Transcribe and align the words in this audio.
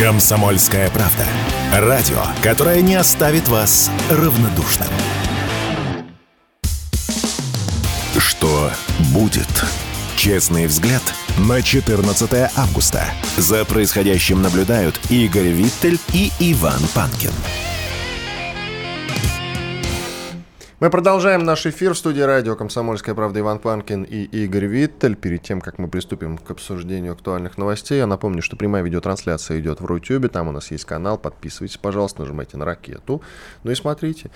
Комсомольская 0.00 0.88
правда. 0.88 1.26
Радио, 1.74 2.22
которое 2.42 2.80
не 2.80 2.94
оставит 2.94 3.48
вас 3.48 3.90
равнодушным. 4.10 4.88
Что 8.16 8.70
будет? 9.12 9.46
Честный 10.16 10.66
взгляд 10.68 11.02
на 11.36 11.60
14 11.60 12.50
августа. 12.56 13.04
За 13.36 13.66
происходящим 13.66 14.40
наблюдают 14.40 14.98
Игорь 15.10 15.48
Виттель 15.48 15.98
и 16.14 16.32
Иван 16.40 16.80
Панкин. 16.94 17.32
Мы 20.80 20.88
продолжаем 20.88 21.44
наш 21.44 21.66
эфир 21.66 21.92
в 21.92 21.98
студии 21.98 22.22
радио 22.22 22.56
«Комсомольская 22.56 23.14
правда» 23.14 23.40
Иван 23.40 23.58
Панкин 23.58 24.02
и 24.02 24.22
Игорь 24.22 24.64
Виттель. 24.64 25.14
Перед 25.14 25.42
тем, 25.42 25.60
как 25.60 25.78
мы 25.78 25.88
приступим 25.88 26.38
к 26.38 26.50
обсуждению 26.50 27.12
актуальных 27.12 27.58
новостей, 27.58 27.98
я 27.98 28.06
напомню, 28.06 28.40
что 28.40 28.56
прямая 28.56 28.82
видеотрансляция 28.82 29.60
идет 29.60 29.82
в 29.82 29.84
Рутюбе. 29.84 30.28
Там 30.28 30.48
у 30.48 30.52
нас 30.52 30.70
есть 30.70 30.86
канал. 30.86 31.18
Подписывайтесь, 31.18 31.76
пожалуйста, 31.76 32.22
нажимайте 32.22 32.56
на 32.56 32.64
ракету. 32.64 33.20
Ну 33.62 33.70
и 33.70 33.74
смотрите. 33.74 34.30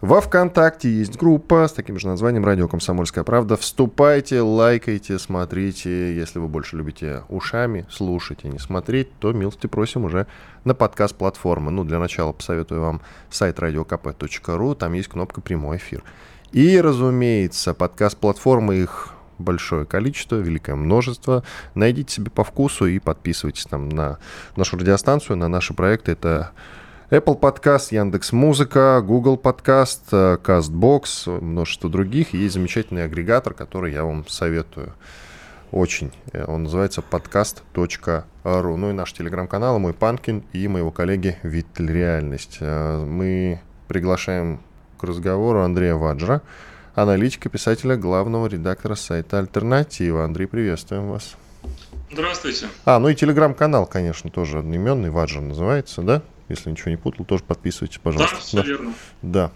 Во 0.00 0.22
ВКонтакте 0.22 0.90
есть 0.90 1.18
группа 1.18 1.68
с 1.68 1.72
таким 1.74 1.98
же 1.98 2.06
названием 2.06 2.46
«Радио 2.46 2.66
Комсомольская 2.66 3.22
правда». 3.22 3.58
Вступайте, 3.58 4.40
лайкайте, 4.40 5.18
смотрите. 5.18 6.16
Если 6.16 6.38
вы 6.38 6.48
больше 6.48 6.76
любите 6.76 7.24
ушами 7.28 7.84
слушать 7.90 8.38
и 8.44 8.48
не 8.48 8.58
смотреть, 8.58 9.12
то 9.18 9.34
милости 9.34 9.66
просим 9.66 10.06
уже 10.06 10.26
на 10.64 10.74
подкаст-платформы. 10.74 11.70
Ну, 11.70 11.84
для 11.84 11.98
начала 11.98 12.32
посоветую 12.32 12.80
вам 12.80 13.00
сайт 13.30 13.58
radiokp.ru. 13.58 14.74
Там 14.74 14.92
есть 14.92 15.08
кнопка 15.08 15.40
«Прямой 15.40 15.78
эфир». 15.78 16.02
И, 16.52 16.80
разумеется, 16.80 17.74
подкаст-платформы 17.74 18.76
их 18.76 19.14
большое 19.38 19.86
количество, 19.86 20.36
великое 20.36 20.76
множество. 20.76 21.42
Найдите 21.74 22.14
себе 22.14 22.30
по 22.30 22.44
вкусу 22.44 22.86
и 22.86 22.98
подписывайтесь 22.98 23.64
там 23.64 23.88
на 23.88 24.18
нашу 24.56 24.76
радиостанцию, 24.76 25.36
на 25.36 25.48
наши 25.48 25.74
проекты. 25.74 26.12
Это 26.12 26.52
Apple 27.10 27.40
Podcast, 27.40 27.88
Яндекс 27.90 28.32
Музыка, 28.32 29.02
Google 29.04 29.36
Podcast, 29.36 30.02
э, 30.12 30.38
CastBox, 30.42 31.40
множество 31.40 31.90
других. 31.90 32.34
Есть 32.34 32.54
замечательный 32.54 33.04
агрегатор, 33.04 33.54
который 33.54 33.92
я 33.92 34.04
вам 34.04 34.26
советую. 34.28 34.94
Очень. 35.72 36.12
Э, 36.32 36.44
он 36.46 36.64
называется 36.64 37.02
podcast.ru. 37.08 38.24
Ну 38.44 38.90
и 38.90 38.92
наш 38.92 39.12
телеграм-канал, 39.12 39.78
мой 39.78 39.92
Панкин 39.92 40.44
и 40.52 40.66
моего 40.66 40.90
коллеги 40.90 41.38
Виттель 41.42 41.92
Реальность. 41.92 42.58
Э, 42.60 43.04
мы 43.04 43.60
приглашаем 43.86 44.60
к 44.98 45.04
разговору 45.04 45.60
Андрея 45.60 45.94
Ваджра, 45.94 46.40
аналитика, 46.94 47.48
писателя, 47.50 47.96
главного 47.96 48.46
редактора 48.46 48.94
сайта 48.94 49.38
«Альтернатива». 49.38 50.24
Андрей, 50.24 50.46
приветствуем 50.46 51.10
вас. 51.10 51.36
Здравствуйте. 52.10 52.68
А, 52.86 52.98
ну 52.98 53.08
и 53.08 53.14
телеграм-канал, 53.14 53.86
конечно, 53.86 54.30
тоже 54.30 54.58
одноименный, 54.58 55.10
Ваджер 55.10 55.42
называется, 55.42 56.02
да? 56.02 56.22
Если 56.48 56.70
ничего 56.70 56.90
не 56.90 56.96
путал, 56.96 57.24
тоже 57.26 57.44
подписывайтесь, 57.44 57.98
пожалуйста. 57.98 58.36
Да, 58.36 58.40
все 58.40 58.56
да. 58.56 58.62
верно. 58.62 58.94
Да. 59.22 59.52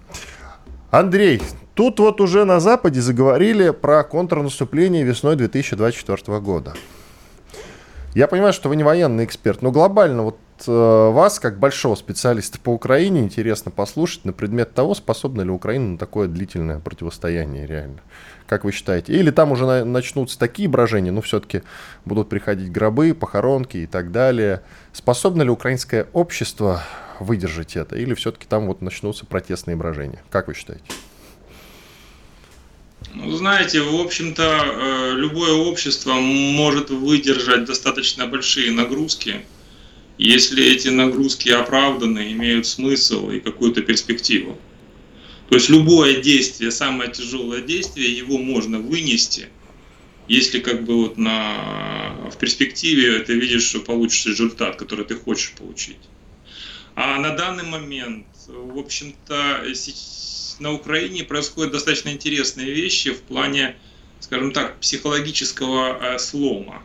Андрей, 0.91 1.43
тут 1.75 1.99
вот 1.99 2.21
уже 2.21 2.45
на 2.45 2.61
Западе 2.61 3.01
заговорили 3.01 3.71
про 3.71 4.05
контрнаступление 4.05 5.05
весной 5.05 5.37
2024 5.37 6.39
года. 6.39 6.75
Я 8.15 8.29
понимаю, 8.29 8.53
что 8.53 8.69
вы 8.69 8.77
не 8.77 8.85
военный 8.85 9.25
эксперт, 9.25 9.61
но 9.61 9.73
глобально 9.73 10.23
вот 10.23 10.39
э, 10.69 11.11
вас, 11.11 11.41
как 11.41 11.59
большого 11.59 11.97
специалиста 11.97 12.61
по 12.61 12.71
Украине, 12.71 13.23
интересно 13.23 13.73
послушать 13.73 14.25
на 14.25 14.33
предмет 14.33 14.73
того, 14.73 14.95
способна 14.95 15.43
ли 15.43 15.51
Украина 15.51 15.91
на 15.91 15.99
такое 15.99 16.29
длительное 16.29 16.79
противостояние 16.79 17.67
реально. 17.67 17.99
Как 18.47 18.63
вы 18.63 18.71
считаете? 18.71 19.13
Или 19.15 19.33
там 19.33 19.51
уже 19.51 19.67
на, 19.67 19.85
начнутся 19.85 20.39
такие 20.39 20.69
брожения, 20.69 21.11
но 21.11 21.23
все-таки 21.23 21.63
будут 22.05 22.29
приходить 22.29 22.71
гробы, 22.71 23.15
похоронки 23.15 23.79
и 23.79 23.87
так 23.87 24.13
далее. 24.13 24.63
Способно 24.93 25.43
ли 25.43 25.51
украинское 25.51 26.07
общество 26.13 26.83
выдержать 27.19 27.75
это? 27.75 27.97
Или 27.97 28.15
все-таки 28.15 28.47
там 28.49 28.69
вот 28.69 28.81
начнутся 28.81 29.27
протестные 29.27 29.75
брожения? 29.75 30.23
Как 30.31 30.47
вы 30.47 30.55
считаете? 30.55 30.85
Ну, 33.13 33.31
знаете, 33.37 33.81
в 33.81 34.01
общем-то, 34.01 34.43
э, 34.43 35.13
любое 35.17 35.53
общество 35.53 36.15
может 36.15 36.91
выдержать 36.91 37.65
достаточно 37.65 38.27
большие 38.27 38.73
нагрузки, 38.73 39.45
если 40.19 40.65
эти 40.65 40.89
нагрузки 40.89 41.49
оправданы, 41.49 42.33
имеют 42.33 42.67
смысл 42.67 43.31
и 43.31 43.41
какую-то 43.41 43.83
перспективу. 43.83 44.59
То 45.49 45.57
есть 45.57 45.69
любое 45.69 46.23
действие, 46.23 46.71
самое 46.71 47.11
тяжелое 47.11 47.61
действие, 47.61 48.17
его 48.17 48.39
можно 48.39 48.79
вынести, 48.79 49.49
если 50.27 50.59
как 50.61 50.85
бы 50.85 50.97
вот 51.03 51.19
на, 51.19 52.31
в 52.33 52.39
перспективе 52.39 53.19
ты 53.21 53.35
видишь, 53.35 53.65
что 53.65 53.81
получишь 53.81 54.27
результат, 54.27 54.77
который 54.77 55.05
ты 55.05 55.17
хочешь 55.17 55.53
получить. 55.53 55.99
А 56.95 57.19
на 57.19 57.37
данный 57.37 57.65
момент, 57.65 58.27
в 58.47 58.79
общем-то, 58.79 59.65
на 60.61 60.73
Украине 60.73 61.25
происходят 61.25 61.73
достаточно 61.73 62.11
интересные 62.11 62.73
вещи 62.73 63.13
в 63.13 63.23
плане, 63.23 63.77
скажем 64.21 64.53
так, 64.53 64.79
психологического 64.81 65.99
э, 66.15 66.19
слома. 66.19 66.83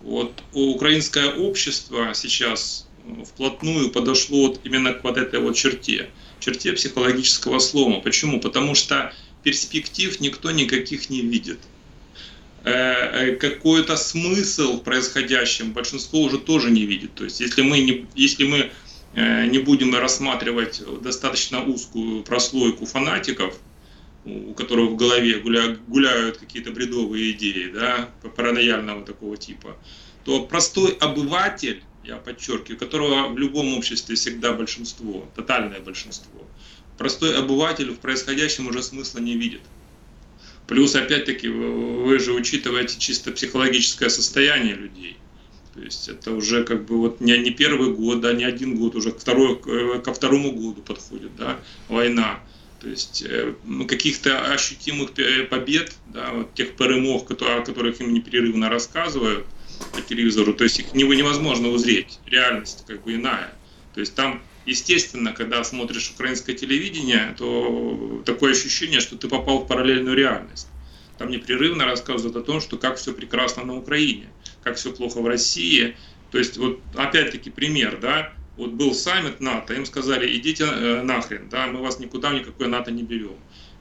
Вот 0.00 0.42
украинское 0.52 1.32
общество 1.32 2.12
сейчас 2.14 2.86
вплотную 3.26 3.90
подошло 3.90 4.48
вот 4.48 4.60
именно 4.64 4.92
к 4.92 5.02
вот 5.02 5.16
этой 5.16 5.40
вот 5.40 5.56
черте, 5.56 6.10
черте 6.40 6.72
психологического 6.72 7.58
слома. 7.58 8.00
Почему? 8.00 8.40
Потому 8.40 8.74
что 8.74 9.12
перспектив 9.42 10.20
никто 10.20 10.50
никаких 10.50 11.10
не 11.10 11.22
видит. 11.22 11.58
Э, 12.64 12.70
э, 12.70 13.36
какой-то 13.36 13.96
смысл 13.96 14.78
в 14.78 14.82
происходящем 14.82 15.72
большинство 15.72 16.20
уже 16.20 16.38
тоже 16.38 16.70
не 16.70 16.84
видит. 16.86 17.14
То 17.14 17.24
есть 17.24 17.40
если 17.40 17.62
мы, 17.62 17.80
не, 17.80 18.06
если 18.14 18.44
мы 18.44 18.58
Э, 18.58 18.70
не 19.18 19.58
будем 19.58 19.94
рассматривать 19.94 20.82
достаточно 21.02 21.64
узкую 21.64 22.22
прослойку 22.22 22.86
фанатиков, 22.86 23.58
у 24.24 24.54
которых 24.54 24.90
в 24.90 24.96
голове 24.96 25.38
гуляют 25.38 26.38
какие-то 26.38 26.70
бредовые 26.70 27.32
идеи, 27.32 27.70
да, 27.72 28.10
паранояльного 28.36 29.04
такого 29.04 29.36
типа, 29.36 29.76
то 30.24 30.44
простой 30.44 30.92
обыватель, 30.92 31.82
я 32.04 32.16
подчеркиваю, 32.16 32.78
которого 32.78 33.28
в 33.28 33.38
любом 33.38 33.76
обществе 33.76 34.14
всегда 34.14 34.52
большинство, 34.52 35.28
тотальное 35.34 35.80
большинство, 35.80 36.46
простой 36.96 37.36
обыватель 37.36 37.90
в 37.90 37.98
происходящем 37.98 38.68
уже 38.68 38.82
смысла 38.82 39.18
не 39.18 39.36
видит. 39.36 39.62
Плюс, 40.66 40.94
опять-таки, 40.94 41.48
вы 41.48 42.18
же 42.18 42.34
учитываете 42.34 42.98
чисто 42.98 43.32
психологическое 43.32 44.10
состояние 44.10 44.74
людей– 44.74 45.16
то 45.78 45.84
есть 45.84 46.08
это 46.08 46.32
уже 46.32 46.64
как 46.64 46.86
бы 46.86 46.96
вот 46.98 47.20
не, 47.20 47.38
не 47.38 47.52
первый 47.52 47.94
год, 47.94 48.20
да, 48.20 48.32
не 48.32 48.42
один 48.42 48.74
год, 48.74 48.96
уже 48.96 49.12
к 49.12 49.20
второй, 49.20 49.60
э, 49.64 50.00
ко 50.00 50.12
второму 50.12 50.50
году 50.50 50.82
подходит, 50.82 51.36
да, 51.36 51.60
война. 51.86 52.40
То 52.80 52.88
есть 52.88 53.22
э, 53.24 53.54
каких-то 53.86 54.52
ощутимых 54.52 55.12
побед, 55.48 55.94
да, 56.06 56.32
вот 56.32 56.52
тех 56.54 56.74
перемог, 56.74 57.30
о 57.30 57.62
которых 57.62 58.00
им 58.00 58.12
непрерывно 58.12 58.68
рассказывают 58.68 59.46
по 59.94 60.00
телевизору, 60.00 60.52
то 60.52 60.64
есть 60.64 60.80
их 60.80 60.94
невозможно 60.94 61.68
узреть, 61.68 62.18
реальность 62.26 62.84
как 62.88 63.04
бы 63.04 63.14
иная. 63.14 63.54
То 63.94 64.00
есть 64.00 64.16
там, 64.16 64.42
естественно, 64.66 65.32
когда 65.32 65.62
смотришь 65.62 66.10
украинское 66.10 66.56
телевидение, 66.56 67.36
то 67.38 68.20
такое 68.26 68.50
ощущение, 68.50 68.98
что 68.98 69.16
ты 69.16 69.28
попал 69.28 69.60
в 69.60 69.68
параллельную 69.68 70.16
реальность. 70.16 70.66
Там 71.18 71.30
непрерывно 71.30 71.84
рассказывают 71.84 72.36
о 72.36 72.42
том, 72.42 72.60
что 72.60 72.78
как 72.78 72.96
все 72.96 73.12
прекрасно 73.12 73.64
на 73.64 73.76
Украине 73.76 74.28
как 74.62 74.76
все 74.76 74.92
плохо 74.92 75.20
в 75.20 75.26
России. 75.26 75.96
То 76.30 76.38
есть 76.38 76.56
вот 76.56 76.80
опять-таки 76.94 77.50
пример, 77.50 77.98
да, 78.00 78.32
вот 78.56 78.72
был 78.72 78.92
саммит 78.92 79.40
НАТО, 79.40 79.74
им 79.74 79.86
сказали, 79.86 80.36
идите 80.36 80.64
э, 80.64 81.02
нахрен, 81.02 81.48
да, 81.48 81.68
мы 81.68 81.80
вас 81.80 82.00
никуда 82.00 82.32
никакой 82.32 82.66
НАТО 82.66 82.90
не 82.90 83.02
берем. 83.02 83.36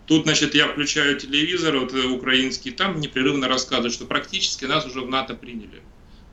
Тут, 0.05 0.23
значит, 0.23 0.55
я 0.55 0.69
включаю 0.69 1.19
телевизор, 1.19 1.77
вот 1.77 1.93
э, 1.93 2.05
украинский, 2.05 2.71
там 2.71 3.01
непрерывно 3.01 3.47
рассказывают, 3.47 3.93
что 3.93 4.05
практически 4.05 4.65
нас 4.65 4.85
уже 4.85 5.01
в 5.01 5.09
НАТО 5.09 5.35
приняли. 5.35 5.81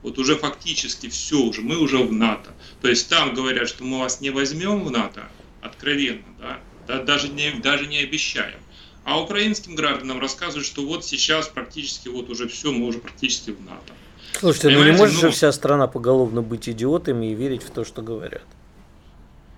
Вот 0.03 0.19
уже 0.19 0.37
фактически 0.37 1.09
все 1.09 1.38
уже, 1.38 1.62
мы 1.62 1.78
уже 1.78 1.99
в 1.99 2.12
НАТО. 2.12 2.55
То 2.82 2.88
есть 2.88 3.08
там 3.08 3.35
говорят, 3.35 3.69
что 3.69 3.82
мы 3.82 3.99
вас 3.99 4.20
не 4.20 4.31
возьмем 4.31 4.85
в 4.85 4.91
НАТО, 4.91 5.29
откровенно, 5.62 6.23
да, 6.38 6.61
да 6.87 7.02
даже, 7.02 7.29
не, 7.29 7.50
даже 7.52 7.87
не 7.87 7.99
обещаем. 7.99 8.61
А 9.05 9.20
украинским 9.20 9.75
гражданам 9.75 10.20
рассказывают, 10.20 10.67
что 10.67 10.85
вот 10.85 11.05
сейчас 11.05 11.49
практически 11.49 12.08
вот 12.08 12.31
уже 12.31 12.46
все, 12.49 12.70
мы 12.70 12.87
уже 12.87 12.99
практически 12.99 13.50
в 13.50 13.61
НАТО. 13.62 13.94
Слушайте, 14.32 14.71
ну 14.71 14.85
не 14.85 14.93
может 14.93 15.15
же 15.15 15.26
ну, 15.26 15.32
вся 15.32 15.53
страна 15.53 15.87
поголовно 15.87 16.43
быть 16.43 16.69
идиотами 16.69 17.32
и 17.32 17.35
верить 17.35 17.62
в 17.62 17.71
то, 17.71 17.85
что 17.85 18.03
говорят. 18.03 18.43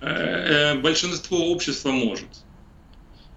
Э, 0.00 0.72
э, 0.72 0.74
большинство 0.74 1.38
общества 1.50 1.90
может. 1.90 2.28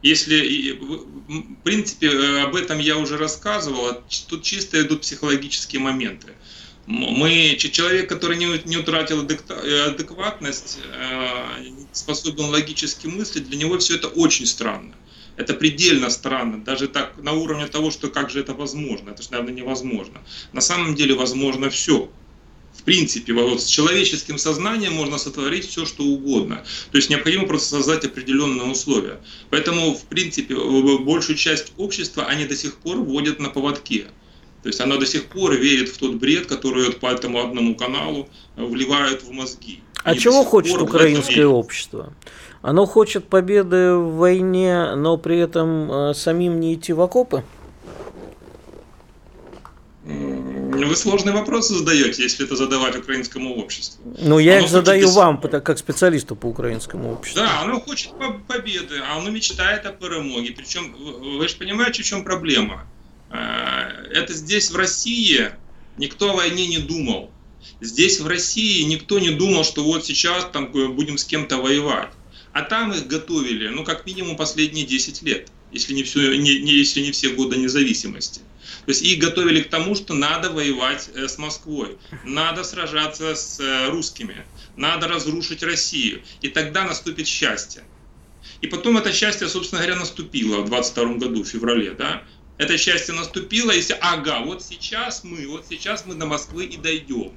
Если, 0.02 0.80
в 0.80 1.64
принципе, 1.64 2.08
э, 2.08 2.44
об 2.44 2.56
этом 2.56 2.80
я 2.80 2.98
уже 2.98 3.18
рассказывал, 3.18 4.02
тут 4.28 4.44
чисто 4.44 4.82
идут 4.82 5.02
психологические 5.02 5.82
моменты. 5.82 6.28
Мы, 6.86 7.56
человек, 7.60 8.10
который 8.10 8.38
не, 8.38 8.48
не 8.66 8.78
утратил 8.78 9.22
адекватность, 9.22 10.80
способен 11.92 12.46
логически 12.46 13.06
мыслить, 13.06 13.48
для 13.48 13.58
него 13.60 13.78
все 13.78 13.96
это 13.96 14.08
очень 14.08 14.48
странно. 14.48 14.96
Это 15.40 15.54
предельно 15.54 16.10
странно, 16.10 16.62
даже 16.62 16.90
так 16.90 17.14
на 17.18 17.32
уровне 17.32 17.66
того, 17.68 17.92
что 17.92 18.10
как 18.10 18.30
же 18.30 18.42
это 18.42 18.54
возможно, 18.54 19.12
это 19.12 19.24
же, 19.24 19.32
наверное, 19.32 19.54
невозможно. 19.54 20.20
На 20.52 20.60
самом 20.60 20.96
деле 20.96 21.16
возможно 21.16 21.70
все. 21.70 22.10
В 22.78 22.84
принципе, 22.84 23.32
вот 23.32 23.62
с 23.62 23.66
человеческим 23.66 24.38
сознанием 24.38 24.92
можно 24.92 25.18
сотворить 25.18 25.66
все, 25.66 25.86
что 25.86 26.04
угодно. 26.04 26.66
То 26.92 26.98
есть 26.98 27.10
необходимо 27.10 27.48
просто 27.48 27.70
создать 27.70 28.04
определенные 28.04 28.68
условия. 28.68 29.22
Поэтому, 29.50 29.94
в 29.94 30.04
принципе, 30.04 30.56
большую 30.98 31.38
часть 31.38 31.72
общества 31.78 32.26
они 32.26 32.44
до 32.44 32.58
сих 32.58 32.76
пор 32.76 32.98
вводят 32.98 33.40
на 33.40 33.50
поводке. 33.50 34.08
То 34.62 34.68
есть 34.68 34.82
она 34.82 34.98
до 34.98 35.06
сих 35.06 35.28
пор 35.28 35.54
верит 35.56 35.88
в 35.88 35.98
тот 35.98 36.16
бред, 36.16 36.48
который 36.48 36.92
по 36.92 37.08
этому 37.08 37.42
одному 37.42 37.76
каналу 37.76 38.28
вливают 38.58 39.24
в 39.24 39.32
мозги. 39.32 39.80
А 40.04 40.12
Они 40.12 40.20
чего 40.20 40.44
хочет 40.44 40.82
украинское 40.82 41.48
общество? 41.48 42.14
Оно 42.62 42.86
хочет 42.86 43.28
победы 43.28 43.94
в 43.94 44.18
войне, 44.18 44.96
но 44.96 45.18
при 45.18 45.38
этом 45.38 45.92
э, 45.92 46.14
самим 46.14 46.60
не 46.60 46.74
идти 46.74 46.92
в 46.92 47.02
окопы? 47.02 47.44
Вы 50.04 50.96
сложные 50.96 51.36
вопросы 51.36 51.76
задаете, 51.76 52.24
если 52.24 52.46
это 52.46 52.56
задавать 52.56 52.96
украинскому 52.96 53.56
обществу. 53.56 54.02
Ну, 54.20 54.40
я 54.40 54.58
оно 54.58 54.66
их 54.66 54.72
задаю 54.72 55.08
хочет... 55.08 55.16
вам, 55.16 55.62
как 55.62 55.78
специалисту 55.78 56.36
по 56.36 56.48
украинскому 56.48 57.14
обществу. 57.14 57.42
Да, 57.42 57.62
оно 57.62 57.80
хочет 57.80 58.12
победы, 58.48 58.96
а 59.08 59.18
оно 59.18 59.30
мечтает 59.30 59.86
о 59.86 59.92
перемоге. 59.92 60.52
Причем, 60.52 60.96
вы 61.38 61.48
же 61.48 61.56
понимаете, 61.58 62.02
в 62.02 62.06
чем 62.06 62.24
проблема? 62.24 62.86
Э, 63.30 63.90
это 64.12 64.34
здесь, 64.34 64.72
в 64.72 64.76
России, 64.76 65.52
никто 65.98 66.32
о 66.32 66.36
войне 66.36 66.68
не 66.68 66.80
думал. 66.80 67.30
Здесь, 67.82 68.20
в 68.20 68.28
России, 68.28 68.82
никто 68.84 69.20
не 69.20 69.30
думал, 69.30 69.64
что 69.64 69.84
вот 69.84 70.06
сейчас 70.06 70.46
там 70.52 70.72
будем 70.72 71.18
с 71.18 71.24
кем-то 71.24 71.58
воевать. 71.58 72.10
А 72.54 72.64
там 72.64 72.92
их 72.92 73.08
готовили, 73.08 73.68
ну, 73.68 73.84
как 73.84 74.06
минимум 74.06 74.36
последние 74.36 74.86
10 74.86 75.22
лет, 75.22 75.52
если 75.72 75.94
не, 75.94 76.04
все, 76.04 76.36
не, 76.36 76.60
не, 76.60 76.74
если 76.74 77.02
не 77.02 77.12
все 77.12 77.30
годы 77.30 77.58
независимости. 77.58 78.42
То 78.86 78.92
есть 78.92 79.04
их 79.04 79.20
готовили 79.20 79.62
к 79.62 79.70
тому, 79.70 79.96
что 79.96 80.14
надо 80.14 80.50
воевать 80.50 81.10
э, 81.14 81.28
с 81.28 81.38
Москвой, 81.38 81.98
надо 82.24 82.64
сражаться 82.64 83.36
с 83.36 83.60
э, 83.60 83.90
русскими, 83.90 84.46
надо 84.76 85.08
разрушить 85.08 85.64
Россию, 85.64 86.24
и 86.42 86.50
тогда 86.50 86.86
наступит 86.86 87.28
счастье. 87.28 87.84
И 88.62 88.68
потом 88.68 88.98
это 88.98 89.14
счастье, 89.14 89.48
собственно 89.48 89.82
говоря, 89.82 90.00
наступило 90.00 90.62
в 90.62 90.66
22 90.66 91.14
году, 91.16 91.44
в 91.44 91.48
феврале, 91.48 91.92
да, 91.92 92.24
это 92.58 92.78
счастье 92.78 93.14
наступило, 93.14 93.72
если, 93.72 93.98
ага, 94.02 94.42
вот 94.42 94.62
сейчас 94.62 95.24
мы, 95.24 95.48
вот 95.48 95.66
сейчас 95.70 96.06
мы 96.06 96.16
до 96.16 96.26
Москвы 96.26 96.66
и 96.66 96.78
дойдем. 96.78 97.32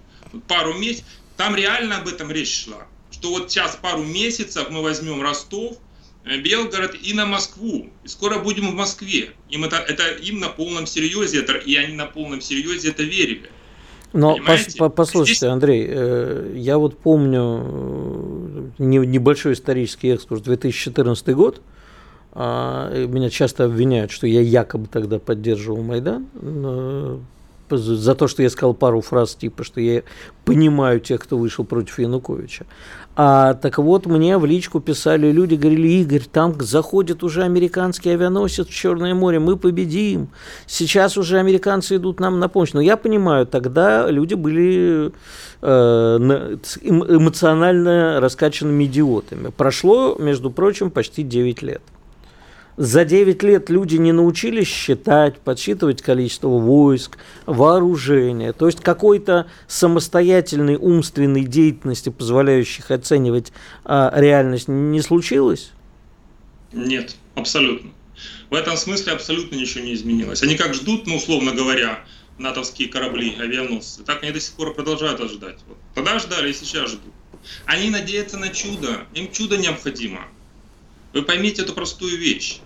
Пару 0.48 0.74
месяцев, 0.74 1.04
там 1.36 1.54
реально 1.54 1.98
об 1.98 2.08
этом 2.08 2.32
речь 2.32 2.64
шла, 2.64 2.88
что 3.22 3.30
вот 3.30 3.52
сейчас 3.52 3.78
пару 3.80 4.02
месяцев 4.02 4.66
мы 4.70 4.82
возьмем 4.82 5.22
Ростов, 5.22 5.76
э, 6.24 6.38
Белгород 6.38 6.96
и 7.00 7.14
на 7.14 7.24
Москву. 7.24 7.88
И 8.02 8.08
скоро 8.08 8.40
будем 8.40 8.72
в 8.72 8.74
Москве. 8.74 9.30
Им 9.48 9.64
это, 9.64 9.76
это 9.76 10.08
им 10.08 10.40
на 10.40 10.48
полном 10.48 10.86
серьезе, 10.86 11.38
это, 11.38 11.52
и 11.52 11.76
они 11.76 11.94
на 11.94 12.06
полном 12.06 12.40
серьезе 12.40 12.88
это 12.88 13.04
верили. 13.04 13.48
Но 14.12 14.36
пос, 14.44 14.74
по, 14.74 14.88
послушайте, 14.88 15.38
Здесь... 15.38 15.50
Андрей, 15.50 15.86
э, 15.88 16.54
я 16.56 16.78
вот 16.78 16.98
помню 16.98 18.72
э, 18.78 18.82
небольшой 18.82 19.52
исторический 19.52 20.08
экскурс 20.08 20.42
2014 20.42 21.28
год, 21.28 21.62
а, 22.34 23.06
меня 23.06 23.30
часто 23.30 23.66
обвиняют, 23.66 24.10
что 24.10 24.26
я 24.26 24.40
якобы 24.40 24.88
тогда 24.88 25.20
поддерживал 25.20 25.82
Майдан 25.82 26.26
за 27.76 28.14
то, 28.14 28.28
что 28.28 28.42
я 28.42 28.50
сказал 28.50 28.74
пару 28.74 29.00
фраз 29.00 29.34
типа, 29.34 29.64
что 29.64 29.80
я 29.80 30.02
понимаю 30.44 31.00
тех, 31.00 31.20
кто 31.20 31.38
вышел 31.38 31.64
против 31.64 31.98
Януковича. 31.98 32.66
А 33.14 33.54
так 33.54 33.76
вот, 33.76 34.06
мне 34.06 34.38
в 34.38 34.46
личку 34.46 34.80
писали 34.80 35.30
люди, 35.30 35.54
говорили, 35.54 35.88
Игорь, 36.00 36.24
там 36.32 36.58
заходит 36.60 37.22
уже 37.22 37.42
американский 37.42 38.08
авианосец 38.08 38.66
в 38.66 38.74
Черное 38.74 39.14
море, 39.14 39.38
мы 39.38 39.56
победим. 39.58 40.28
Сейчас 40.66 41.18
уже 41.18 41.38
американцы 41.38 41.96
идут 41.96 42.20
нам 42.20 42.40
на 42.40 42.48
помощь. 42.48 42.72
Но 42.72 42.80
я 42.80 42.96
понимаю, 42.96 43.46
тогда 43.46 44.10
люди 44.10 44.32
были 44.32 45.12
э, 45.60 46.56
эмоционально 46.82 48.18
раскачанными 48.20 48.84
идиотами. 48.84 49.50
Прошло, 49.54 50.16
между 50.18 50.50
прочим, 50.50 50.90
почти 50.90 51.22
9 51.22 51.62
лет 51.62 51.82
за 52.76 53.04
9 53.04 53.42
лет 53.42 53.70
люди 53.70 53.96
не 53.96 54.12
научились 54.12 54.68
считать, 54.68 55.38
подсчитывать 55.38 56.02
количество 56.02 56.48
войск, 56.48 57.18
вооружения. 57.46 58.52
То 58.52 58.66
есть 58.66 58.80
какой-то 58.80 59.46
самостоятельной 59.68 60.76
умственной 60.76 61.44
деятельности, 61.44 62.08
позволяющих 62.08 62.90
оценивать 62.90 63.52
а, 63.84 64.12
реальность, 64.14 64.68
не 64.68 65.00
случилось? 65.02 65.70
Нет, 66.72 67.16
абсолютно. 67.34 67.90
В 68.50 68.54
этом 68.54 68.76
смысле 68.76 69.12
абсолютно 69.12 69.56
ничего 69.56 69.84
не 69.84 69.94
изменилось. 69.94 70.42
Они 70.42 70.56
как 70.56 70.74
ждут, 70.74 71.06
ну, 71.06 71.16
условно 71.16 71.52
говоря, 71.52 72.04
натовские 72.38 72.88
корабли, 72.88 73.36
авианосцы, 73.38 74.02
так 74.02 74.22
они 74.22 74.32
до 74.32 74.40
сих 74.40 74.54
пор 74.54 74.74
продолжают 74.74 75.20
ожидать. 75.20 75.58
Вот. 75.66 75.76
Тогда 75.94 76.18
ждали 76.18 76.50
и 76.50 76.54
сейчас 76.54 76.90
ждут. 76.90 77.12
Они 77.66 77.90
надеются 77.90 78.38
на 78.38 78.48
чудо, 78.50 79.06
им 79.14 79.30
чудо 79.32 79.56
необходимо. 79.56 80.26
Вы 81.12 81.22
поймите 81.22 81.62
эту 81.62 81.72
простую 81.72 82.18
вещь. 82.18 82.60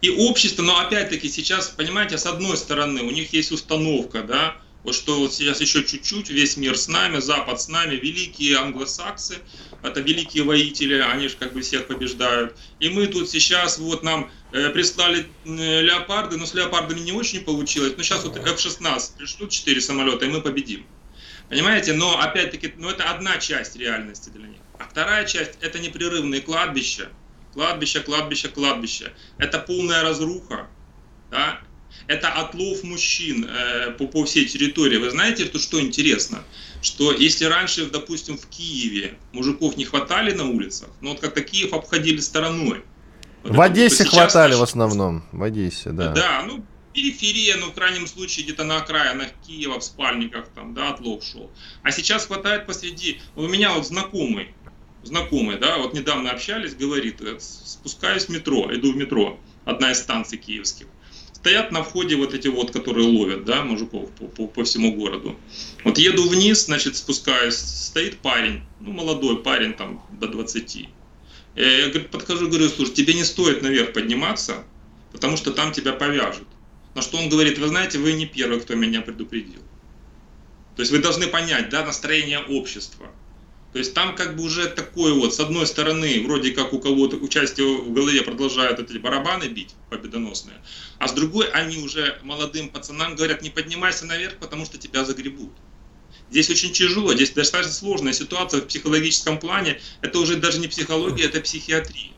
И 0.00 0.10
общество, 0.10 0.62
но 0.62 0.78
опять-таки 0.78 1.28
сейчас, 1.28 1.68
понимаете, 1.68 2.18
с 2.18 2.26
одной 2.26 2.56
стороны, 2.56 3.02
у 3.02 3.10
них 3.10 3.32
есть 3.32 3.52
установка, 3.52 4.22
да, 4.22 4.56
вот 4.82 4.96
что 4.96 5.18
вот 5.20 5.32
сейчас 5.32 5.60
еще 5.60 5.84
чуть-чуть, 5.84 6.28
весь 6.30 6.56
мир 6.56 6.76
с 6.76 6.88
нами, 6.88 7.20
Запад 7.20 7.60
с 7.60 7.68
нами, 7.68 7.94
великие 7.94 8.58
англосаксы, 8.58 9.38
это 9.82 10.00
великие 10.00 10.42
воители, 10.42 10.98
они 10.98 11.28
же 11.28 11.36
как 11.36 11.52
бы 11.52 11.60
всех 11.60 11.86
побеждают. 11.86 12.56
И 12.80 12.88
мы 12.88 13.06
тут 13.06 13.30
сейчас 13.30 13.78
вот 13.78 14.02
нам 14.02 14.30
э, 14.52 14.70
прислали 14.70 15.26
леопарды, 15.44 16.36
но 16.36 16.46
с 16.46 16.54
леопардами 16.54 17.00
не 17.00 17.12
очень 17.12 17.42
получилось. 17.42 17.94
Но 17.96 18.02
сейчас 18.02 18.24
вот 18.24 18.36
F-16 18.36 19.16
пришлют 19.18 19.50
4 19.50 19.80
самолета, 19.80 20.24
и 20.24 20.28
мы 20.28 20.40
победим. 20.40 20.84
Понимаете? 21.48 21.92
Но 21.92 22.18
опять-таки, 22.18 22.74
ну 22.76 22.88
это 22.88 23.04
одна 23.10 23.38
часть 23.38 23.76
реальности 23.76 24.30
для 24.30 24.48
них. 24.48 24.60
А 24.78 24.84
вторая 24.88 25.26
часть 25.26 25.58
это 25.60 25.78
непрерывные 25.78 26.40
кладбища, 26.40 27.08
Кладбище, 27.52 28.00
кладбище, 28.00 28.48
кладбище. 28.48 29.12
Это 29.38 29.58
полная 29.58 30.02
разруха. 30.02 30.68
Да? 31.30 31.60
Это 32.06 32.28
отлов 32.28 32.82
мужчин 32.82 33.46
э, 33.48 33.90
по, 33.92 34.06
по 34.06 34.24
всей 34.24 34.46
территории. 34.46 34.96
Вы 34.96 35.10
знаете, 35.10 35.44
что, 35.44 35.58
что 35.58 35.80
интересно? 35.80 36.42
Что 36.80 37.12
если 37.12 37.44
раньше, 37.44 37.86
допустим, 37.86 38.36
в 38.36 38.46
Киеве 38.46 39.18
мужиков 39.32 39.76
не 39.76 39.84
хватали 39.84 40.32
на 40.32 40.48
улицах, 40.48 40.88
ну 41.00 41.10
вот 41.10 41.20
как-то 41.20 41.42
Киев 41.42 41.72
обходили 41.72 42.18
стороной. 42.18 42.82
Вот 43.42 43.56
в 43.56 43.60
Одессе 43.60 44.04
хватали 44.04 44.54
в 44.54 44.62
основном. 44.62 45.24
В 45.32 45.42
Одессе, 45.42 45.90
да. 45.90 46.12
Да, 46.12 46.44
ну 46.46 46.64
периферия, 46.92 47.56
ну 47.56 47.66
в 47.70 47.74
крайнем 47.74 48.06
случае 48.06 48.44
где-то 48.44 48.64
на 48.64 48.78
окраинах 48.78 49.28
Киева, 49.46 49.78
в 49.78 49.84
спальниках 49.84 50.48
там, 50.54 50.74
да, 50.74 50.90
отлов 50.90 51.24
шел. 51.24 51.50
А 51.82 51.90
сейчас 51.90 52.26
хватает 52.26 52.66
посреди. 52.66 53.20
У 53.36 53.46
меня 53.46 53.72
вот 53.72 53.86
знакомый, 53.86 54.54
знакомый, 55.02 55.58
да, 55.58 55.78
вот 55.78 55.94
недавно 55.94 56.30
общались, 56.30 56.74
говорит, 56.74 57.20
э, 57.20 57.38
спускаюсь 57.38 58.26
в 58.26 58.28
метро, 58.28 58.74
иду 58.74 58.92
в 58.92 58.96
метро, 58.96 59.38
одна 59.64 59.92
из 59.92 59.98
станций 59.98 60.38
киевских. 60.38 60.86
Стоят 61.32 61.72
на 61.72 61.82
входе 61.82 62.14
вот 62.14 62.34
эти 62.34 62.48
вот, 62.48 62.70
которые 62.70 63.06
ловят, 63.06 63.44
да, 63.44 63.64
мужиков 63.64 64.10
по, 64.12 64.26
по, 64.26 64.46
по 64.46 64.64
всему 64.64 64.94
городу. 64.94 65.36
Вот 65.84 65.98
еду 65.98 66.28
вниз, 66.28 66.66
значит, 66.66 66.96
спускаюсь, 66.96 67.56
стоит 67.56 68.18
парень, 68.18 68.62
ну, 68.80 68.92
молодой 68.92 69.42
парень, 69.42 69.74
там, 69.74 70.06
до 70.12 70.28
20. 70.28 70.88
Я, 71.56 71.88
говорю, 71.88 72.08
подхожу, 72.08 72.48
говорю, 72.48 72.68
слушай, 72.68 72.94
тебе 72.94 73.14
не 73.14 73.24
стоит 73.24 73.60
наверх 73.60 73.92
подниматься, 73.92 74.64
потому 75.10 75.36
что 75.36 75.50
там 75.52 75.72
тебя 75.72 75.92
повяжут. 75.92 76.46
На 76.94 77.02
что 77.02 77.18
он 77.18 77.28
говорит, 77.28 77.58
вы 77.58 77.68
знаете, 77.68 77.98
вы 77.98 78.12
не 78.12 78.26
первый, 78.26 78.60
кто 78.60 78.74
меня 78.74 79.00
предупредил. 79.00 79.60
То 80.76 80.82
есть 80.82 80.92
вы 80.92 80.98
должны 80.98 81.26
понять, 81.26 81.70
да, 81.70 81.84
настроение 81.84 82.38
общества– 82.38 83.10
то 83.72 83.78
есть 83.78 83.94
там 83.94 84.14
как 84.14 84.36
бы 84.36 84.42
уже 84.44 84.68
такое 84.68 85.14
вот, 85.14 85.34
с 85.34 85.40
одной 85.40 85.66
стороны, 85.66 86.22
вроде 86.26 86.50
как 86.50 86.74
у 86.74 86.78
кого-то 86.78 87.16
участие 87.16 87.66
в 87.66 87.92
голове 87.92 88.22
продолжают 88.22 88.78
эти 88.78 88.98
барабаны 88.98 89.44
бить 89.44 89.74
победоносные, 89.88 90.56
а 90.98 91.08
с 91.08 91.12
другой 91.12 91.50
они 91.50 91.78
уже 91.78 92.18
молодым 92.22 92.68
пацанам 92.68 93.14
говорят, 93.14 93.40
не 93.40 93.48
поднимайся 93.48 94.04
наверх, 94.04 94.36
потому 94.36 94.66
что 94.66 94.76
тебя 94.76 95.04
загребут. 95.06 95.52
Здесь 96.30 96.50
очень 96.50 96.72
тяжело, 96.72 97.14
здесь 97.14 97.30
достаточно 97.30 97.72
сложная 97.72 98.12
ситуация 98.12 98.60
в 98.60 98.66
психологическом 98.66 99.38
плане. 99.38 99.80
Это 100.00 100.18
уже 100.18 100.36
даже 100.36 100.58
не 100.58 100.68
психология, 100.68 101.24
это 101.24 101.40
психиатрия. 101.40 102.12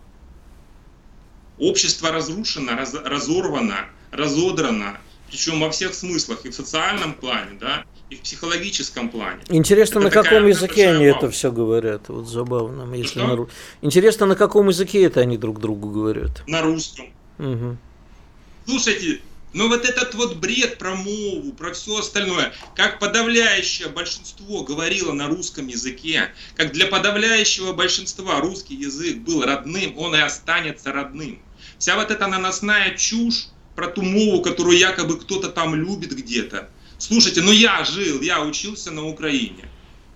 Общество 1.59 2.11
разрушено, 2.11 2.77
раз, 2.77 2.95
разорвано, 2.95 3.89
разодрано, 4.11 5.01
причем 5.35 5.59
во 5.59 5.69
всех 5.69 5.95
смыслах, 5.95 6.47
и 6.47 6.51
в 6.51 6.55
социальном 6.55 7.13
плане, 7.13 7.59
да, 7.59 7.85
и 8.09 8.15
в 8.15 8.21
психологическом 8.21 9.09
плане. 9.09 9.43
Интересно, 9.49 9.99
это 9.99 10.05
на 10.07 10.11
каком 10.11 10.47
языке 10.47 10.91
они 10.91 11.07
это 11.07 11.29
все 11.29 11.51
говорят? 11.51 12.09
Вот 12.09 12.29
забавно. 12.29 12.95
Если 12.95 13.19
на... 13.19 13.49
Интересно, 13.83 14.27
на 14.27 14.37
каком 14.37 14.69
языке 14.69 15.03
это 15.03 15.19
они 15.19 15.37
друг 15.37 15.59
другу 15.59 15.91
говорят? 15.91 16.45
На 16.47 16.63
русском. 16.63 17.07
Угу. 17.41 17.77
Слушайте, 18.67 19.23
но 19.55 19.67
вот 19.67 19.85
этот 19.85 20.15
вот 20.15 20.37
бред 20.37 20.79
про 20.79 20.95
мову, 20.95 21.53
про 21.53 21.73
все 21.73 21.99
остальное, 21.99 22.53
как 22.77 23.01
подавляющее 23.01 23.89
большинство 23.89 24.63
говорило 24.63 25.11
на 25.11 25.27
русском 25.27 25.67
языке, 25.67 26.29
как 26.55 26.71
для 26.71 26.87
подавляющего 26.87 27.73
большинства 27.73 28.39
русский 28.39 28.77
язык 28.77 29.19
был 29.19 29.43
родным, 29.43 29.99
он 29.99 30.15
и 30.15 30.21
останется 30.21 30.93
родным. 30.93 31.43
Вся 31.79 31.97
вот 31.97 32.13
эта 32.13 32.29
наносная 32.29 32.97
чушь 32.97 33.49
про 33.75 33.89
ту 33.89 34.03
мову, 34.03 34.43
которую 34.43 34.79
якобы 34.79 35.19
кто-то 35.19 35.49
там 35.49 35.75
любит 35.75 36.13
где-то, 36.13 36.69
Слушайте, 36.99 37.43
ну 37.43 37.53
я 37.53 37.85
жил, 37.85 38.23
я 38.23 38.41
учился 38.41 38.91
на 38.91 39.07
Украине. 39.07 39.69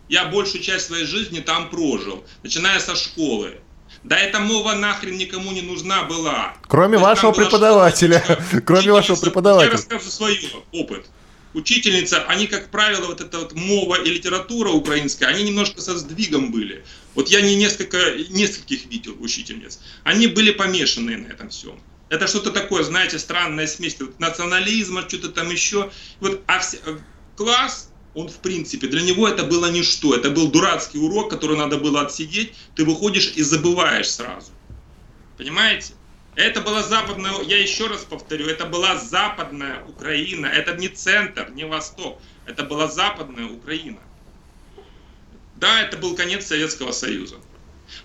Я 0.08 0.26
большую 0.26 0.62
часть 0.62 0.86
своей 0.86 1.04
жизни 1.04 1.40
там 1.40 1.68
прожил, 1.68 2.24
начиная 2.42 2.80
со 2.80 2.96
школы. 2.96 3.60
Да 4.04 4.18
эта 4.18 4.38
мова 4.38 4.74
нахрен 4.74 5.18
никому 5.18 5.52
не 5.52 5.60
нужна 5.60 6.04
была. 6.04 6.56
Кроме 6.62 6.96
вашего 6.96 7.32
преподавателя. 7.32 8.24
Кроме 8.66 8.92
вашего 8.92 9.16
преподавателя. 9.16 9.70
Я 9.70 9.76
расскажу 9.76 10.08
свой 10.10 10.40
опыт. 10.72 11.06
Учительница, 11.52 12.22
они, 12.24 12.46
как 12.46 12.70
правило, 12.70 13.06
вот 13.06 13.20
эта 13.20 13.38
вот 13.38 13.54
мова 13.54 13.96
и 13.96 14.08
литература 14.08 14.70
украинская, 14.70 15.28
они 15.28 15.42
немножко 15.42 15.80
со 15.80 15.98
сдвигом 15.98 16.52
были. 16.52 16.84
Вот 17.14 17.28
я 17.28 17.40
не 17.40 17.56
несколько, 17.56 17.98
нескольких 18.30 18.86
видел 18.86 19.16
учительниц. 19.18 19.80
Они 20.04 20.26
были 20.26 20.52
помешаны 20.52 21.16
на 21.16 21.26
этом 21.28 21.48
всем. 21.48 21.80
Это 22.08 22.26
что-то 22.26 22.50
такое, 22.50 22.82
знаете, 22.82 23.18
странная 23.18 23.66
смесь 23.66 24.00
вот, 24.00 24.18
национализма, 24.18 25.02
что-то 25.08 25.28
там 25.28 25.50
еще. 25.50 25.90
Вот, 26.20 26.42
а 26.46 26.58
все, 26.60 26.78
класс, 27.36 27.90
он 28.14 28.28
в 28.28 28.38
принципе, 28.38 28.86
для 28.86 29.02
него 29.02 29.28
это 29.28 29.44
было 29.44 29.70
ничто. 29.70 30.14
Это 30.14 30.30
был 30.30 30.50
дурацкий 30.50 30.98
урок, 30.98 31.30
который 31.30 31.56
надо 31.56 31.76
было 31.76 32.02
отсидеть. 32.02 32.54
Ты 32.74 32.84
выходишь 32.84 33.32
и 33.36 33.42
забываешь 33.42 34.10
сразу. 34.10 34.52
Понимаете? 35.36 35.94
Это 36.34 36.60
была 36.60 36.82
западная, 36.82 37.42
я 37.42 37.58
еще 37.60 37.88
раз 37.88 38.04
повторю, 38.04 38.46
это 38.46 38.64
была 38.64 38.96
западная 38.96 39.84
Украина. 39.86 40.46
Это 40.46 40.76
не 40.76 40.88
центр, 40.88 41.50
не 41.50 41.64
восток. 41.64 42.20
Это 42.46 42.62
была 42.62 42.88
западная 42.88 43.46
Украина. 43.46 43.98
Да, 45.56 45.82
это 45.82 45.96
был 45.96 46.14
конец 46.14 46.46
Советского 46.46 46.92
Союза. 46.92 47.36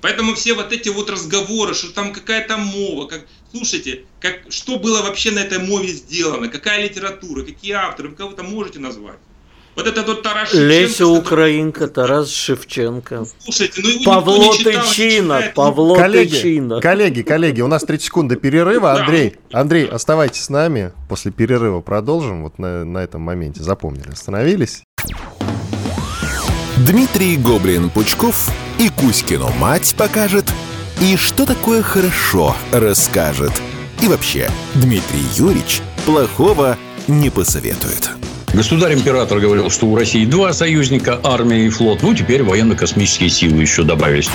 Поэтому 0.02 0.34
все 0.34 0.54
вот 0.54 0.72
эти 0.72 0.90
вот 0.90 1.10
разговоры, 1.10 1.74
что 1.74 1.94
там 1.94 2.14
какая-то 2.14 2.58
мова, 2.58 3.08
как, 3.08 3.28
слушайте, 3.54 4.04
как, 4.20 4.40
что 4.50 4.80
было 4.80 5.02
вообще 5.02 5.32
на 5.32 5.40
этой 5.40 5.60
мове 5.60 5.90
сделано, 5.90 6.48
какая 6.48 6.84
литература, 6.84 7.44
какие 7.44 7.74
авторы, 7.74 8.10
вы 8.10 8.16
кого-то 8.16 8.44
можете 8.44 8.80
назвать? 8.80 9.18
Вот 9.76 9.88
это 9.88 10.04
вот 10.04 10.22
Тарас 10.22 10.50
Шевченко. 10.50 10.68
Леся 10.68 11.08
Украинка, 11.08 11.88
Тарас 11.88 12.30
Шевченко. 12.30 13.26
Слушайте, 13.40 13.82
ну 13.84 13.90
его 13.90 14.04
Павло 14.04 14.54
Тычина, 14.54 15.52
Павло 15.56 15.96
коллеги, 15.96 16.36
Тычина. 16.36 16.80
Коллеги, 16.80 17.22
коллеги, 17.24 17.62
у 17.62 17.68
нас 17.68 17.84
3 17.84 17.98
секунды 18.00 18.36
перерыва. 18.36 18.94
Андрей, 18.94 19.36
Андрей, 19.52 19.88
оставайтесь 19.88 20.44
с 20.44 20.50
нами. 20.50 20.92
После 21.10 21.32
перерыва 21.32 21.82
продолжим. 21.82 22.44
Вот 22.44 22.60
на, 22.60 22.86
на 22.86 23.00
этом 23.00 23.22
моменте 23.22 23.64
запомнили. 23.64 24.12
Остановились. 24.12 24.84
Дмитрий 26.78 27.38
Гоблин-Пучков 27.38 28.52
и 28.78 28.90
Кузькину 28.90 29.50
мать 29.54 29.96
покажет, 29.98 30.46
и 31.02 31.16
что 31.18 31.46
такое 31.46 31.82
хорошо 31.82 32.56
расскажет. 32.72 33.52
И 34.02 34.08
вообще, 34.08 34.50
Дмитрий 34.76 35.26
Юрьевич 35.36 35.82
плохого 36.06 36.78
не 37.08 37.30
посоветует. 37.30 38.10
Государь-император 38.54 39.40
говорил, 39.40 39.72
что 39.72 39.88
у 39.88 39.96
России 39.96 40.26
два 40.26 40.54
союзника, 40.54 41.20
армия 41.24 41.66
и 41.66 41.70
флот. 41.70 42.04
Ну, 42.04 42.14
теперь 42.14 42.44
военно-космические 42.44 43.30
силы 43.30 43.62
еще 43.62 43.84
добавились. 43.84 44.30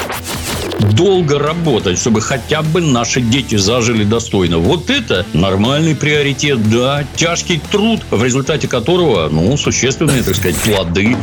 Долго 0.81 1.39
работать, 1.39 1.99
чтобы 1.99 2.21
хотя 2.21 2.63
бы 2.63 2.81
наши 2.81 3.21
дети 3.21 3.57
зажили 3.57 4.03
достойно. 4.03 4.59
Вот 4.59 4.91
это 4.91 5.25
нормальный 5.33 5.95
приоритет, 5.95 6.69
да. 6.69 7.05
Тяжкий 7.15 7.61
труд, 7.71 8.01
в 8.11 8.23
результате 8.25 8.67
которого, 8.67 9.29
ну, 9.29 9.57
существенные, 9.57 10.25
так 10.25 10.35
сказать, 10.35 10.57
плоды. 10.57 11.17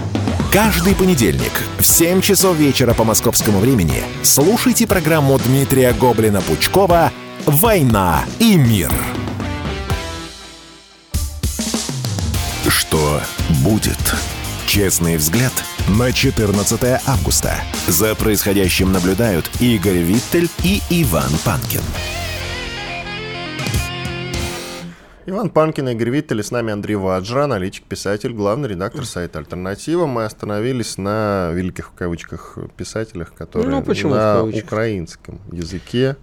Каждый 0.52 0.96
понедельник 0.96 1.52
в 1.80 1.86
7 1.86 2.22
часов 2.22 2.56
вечера 2.56 2.94
по 2.94 3.04
московскому 3.04 3.60
времени 3.60 4.04
слушайте 4.24 4.88
программу 4.88 5.38
Дмитрия 5.46 5.94
Гоблина-Пучкова 6.00 7.12
«Война 7.46 8.24
и 8.40 8.56
мир». 8.56 8.90
Что 12.96 13.20
будет? 13.62 13.98
Честный 14.66 15.18
взгляд 15.18 15.52
на 16.00 16.14
14 16.14 17.02
августа. 17.06 17.56
За 17.88 18.16
происходящим 18.16 18.94
наблюдают 18.94 19.50
Игорь 19.60 19.98
Виттель 19.98 20.48
и 20.64 20.80
Иван 20.90 21.30
Панкин. 21.44 21.82
Иван 25.26 25.50
Панкин, 25.50 25.90
Игорь 25.90 26.10
Виттель, 26.10 26.42
с 26.42 26.52
нами 26.52 26.72
Андрей 26.72 26.96
Ваджра, 26.96 27.44
аналитик, 27.44 27.84
писатель, 27.84 28.32
главный 28.32 28.70
редактор 28.70 29.06
сайта 29.06 29.40
«Альтернатива». 29.40 30.06
Мы 30.06 30.24
остановились 30.24 30.98
на 30.98 31.52
великих 31.52 31.90
в 31.90 31.96
кавычках 31.96 32.58
писателях, 32.78 33.34
которые 33.34 33.72
ну, 33.72 34.10
на 34.10 34.44
украинском 34.46 35.42
языке 35.52 36.16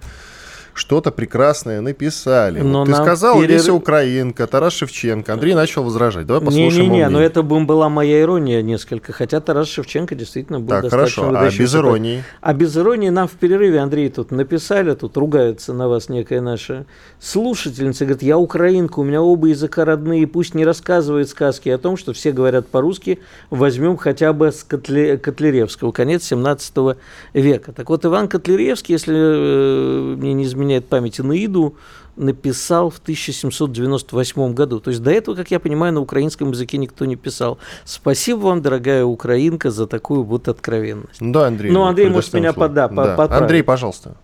что-то 0.75 1.11
прекрасное 1.11 1.81
написали. 1.81 2.61
Но 2.61 2.81
вот 2.81 2.89
ты 2.89 2.95
сказал, 2.95 3.41
перерыв... 3.41 3.61
Леся 3.61 3.73
Украинка, 3.73 4.47
Тарас 4.47 4.73
Шевченко. 4.73 5.33
Андрей 5.33 5.55
начал 5.55 5.85
возражать. 5.85 6.27
Давай 6.27 6.43
послушаем 6.43 6.91
Не-не-не, 6.91 7.09
но 7.09 7.21
это 7.21 7.43
была 7.43 7.89
моя 7.89 8.21
ирония 8.21 8.63
несколько. 8.63 9.13
Хотя 9.13 9.41
Тарас 9.41 9.69
Шевченко 9.69 10.15
действительно 10.15 10.61
был 10.61 10.69
так, 10.69 10.83
достаточно 10.83 11.25
хорошо. 11.25 11.47
А 11.47 11.63
без 11.63 11.75
иронии? 11.75 12.25
А 12.41 12.55
без 12.55 12.77
иронии 12.77 13.11
нам 13.11 13.29
в 13.29 13.33
перерыве, 13.33 13.81
Андрей, 13.81 14.09
тут 14.09 14.31
написали, 14.31 14.95
тут 14.95 15.17
ругаются 15.17 15.73
на 15.73 15.89
вас 15.89 16.09
некая 16.09 16.41
наша 16.41 16.87
слушательница. 17.21 18.05
Говорит, 18.05 18.23
я 18.23 18.39
украинка, 18.39 19.01
у 19.01 19.05
меня 19.05 19.23
оба 19.23 19.49
языка 19.49 19.85
родные, 19.85 20.27
пусть 20.27 20.55
не 20.55 20.65
рассказывает 20.65 21.29
сказки 21.29 21.69
о 21.69 21.79
том, 21.79 21.97
что 21.97 22.13
все 22.13 22.33
говорят 22.33 22.69
по-русски, 22.69 23.19
возьмем 23.51 23.97
хотя 23.97 24.33
бы 24.33 24.51
с 24.51 24.65
Котле... 24.65 25.19
Котляревского, 25.19 25.93
конец 25.93 26.25
17 26.25 26.97
века. 27.35 27.73
Так 27.73 27.91
вот, 27.91 28.05
Иван 28.05 28.29
Котляревский, 28.29 28.95
если 28.95 29.15
э, 29.15 30.17
мне 30.17 30.33
не 30.33 30.45
изменяет 30.45 30.62
изменяет 30.63 30.87
память, 30.89 31.21
Инаиду 31.21 31.77
написал 32.17 32.91
в 32.91 32.99
1798 32.99 34.55
году. 34.55 34.81
То 34.81 34.91
есть 34.91 35.03
до 35.03 35.11
этого, 35.11 35.35
как 35.35 35.51
я 35.51 35.59
понимаю, 35.59 35.95
на 35.95 36.01
украинском 36.01 36.51
языке 36.51 36.79
никто 36.79 37.05
не 37.05 37.17
писал. 37.17 37.59
Спасибо 37.85 38.39
вам, 38.41 38.63
дорогая 38.63 39.05
украинка, 39.05 39.71
за 39.71 39.87
такую 39.87 40.23
вот 40.23 40.49
откровенность. 40.49 41.19
Да, 41.21 41.47
Андрей. 41.47 41.73
Ну, 41.73 41.85
Андрей, 41.85 42.11
может, 42.11 42.33
меня 42.35 42.53
пода, 42.53 42.89
да. 42.89 43.17
Андрей, 43.17 43.63
пожалуйста. 43.63 44.17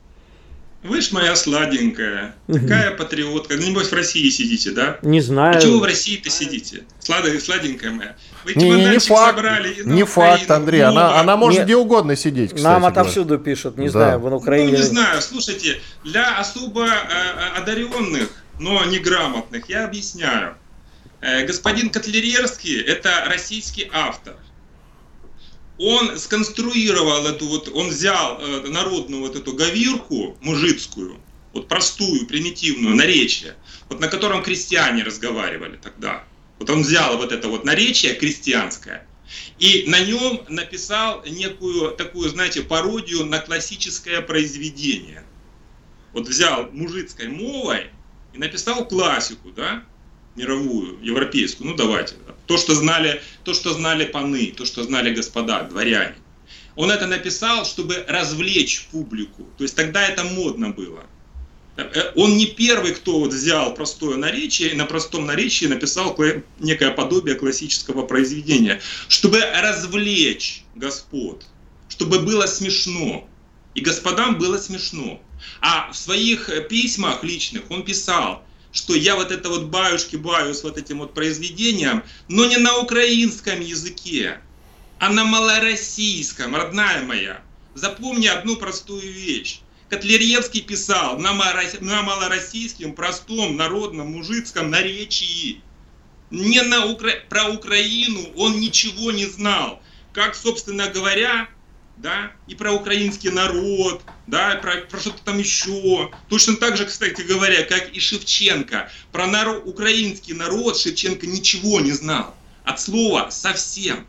Вы 0.88 1.02
ж 1.02 1.12
моя 1.12 1.36
сладенькая, 1.36 2.34
такая 2.46 2.92
патриотка. 2.92 3.56
Ну, 3.56 3.62
небось, 3.62 3.90
в 3.90 3.92
России 3.92 4.28
сидите, 4.30 4.70
да? 4.70 4.98
Не 5.02 5.20
знаю. 5.20 5.58
А 5.58 5.60
чего 5.60 5.74
вы 5.74 5.80
в 5.80 5.84
России-то 5.84 6.30
сидите? 6.30 6.84
Сладенькая, 7.00 7.40
сладенькая 7.40 7.90
моя. 7.90 8.16
Вы 8.44 8.54
не, 8.54 8.70
не, 8.70 8.84
не 8.86 8.98
факт, 8.98 9.36
собрали 9.36 9.82
не 9.84 10.04
факт, 10.04 10.50
Андрей. 10.50 10.82
Ну, 10.82 10.88
она, 10.88 11.20
она 11.20 11.36
может 11.36 11.60
не, 11.60 11.64
где 11.64 11.76
угодно 11.76 12.16
сидеть, 12.16 12.54
кстати. 12.54 12.64
Нам 12.64 12.86
отовсюду 12.86 13.34
говоря. 13.34 13.44
пишут, 13.44 13.76
не 13.76 13.86
да. 13.86 13.92
знаю, 13.92 14.20
в 14.20 14.34
Украине. 14.34 14.72
Ну, 14.72 14.78
не 14.78 14.82
знаю, 14.82 15.20
слушайте, 15.20 15.80
для 16.04 16.38
особо 16.38 16.86
э, 16.86 16.88
э 16.88 17.58
одаренных, 17.60 18.30
но 18.58 18.82
неграмотных, 18.86 19.68
я 19.68 19.84
объясняю. 19.84 20.54
Э, 21.20 21.44
господин 21.44 21.90
Котляревский– 21.90 22.80
это 22.86 23.24
российский 23.26 23.90
автор 23.92 24.36
он 25.78 26.18
сконструировал 26.18 27.26
эту 27.26 27.46
вот, 27.46 27.68
он 27.68 27.88
взял 27.88 28.40
э, 28.40 28.68
народную 28.68 29.22
вот 29.22 29.36
эту 29.36 29.52
говирку 29.52 30.36
мужицкую, 30.40 31.20
вот 31.52 31.68
простую, 31.68 32.26
примитивную, 32.26 32.96
наречие, 32.96 33.56
вот 33.88 34.00
на 34.00 34.08
котором 34.08 34.42
крестьяне 34.42 35.04
разговаривали 35.04 35.76
тогда. 35.76 36.24
Вот 36.58 36.68
он 36.70 36.82
взял 36.82 37.16
вот 37.16 37.30
это 37.30 37.48
вот 37.48 37.64
наречие 37.64 38.14
крестьянское, 38.14 39.06
и 39.58 39.84
на 39.86 40.00
нем 40.00 40.42
написал 40.48 41.22
некую 41.24 41.92
такую, 41.92 42.28
знаете, 42.28 42.62
пародию 42.62 43.24
на 43.24 43.38
классическое 43.38 44.20
произведение. 44.20 45.22
Вот 46.12 46.26
взял 46.26 46.70
мужицкой 46.72 47.28
мовой 47.28 47.90
и 48.32 48.38
написал 48.38 48.86
классику, 48.86 49.50
да, 49.50 49.84
мировую, 50.38 50.98
европейскую, 51.02 51.70
ну 51.70 51.76
давайте, 51.76 52.14
то, 52.46 52.56
что 52.56 52.74
знали, 52.74 53.20
то, 53.44 53.52
что 53.52 53.74
знали 53.74 54.06
паны, 54.06 54.54
то, 54.56 54.64
что 54.64 54.82
знали 54.82 55.14
господа, 55.14 55.62
дворяне. 55.64 56.14
Он 56.76 56.90
это 56.90 57.06
написал, 57.06 57.64
чтобы 57.64 58.04
развлечь 58.08 58.86
публику. 58.92 59.48
То 59.58 59.64
есть 59.64 59.74
тогда 59.74 60.08
это 60.08 60.22
модно 60.24 60.70
было. 60.70 61.04
Э, 61.76 62.12
он 62.14 62.36
не 62.36 62.46
первый, 62.46 62.92
кто 62.92 63.18
вот 63.18 63.32
взял 63.32 63.74
простое 63.74 64.16
наречие 64.16 64.70
и 64.70 64.76
на 64.76 64.86
простом 64.86 65.26
наречии 65.26 65.66
написал 65.66 66.16
некое 66.60 66.90
подобие 66.90 67.34
классического 67.34 68.06
произведения, 68.06 68.80
чтобы 69.08 69.40
развлечь 69.40 70.62
господ, 70.76 71.44
чтобы 71.88 72.20
было 72.20 72.46
смешно. 72.46 73.28
И 73.74 73.80
господам 73.80 74.38
было 74.38 74.58
смешно. 74.58 75.20
А 75.60 75.90
в 75.92 75.96
своих 75.96 76.50
письмах 76.68 77.22
личных 77.22 77.70
он 77.70 77.84
писал, 77.84 78.44
что 78.72 78.94
я 78.94 79.16
вот 79.16 79.30
это 79.30 79.48
вот 79.48 79.64
баюшки 79.64 80.16
баю 80.16 80.54
с 80.54 80.62
вот 80.62 80.78
этим 80.78 80.98
вот 80.98 81.14
произведением, 81.14 82.02
но 82.28 82.44
не 82.44 82.56
на 82.56 82.78
украинском 82.78 83.60
языке, 83.60 84.40
а 84.98 85.10
на 85.10 85.24
малороссийском, 85.24 86.54
родная 86.54 87.02
моя. 87.02 87.42
Запомни 87.74 88.26
одну 88.26 88.56
простую 88.56 89.12
вещь. 89.12 89.60
Котляревский 89.88 90.60
писал 90.60 91.18
на, 91.18 91.32
малороссийском, 91.32 92.92
простом, 92.92 93.56
народном, 93.56 94.12
мужицком 94.12 94.70
наречии. 94.70 95.62
Не 96.30 96.60
на 96.62 96.86
Укра... 96.86 97.12
про 97.30 97.48
Украину 97.48 98.28
он 98.36 98.60
ничего 98.60 99.12
не 99.12 99.24
знал. 99.24 99.80
Как, 100.12 100.34
собственно 100.34 100.88
говоря, 100.88 101.48
да, 101.98 102.32
и 102.46 102.54
про 102.54 102.72
украинский 102.72 103.30
народ, 103.30 104.02
да, 104.26 104.56
про, 104.56 104.82
про 104.82 105.00
что-то 105.00 105.22
там 105.24 105.38
еще. 105.38 106.10
Точно 106.28 106.56
так 106.56 106.76
же, 106.76 106.86
кстати 106.86 107.22
говоря, 107.22 107.64
как 107.64 107.90
и 107.90 108.00
Шевченко. 108.00 108.90
Про 109.12 109.26
народ, 109.26 109.62
украинский 109.66 110.34
народ 110.34 110.78
Шевченко 110.78 111.26
ничего 111.26 111.80
не 111.80 111.92
знал. 111.92 112.34
От 112.64 112.80
слова 112.80 113.30
совсем. 113.30 114.06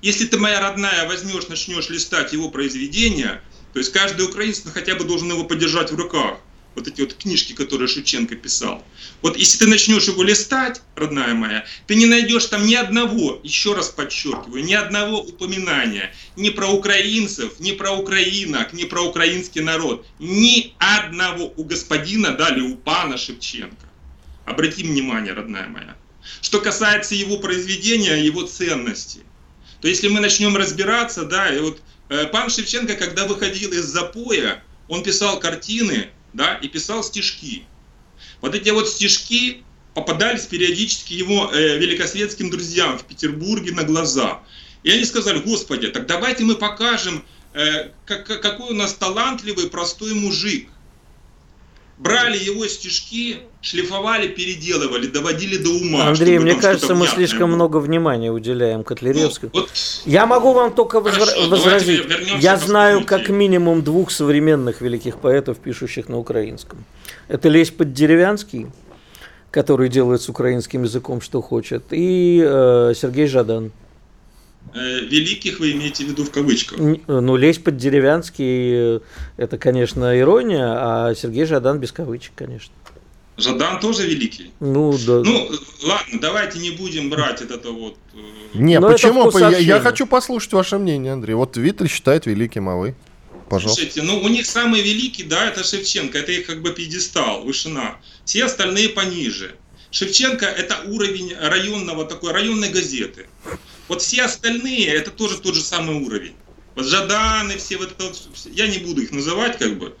Если 0.00 0.26
ты, 0.26 0.38
моя 0.38 0.60
родная, 0.60 1.06
возьмешь, 1.06 1.48
начнешь 1.48 1.90
листать 1.90 2.32
его 2.32 2.50
произведения, 2.50 3.42
то 3.72 3.78
есть 3.78 3.92
каждый 3.92 4.26
украинец 4.26 4.62
ну, 4.64 4.70
хотя 4.72 4.94
бы 4.94 5.04
должен 5.04 5.30
его 5.30 5.44
подержать 5.44 5.90
в 5.90 5.96
руках. 5.96 6.38
Вот 6.78 6.88
эти 6.88 7.00
вот 7.00 7.14
книжки, 7.14 7.52
которые 7.54 7.88
Шевченко 7.88 8.36
писал. 8.36 8.84
Вот 9.20 9.36
если 9.36 9.58
ты 9.58 9.66
начнешь 9.66 10.04
его 10.04 10.22
листать, 10.22 10.80
родная 10.94 11.34
моя, 11.34 11.64
ты 11.86 11.96
не 11.96 12.06
найдешь 12.06 12.46
там 12.46 12.66
ни 12.66 12.74
одного, 12.74 13.40
еще 13.42 13.74
раз 13.74 13.88
подчеркиваю, 13.88 14.64
ни 14.64 14.74
одного 14.74 15.20
упоминания 15.20 16.14
ни 16.36 16.50
про 16.50 16.68
украинцев, 16.68 17.58
ни 17.58 17.72
про 17.72 17.90
украинок, 17.90 18.72
ни 18.72 18.84
про 18.84 19.02
украинский 19.02 19.60
народ. 19.60 20.06
Ни 20.20 20.74
одного 20.78 21.52
у 21.56 21.64
господина, 21.64 22.30
дали 22.30 22.60
у 22.60 22.76
пана 22.76 23.18
Шевченко. 23.18 23.86
Обрати 24.44 24.84
внимание, 24.84 25.32
родная 25.32 25.66
моя. 25.66 25.96
Что 26.40 26.60
касается 26.60 27.14
его 27.14 27.38
произведения, 27.38 28.24
его 28.24 28.42
ценности, 28.42 29.20
то 29.80 29.88
если 29.88 30.08
мы 30.08 30.20
начнем 30.20 30.56
разбираться, 30.56 31.24
да, 31.24 31.52
и 31.52 31.60
вот 31.60 31.80
э, 32.08 32.26
пан 32.26 32.50
Шевченко, 32.50 32.94
когда 32.94 33.26
выходил 33.26 33.72
из 33.72 33.84
запоя, 33.84 34.62
он 34.88 35.02
писал 35.02 35.40
картины, 35.40 36.08
да, 36.32 36.54
и 36.54 36.68
писал 36.68 37.02
стишки. 37.02 37.64
Вот 38.40 38.54
эти 38.54 38.70
вот 38.70 38.88
стишки 38.88 39.62
попадались 39.94 40.46
периодически 40.46 41.14
его 41.14 41.50
э, 41.52 41.78
великосветским 41.78 42.50
друзьям 42.50 42.98
в 42.98 43.04
Петербурге 43.04 43.72
на 43.72 43.84
глаза. 43.84 44.40
И 44.82 44.90
они 44.90 45.04
сказали, 45.04 45.38
Господи, 45.38 45.88
так 45.88 46.06
давайте 46.06 46.44
мы 46.44 46.54
покажем, 46.54 47.24
э, 47.52 47.90
как, 48.04 48.26
какой 48.26 48.70
у 48.70 48.74
нас 48.74 48.94
талантливый, 48.94 49.68
простой 49.68 50.14
мужик 50.14 50.68
брали 51.98 52.38
его 52.38 52.66
стишки, 52.66 53.38
шлифовали, 53.60 54.28
переделывали, 54.28 55.08
доводили 55.08 55.56
до 55.56 55.70
ума. 55.70 56.08
Андрей, 56.08 56.38
мне 56.38 56.54
кажется, 56.54 56.94
мы 56.94 57.06
слишком 57.06 57.48
было. 57.50 57.56
много 57.56 57.76
внимания 57.78 58.30
уделяем 58.30 58.84
Котляревскому. 58.84 59.50
Ну, 59.52 59.60
вот, 59.60 59.70
Я 60.06 60.26
могу 60.26 60.52
вам 60.52 60.72
только 60.72 61.02
Хорошо, 61.02 61.48
возразить. 61.48 62.04
Я 62.38 62.56
знаю 62.56 63.04
как 63.04 63.28
минимум 63.28 63.82
двух 63.82 64.10
современных 64.10 64.80
великих 64.80 65.18
поэтов, 65.18 65.58
пишущих 65.58 66.08
на 66.08 66.18
украинском. 66.18 66.84
Это 67.26 67.48
Лесь 67.48 67.70
Поддеревянский, 67.70 68.68
который 69.50 69.88
делает 69.88 70.22
с 70.22 70.28
украинским 70.28 70.84
языком, 70.84 71.20
что 71.20 71.42
хочет, 71.42 71.84
и 71.90 72.42
э, 72.44 72.92
Сергей 72.96 73.26
Жадан. 73.26 73.72
Э, 74.74 75.00
великих 75.00 75.60
вы 75.60 75.72
имеете 75.72 76.04
в 76.04 76.08
виду 76.08 76.24
в 76.24 76.30
кавычках? 76.30 76.78
Ну, 76.78 77.36
лезть 77.36 77.64
под 77.64 77.76
деревянский, 77.76 78.96
э, 78.96 79.00
это, 79.36 79.58
конечно, 79.58 80.18
ирония, 80.18 80.66
а 80.66 81.14
Сергей 81.14 81.44
Жадан 81.44 81.78
без 81.78 81.92
кавычек, 81.92 82.32
конечно. 82.34 82.72
Жадан 83.36 83.78
тоже 83.80 84.06
великий. 84.06 84.50
Ну, 84.60 84.96
да. 85.06 85.20
Ну, 85.24 85.50
ладно, 85.84 86.18
давайте 86.20 86.58
не 86.58 86.72
будем 86.72 87.08
брать 87.08 87.40
это 87.40 87.70
вот... 87.70 87.96
Э, 88.14 88.58
не, 88.58 88.80
Но 88.80 88.90
почему? 88.90 89.30
Я, 89.38 89.58
я 89.58 89.80
хочу 89.80 90.06
послушать 90.06 90.52
ваше 90.52 90.78
мнение, 90.78 91.12
Андрей. 91.12 91.34
Вот 91.34 91.56
Виттель 91.56 91.88
считает 91.88 92.26
великим, 92.26 92.68
а 92.68 92.76
вы? 92.76 92.96
Пожалуйста. 93.48 93.82
Слушайте, 93.82 94.02
ну 94.02 94.20
у 94.20 94.28
них 94.28 94.44
самый 94.46 94.82
великий, 94.82 95.22
да, 95.22 95.48
это 95.48 95.64
Шевченко, 95.64 96.18
это 96.18 96.32
их 96.32 96.46
как 96.46 96.60
бы 96.60 96.72
пьедестал, 96.72 97.42
вышина. 97.42 97.96
Все 98.24 98.44
остальные 98.44 98.90
пониже. 98.90 99.54
Шевченко 99.90 100.44
это 100.44 100.76
уровень 100.86 101.34
районного 101.40 102.04
такой, 102.04 102.32
районной 102.32 102.68
газеты. 102.70 103.26
Вот 103.88 104.02
все 104.02 104.22
остальные, 104.22 104.86
это 104.86 105.10
тоже 105.10 105.38
тот 105.38 105.54
же 105.54 105.62
самый 105.62 105.96
уровень. 105.96 106.34
Вот 106.76 106.86
Жаданы, 106.86 107.56
все 107.56 107.76
вот 107.76 107.92
это, 107.92 108.12
я 108.50 108.68
не 108.68 108.78
буду 108.78 109.02
их 109.02 109.10
называть, 109.10 109.58
как 109.58 109.78
бы. 109.78 109.94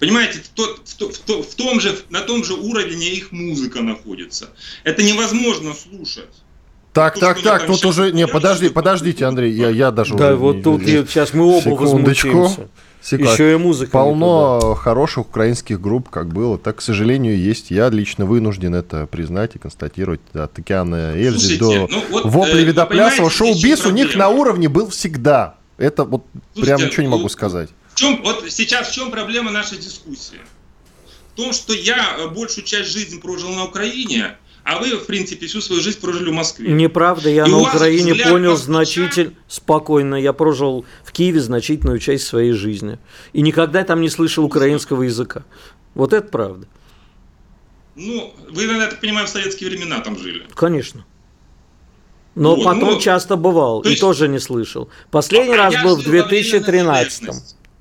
Понимаете, 0.00 0.40
в, 0.40 0.48
тот, 0.48 0.80
в, 0.84 1.26
в, 1.26 1.42
в 1.42 1.54
том 1.54 1.80
же, 1.80 1.96
на 2.10 2.20
том 2.22 2.42
же 2.44 2.54
уровне 2.54 3.10
их 3.10 3.30
музыка 3.30 3.80
находится. 3.80 4.50
Это 4.82 5.02
невозможно 5.02 5.72
слушать. 5.74 6.34
Так, 6.92 7.14
то, 7.14 7.20
так, 7.20 7.42
так, 7.42 7.66
тут 7.66 7.84
уже... 7.84 8.10
Не, 8.10 8.26
подожди, 8.26 8.70
подождите, 8.70 9.24
Андрей, 9.24 9.52
я, 9.52 9.68
я 9.68 9.90
даже 9.92 10.16
Да, 10.16 10.34
вот 10.34 10.56
не, 10.56 10.62
тут 10.62 10.82
не, 10.82 11.06
сейчас 11.06 11.32
мы 11.32 11.44
оба 11.44 11.62
Секундочку. 11.62 12.28
возмутимся. 12.28 12.68
Секунд. 13.08 13.30
Еще 13.30 13.52
и 13.54 13.56
музыка. 13.56 13.92
Полно 13.92 14.74
хороших 14.74 15.28
украинских 15.28 15.80
групп, 15.80 16.10
как 16.10 16.28
было, 16.28 16.58
так, 16.58 16.76
к 16.76 16.80
сожалению, 16.82 17.38
есть. 17.38 17.70
Я 17.70 17.88
лично 17.88 18.26
вынужден 18.26 18.74
это 18.74 19.06
признать 19.06 19.56
и 19.56 19.58
констатировать. 19.58 20.20
От 20.34 20.58
Океана 20.58 21.14
Эльзи 21.16 21.56
до 21.56 21.88
ну, 21.90 22.04
вот, 22.10 22.26
Вопли 22.26 22.60
э, 22.60 22.64
Видоплясова. 22.64 23.30
Шоу-биз 23.30 23.86
у 23.86 23.90
них 23.90 24.14
на 24.14 24.28
уровне 24.28 24.68
был 24.68 24.90
всегда. 24.90 25.56
Это 25.78 26.04
вот 26.04 26.26
Слушайте, 26.52 26.76
прям 26.76 26.88
ничего 26.88 27.02
не 27.02 27.08
могу 27.08 27.30
сказать. 27.30 27.70
В 27.94 27.98
чем, 27.98 28.20
вот 28.22 28.44
сейчас 28.50 28.90
в 28.90 28.92
чем 28.92 29.10
проблема 29.10 29.52
нашей 29.52 29.78
дискуссии? 29.78 30.40
В 31.32 31.36
том, 31.36 31.54
что 31.54 31.72
я 31.72 32.16
э, 32.18 32.28
большую 32.28 32.66
часть 32.66 32.90
жизни 32.90 33.18
прожил 33.18 33.48
на 33.50 33.64
Украине, 33.64 34.36
а 34.68 34.78
вы, 34.78 34.94
в 34.96 35.06
принципе, 35.06 35.46
всю 35.46 35.62
свою 35.62 35.80
жизнь 35.80 35.98
прожили 35.98 36.28
в 36.28 36.34
Москве. 36.34 36.70
Неправда, 36.70 37.30
я 37.30 37.46
и 37.46 37.50
на 37.50 37.58
Украине 37.58 38.14
понял 38.14 38.54
значительно, 38.54 39.32
спокойно, 39.48 40.14
я 40.14 40.34
прожил 40.34 40.84
в 41.04 41.12
Киеве 41.12 41.40
значительную 41.40 41.98
часть 41.98 42.26
своей 42.26 42.52
жизни. 42.52 42.98
И 43.32 43.40
никогда 43.40 43.82
там 43.82 44.02
не 44.02 44.10
слышал 44.10 44.44
украинского 44.44 45.04
языка. 45.04 45.44
Вот 45.94 46.12
это 46.12 46.28
правда. 46.28 46.66
Ну, 47.96 48.34
вы, 48.50 48.66
наверное, 48.66 48.84
я 48.84 48.90
так 48.90 49.00
понимаю, 49.00 49.26
в 49.26 49.30
советские 49.30 49.70
времена 49.70 50.00
там 50.00 50.18
жили. 50.18 50.46
Конечно. 50.54 51.06
Но 52.34 52.54
вот, 52.54 52.64
потом 52.64 52.90
ну, 52.90 53.00
часто 53.00 53.36
бывал 53.36 53.80
то 53.80 53.88
есть, 53.88 53.98
и 53.98 54.04
тоже 54.04 54.28
не 54.28 54.38
слышал. 54.38 54.90
Последний 55.10 55.54
а 55.54 55.70
раз 55.70 55.82
был 55.82 55.96
в 55.96 56.04
2013. 56.04 57.30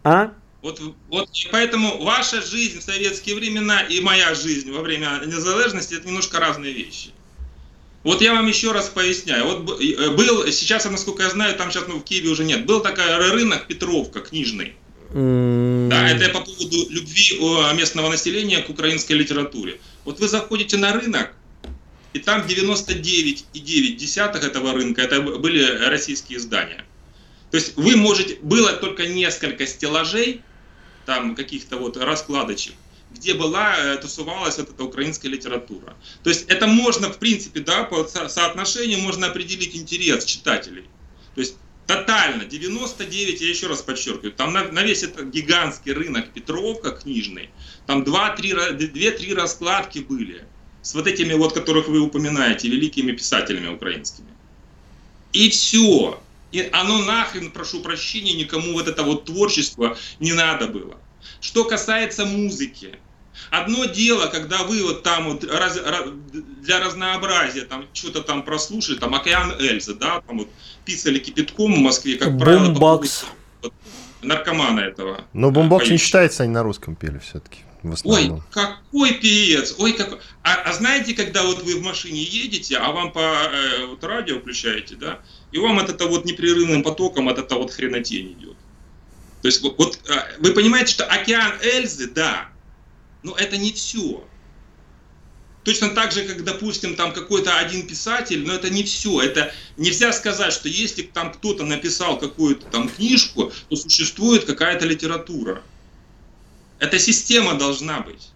А? 0.05 0.31
Вот, 0.61 0.81
вот 1.09 1.29
поэтому 1.51 2.03
ваша 2.03 2.41
жизнь 2.41 2.79
в 2.79 2.83
советские 2.83 3.35
времена 3.35 3.81
и 3.81 4.01
моя 4.01 4.33
жизнь 4.33 4.71
во 4.71 4.81
время 4.81 5.21
незалежности 5.25 5.93
это 5.93 6.07
немножко 6.07 6.39
разные 6.39 6.73
вещи. 6.73 7.11
Вот 8.03 8.21
я 8.21 8.33
вам 8.33 8.47
еще 8.47 8.71
раз 8.71 8.89
поясняю. 8.89 9.45
Вот 9.45 9.81
э, 9.81 10.09
был, 10.11 10.47
сейчас, 10.47 10.85
насколько 10.85 11.23
я 11.23 11.29
знаю, 11.29 11.55
там 11.55 11.71
сейчас 11.71 11.87
ну, 11.87 11.99
в 11.99 12.03
Киеве 12.03 12.29
уже 12.29 12.43
нет. 12.43 12.65
Был 12.65 12.79
такой 12.79 13.05
рынок 13.31 13.67
Петровка 13.67 14.21
книжный. 14.21 14.73
Mm. 15.11 15.89
Да, 15.89 16.09
это 16.09 16.29
по 16.29 16.41
поводу 16.41 16.89
любви 16.89 17.39
местного 17.75 18.09
населения 18.09 18.61
к 18.61 18.69
украинской 18.69 19.13
литературе. 19.13 19.79
Вот 20.05 20.19
вы 20.19 20.27
заходите 20.27 20.77
на 20.77 20.93
рынок, 20.93 21.33
и 22.13 22.19
там 22.19 22.45
99,9 22.45 24.45
этого 24.45 24.73
рынка 24.73 25.01
это 25.01 25.21
были 25.21 25.89
российские 25.89 26.39
издания. 26.39 26.83
То 27.51 27.57
есть 27.57 27.77
вы 27.77 27.95
можете, 27.95 28.37
было 28.41 28.73
только 28.73 29.07
несколько 29.07 29.65
стеллажей, 29.65 30.41
там 31.05 31.35
каких-то 31.35 31.77
вот 31.77 31.95
раскладочек, 31.95 32.73
где 33.11 33.33
была, 33.33 33.75
э, 33.77 33.97
тусовалась 33.97 34.57
вот 34.57 34.69
эта 34.69 34.83
украинская 34.83 35.31
литература. 35.31 35.95
То 36.23 36.29
есть 36.29 36.49
это 36.49 36.67
можно, 36.67 37.09
в 37.09 37.17
принципе, 37.17 37.61
да, 37.61 37.83
по 37.83 38.05
соотношению 38.05 38.99
можно 38.99 39.27
определить 39.27 39.75
интерес 39.75 40.25
читателей. 40.25 40.85
То 41.35 41.41
есть 41.41 41.55
тотально, 41.87 42.43
99, 42.43 43.41
я 43.41 43.49
еще 43.49 43.67
раз 43.67 43.81
подчеркиваю, 43.81 44.33
там 44.33 44.51
на, 44.51 44.69
на 44.71 44.83
весь 44.83 45.03
этот 45.03 45.29
гигантский 45.29 45.93
рынок 45.93 46.33
Петровка 46.33 46.91
книжный, 46.91 47.49
там 47.85 48.03
2-3 48.03 49.33
раскладки 49.33 49.99
были 49.99 50.45
с 50.81 50.93
вот 50.93 51.07
этими 51.07 51.33
вот, 51.33 51.53
которых 51.53 51.87
вы 51.87 52.01
упоминаете, 52.01 52.67
великими 52.67 53.13
писателями 53.13 53.67
украинскими. 53.67 54.27
И 55.33 55.49
все. 55.49 56.21
И 56.51 56.69
оно 56.71 57.03
нахрен, 57.03 57.51
прошу 57.51 57.81
прощения, 57.81 58.33
никому 58.33 58.73
вот 58.73 58.87
это 58.87 59.03
вот 59.03 59.25
творчество 59.25 59.97
не 60.19 60.33
надо 60.33 60.67
было. 60.67 60.97
Что 61.41 61.65
касается 61.65 62.25
музыки, 62.25 62.97
Одно 63.51 63.85
дело, 63.85 64.27
когда 64.27 64.63
вы 64.63 64.83
вот 64.83 65.03
там 65.03 65.31
вот 65.31 65.43
раз, 65.43 65.77
раз, 65.77 66.09
для 66.33 66.79
разнообразия 66.79 67.61
там 67.61 67.85
что-то 67.93 68.21
там 68.21 68.43
прослушали, 68.43 68.97
там 68.97 69.15
Океан 69.15 69.53
Эльза, 69.59 69.93
да, 69.93 70.21
там 70.21 70.39
вот 70.39 70.49
писали 70.85 71.19
кипятком 71.19 71.73
в 71.73 71.77
Москве, 71.77 72.17
как 72.17 72.37
правило, 72.37 72.73
поводу, 72.73 73.07
вот, 73.61 73.73
наркомана 74.21 74.81
этого. 74.81 75.21
Но 75.33 75.51
бумбокс 75.51 75.89
не 75.89 75.97
считается, 75.97 76.43
они 76.43 76.51
на 76.51 76.63
русском 76.63 76.95
пели 76.95 77.19
все-таки. 77.19 77.59
Ой, 78.03 78.41
какой 78.51 79.13
певец! 79.13 79.75
Ой, 79.77 79.93
как... 79.93 80.19
А, 80.43 80.55
а 80.55 80.73
знаете, 80.73 81.13
когда 81.13 81.43
вот 81.43 81.63
вы 81.63 81.75
в 81.75 81.81
машине 81.81 82.23
едете, 82.23 82.77
а 82.77 82.91
вам 82.91 83.11
по 83.11 83.19
э, 83.19 83.85
вот 83.85 84.03
радио 84.03 84.39
включаете, 84.39 84.95
да, 84.95 85.19
и 85.51 85.59
вам 85.59 85.79
от 85.79 85.89
этого 85.89 86.09
вот 86.09 86.25
непрерывным 86.25 86.83
потоком 86.83 87.29
от 87.29 87.37
этого 87.37 87.59
вот 87.59 87.71
хренотень 87.71 88.33
идет. 88.33 88.57
То 89.41 89.47
есть 89.47 89.61
вот, 89.61 89.77
вот 89.77 89.99
а, 90.09 90.27
вы 90.39 90.51
понимаете, 90.53 90.91
что 90.91 91.05
океан 91.05 91.53
Эльзы, 91.61 92.07
да, 92.07 92.49
но 93.23 93.35
это 93.35 93.57
не 93.57 93.71
все. 93.71 94.23
Точно 95.67 95.89
так 95.89 96.13
же, 96.13 96.23
как, 96.23 96.45
допустим, 96.45 96.95
там 96.95 97.11
какой-то 97.11 97.57
один 97.57 97.85
писатель, 97.85 98.47
но 98.47 98.53
это 98.53 98.69
не 98.69 98.83
все. 98.83 99.21
Это 99.21 99.51
нельзя 99.75 100.13
сказать, 100.13 100.53
что 100.53 100.69
если 100.69 101.01
там 101.01 101.33
кто-то 101.33 101.65
написал 101.65 102.17
какую-то 102.17 102.67
там 102.67 102.87
книжку, 102.87 103.51
то 103.67 103.75
существует 103.75 104.45
какая-то 104.45 104.85
литература. 104.85 105.61
Эта 106.79 106.99
система 106.99 107.55
должна 107.55 108.01
быть. 108.01 108.29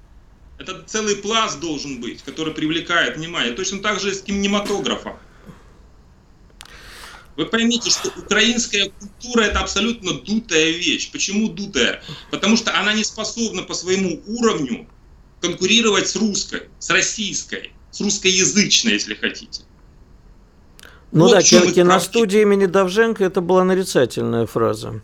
Это 0.58 0.84
целый 0.84 1.16
пласт 1.16 1.60
должен 1.60 2.02
быть, 2.02 2.22
который 2.24 2.54
привлекает 2.54 3.18
внимание. 3.18 3.54
Точно 3.54 3.80
так 3.80 4.00
же 4.00 4.12
и 4.12 4.14
с 4.14 4.22
кинематографом. 4.22 5.14
Вы 7.36 7.46
поймите, 7.46 7.90
что 7.90 8.10
украинская 8.18 8.92
культура 9.00 9.42
это 9.44 9.60
абсолютно 9.60 10.14
дутая 10.14 10.72
вещь. 10.72 11.12
Почему 11.12 11.50
дутая? 11.50 12.04
Потому 12.30 12.58
что 12.58 12.78
она 12.78 12.94
не 12.94 13.04
способна 13.04 13.64
по 13.64 13.74
своему 13.74 14.22
уровню 14.28 14.88
конкурировать 15.40 16.08
с 16.08 16.16
русской, 16.16 16.64
с 16.78 16.90
российской, 16.90 17.72
с 17.90 18.02
русскоязычной, 18.02 18.94
если 18.94 19.16
хотите. 19.16 19.64
Ну 21.12 21.26
вот 21.26 21.32
да, 21.32 21.42
киностудия 21.42 22.44
имени 22.44 22.68
Давженко 22.68 23.24
это 23.24 23.42
была 23.42 23.64
нарицательная 23.64 24.46
фраза. 24.46 25.02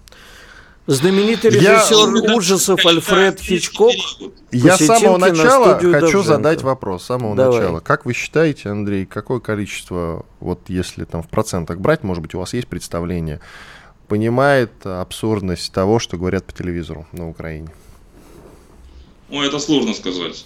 Знаменитый 0.88 1.52
режиссер 1.52 2.30
я, 2.30 2.36
ужасов 2.36 2.86
Альфред 2.86 3.42
Хичкок. 3.42 3.94
Я 4.54 4.78
с 4.78 4.86
самого 4.86 5.18
начала 5.18 5.76
хочу 5.76 5.92
Давженко. 5.92 6.24
задать 6.24 6.62
вопрос. 6.62 7.04
С 7.04 7.08
самого 7.08 7.36
Давай. 7.36 7.60
начала. 7.60 7.80
Как 7.82 8.06
вы 8.06 8.14
считаете, 8.14 8.70
Андрей, 8.70 9.06
какое 9.06 9.42
количество, 9.42 10.26
вот 10.40 10.62
если 10.70 11.04
там 11.04 11.24
в 11.24 11.28
процентах 11.28 11.80
брать, 11.80 12.04
может 12.04 12.22
быть, 12.22 12.36
у 12.36 12.40
вас 12.40 12.54
есть 12.54 12.70
представление, 12.70 13.42
понимает 14.08 14.72
абсурдность 14.86 15.74
того, 15.74 16.00
что 16.00 16.16
говорят 16.16 16.46
по 16.46 16.54
телевизору 16.54 17.06
на 17.12 17.30
Украине? 17.30 17.68
Ой, 19.30 19.46
это 19.46 19.60
сложно 19.60 19.94
сказать. 19.94 20.46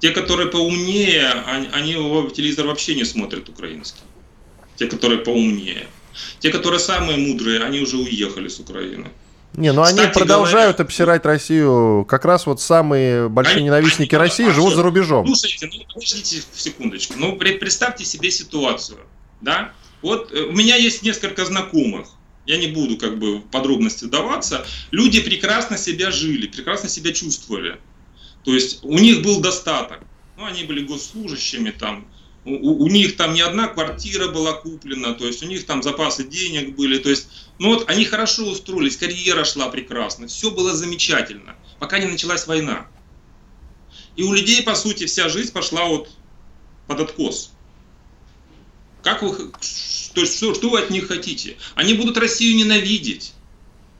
Те, 0.00 0.10
которые 0.10 0.48
поумнее, 0.48 1.30
они, 1.46 1.68
они 1.72 1.92
телевизор 2.30 2.66
вообще 2.66 2.96
не 2.96 3.04
смотрят 3.04 3.48
украинский. 3.48 4.02
Те, 4.74 4.88
которые 4.88 5.20
поумнее. 5.20 5.86
Те, 6.40 6.50
которые 6.50 6.80
самые 6.80 7.18
мудрые, 7.18 7.62
они 7.62 7.80
уже 7.80 7.96
уехали 7.96 8.48
с 8.48 8.58
Украины. 8.58 9.08
Не, 9.54 9.72
ну 9.72 9.82
Кстати, 9.82 10.00
они 10.00 10.12
продолжают 10.12 10.76
говоря, 10.76 10.86
обсирать 10.86 11.26
Россию. 11.26 12.06
Как 12.08 12.24
раз 12.24 12.46
вот 12.46 12.60
самые 12.60 13.28
большие 13.28 13.56
они, 13.56 13.66
ненавистники 13.66 14.14
они, 14.14 14.24
России 14.24 14.48
а 14.48 14.52
живут 14.52 14.70
что? 14.70 14.76
за 14.76 14.82
рубежом. 14.82 15.26
Слушайте, 15.26 15.70
ну 15.72 15.84
подождите 15.92 16.42
секундочку. 16.54 17.14
Ну 17.16 17.36
представьте 17.36 18.04
себе 18.04 18.30
ситуацию, 18.30 18.98
да? 19.42 19.72
Вот 20.00 20.32
э, 20.32 20.44
у 20.44 20.52
меня 20.52 20.76
есть 20.76 21.02
несколько 21.02 21.44
знакомых. 21.44 22.08
Я 22.46 22.56
не 22.56 22.68
буду 22.68 22.96
как 22.96 23.18
бы 23.18 23.38
в 23.38 23.42
подробности 23.42 24.04
вдаваться. 24.04 24.64
Люди 24.90 25.20
прекрасно 25.20 25.76
себя 25.76 26.10
жили, 26.10 26.46
прекрасно 26.46 26.88
себя 26.88 27.12
чувствовали. 27.12 27.78
То 28.44 28.52
есть 28.52 28.80
у 28.82 28.98
них 28.98 29.22
был 29.22 29.40
достаток. 29.40 30.00
Ну, 30.36 30.46
они 30.46 30.64
были 30.64 30.84
госслужащими 30.84 31.70
там, 31.70 32.06
у, 32.44 32.84
у 32.84 32.88
них 32.88 33.16
там 33.16 33.34
не 33.34 33.40
одна 33.40 33.68
квартира 33.68 34.28
была 34.28 34.52
куплена, 34.52 35.14
то 35.14 35.26
есть 35.26 35.42
у 35.42 35.46
них 35.46 35.64
там 35.64 35.82
запасы 35.82 36.24
денег 36.24 36.74
были, 36.74 36.98
то 36.98 37.08
есть, 37.08 37.28
ну 37.58 37.68
вот 37.74 37.88
они 37.88 38.04
хорошо 38.04 38.44
устроились, 38.44 38.96
карьера 38.96 39.44
шла 39.44 39.68
прекрасно, 39.68 40.26
все 40.26 40.50
было 40.50 40.74
замечательно, 40.74 41.56
пока 41.78 41.98
не 41.98 42.06
началась 42.06 42.46
война. 42.46 42.86
И 44.16 44.22
у 44.22 44.32
людей, 44.32 44.62
по 44.62 44.74
сути, 44.74 45.06
вся 45.06 45.28
жизнь 45.28 45.52
пошла 45.52 45.86
вот 45.86 46.10
под 46.86 47.00
откос. 47.00 47.52
Как 49.02 49.22
вы, 49.22 49.52
то 50.14 50.20
есть, 50.20 50.36
что, 50.36 50.54
что 50.54 50.68
вы 50.68 50.80
от 50.80 50.90
них 50.90 51.08
хотите? 51.08 51.56
Они 51.74 51.94
будут 51.94 52.18
Россию 52.18 52.56
ненавидеть. 52.56 53.32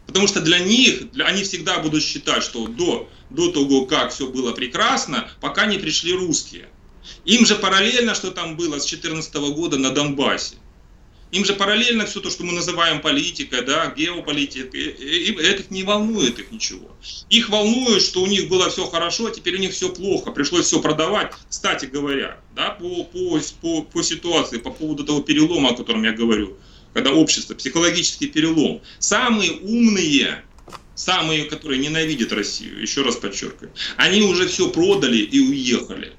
Потому 0.06 0.28
что 0.28 0.40
для 0.40 0.58
них, 0.58 1.10
для, 1.12 1.24
они 1.24 1.42
всегда 1.42 1.78
будут 1.78 2.02
считать, 2.02 2.42
что 2.42 2.66
до, 2.66 3.08
до 3.30 3.50
того, 3.50 3.86
как 3.86 4.12
все 4.12 4.26
было 4.28 4.52
прекрасно, 4.52 5.30
пока 5.40 5.66
не 5.66 5.78
пришли 5.78 6.12
русские. 6.12 6.68
Им 7.24 7.46
же 7.46 7.56
параллельно, 7.56 8.14
что 8.14 8.30
там 8.30 8.56
было 8.56 8.78
с 8.78 8.86
2014 8.86 9.34
года 9.54 9.78
на 9.78 9.90
Донбассе. 9.90 10.56
Им 11.32 11.46
же 11.46 11.54
параллельно 11.54 12.04
все 12.04 12.20
то, 12.20 12.28
что 12.28 12.44
мы 12.44 12.52
называем 12.52 13.00
политикой, 13.00 13.62
да, 13.62 13.90
геополитикой, 13.96 14.88
это 15.42 15.64
не 15.70 15.82
волнует 15.82 16.38
их 16.38 16.52
ничего. 16.52 16.94
Их 17.30 17.48
волнует, 17.48 18.02
что 18.02 18.22
у 18.22 18.26
них 18.26 18.48
было 18.50 18.68
все 18.68 18.86
хорошо, 18.86 19.26
а 19.26 19.30
теперь 19.30 19.56
у 19.56 19.58
них 19.58 19.72
все 19.72 19.88
плохо, 19.88 20.30
пришлось 20.30 20.66
все 20.66 20.78
продавать. 20.82 21.32
Кстати 21.48 21.86
говоря, 21.86 22.38
да, 22.54 22.70
по, 22.70 23.04
по, 23.04 23.40
по, 23.62 23.82
по 23.82 24.02
ситуации, 24.02 24.58
по 24.58 24.70
поводу 24.70 25.04
того 25.04 25.22
перелома, 25.22 25.70
о 25.70 25.74
котором 25.74 26.04
я 26.04 26.12
говорю, 26.12 26.58
когда 26.92 27.12
общество, 27.12 27.54
психологический 27.54 28.26
перелом, 28.26 28.82
самые 28.98 29.52
умные, 29.52 30.44
самые, 30.94 31.44
которые 31.44 31.80
ненавидят 31.80 32.32
Россию, 32.32 32.78
еще 32.78 33.00
раз 33.00 33.16
подчеркиваю, 33.16 33.72
они 33.96 34.20
уже 34.20 34.48
все 34.48 34.68
продали 34.68 35.16
и 35.16 35.40
уехали. 35.40 36.12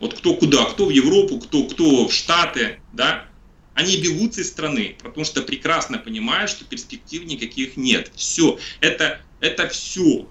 Вот 0.00 0.14
кто 0.14 0.34
куда, 0.34 0.64
кто 0.64 0.86
в 0.86 0.90
Европу, 0.90 1.38
кто, 1.38 1.64
кто 1.64 2.08
в 2.08 2.12
Штаты, 2.12 2.80
да, 2.92 3.26
они 3.74 3.98
бегут 3.98 4.36
из 4.38 4.48
страны, 4.48 4.96
потому 5.02 5.24
что 5.24 5.42
прекрасно 5.42 5.98
понимают, 5.98 6.50
что 6.50 6.64
перспектив 6.64 7.24
никаких 7.24 7.76
нет. 7.76 8.10
Все, 8.16 8.58
это, 8.80 9.20
это 9.40 9.68
все. 9.68 10.26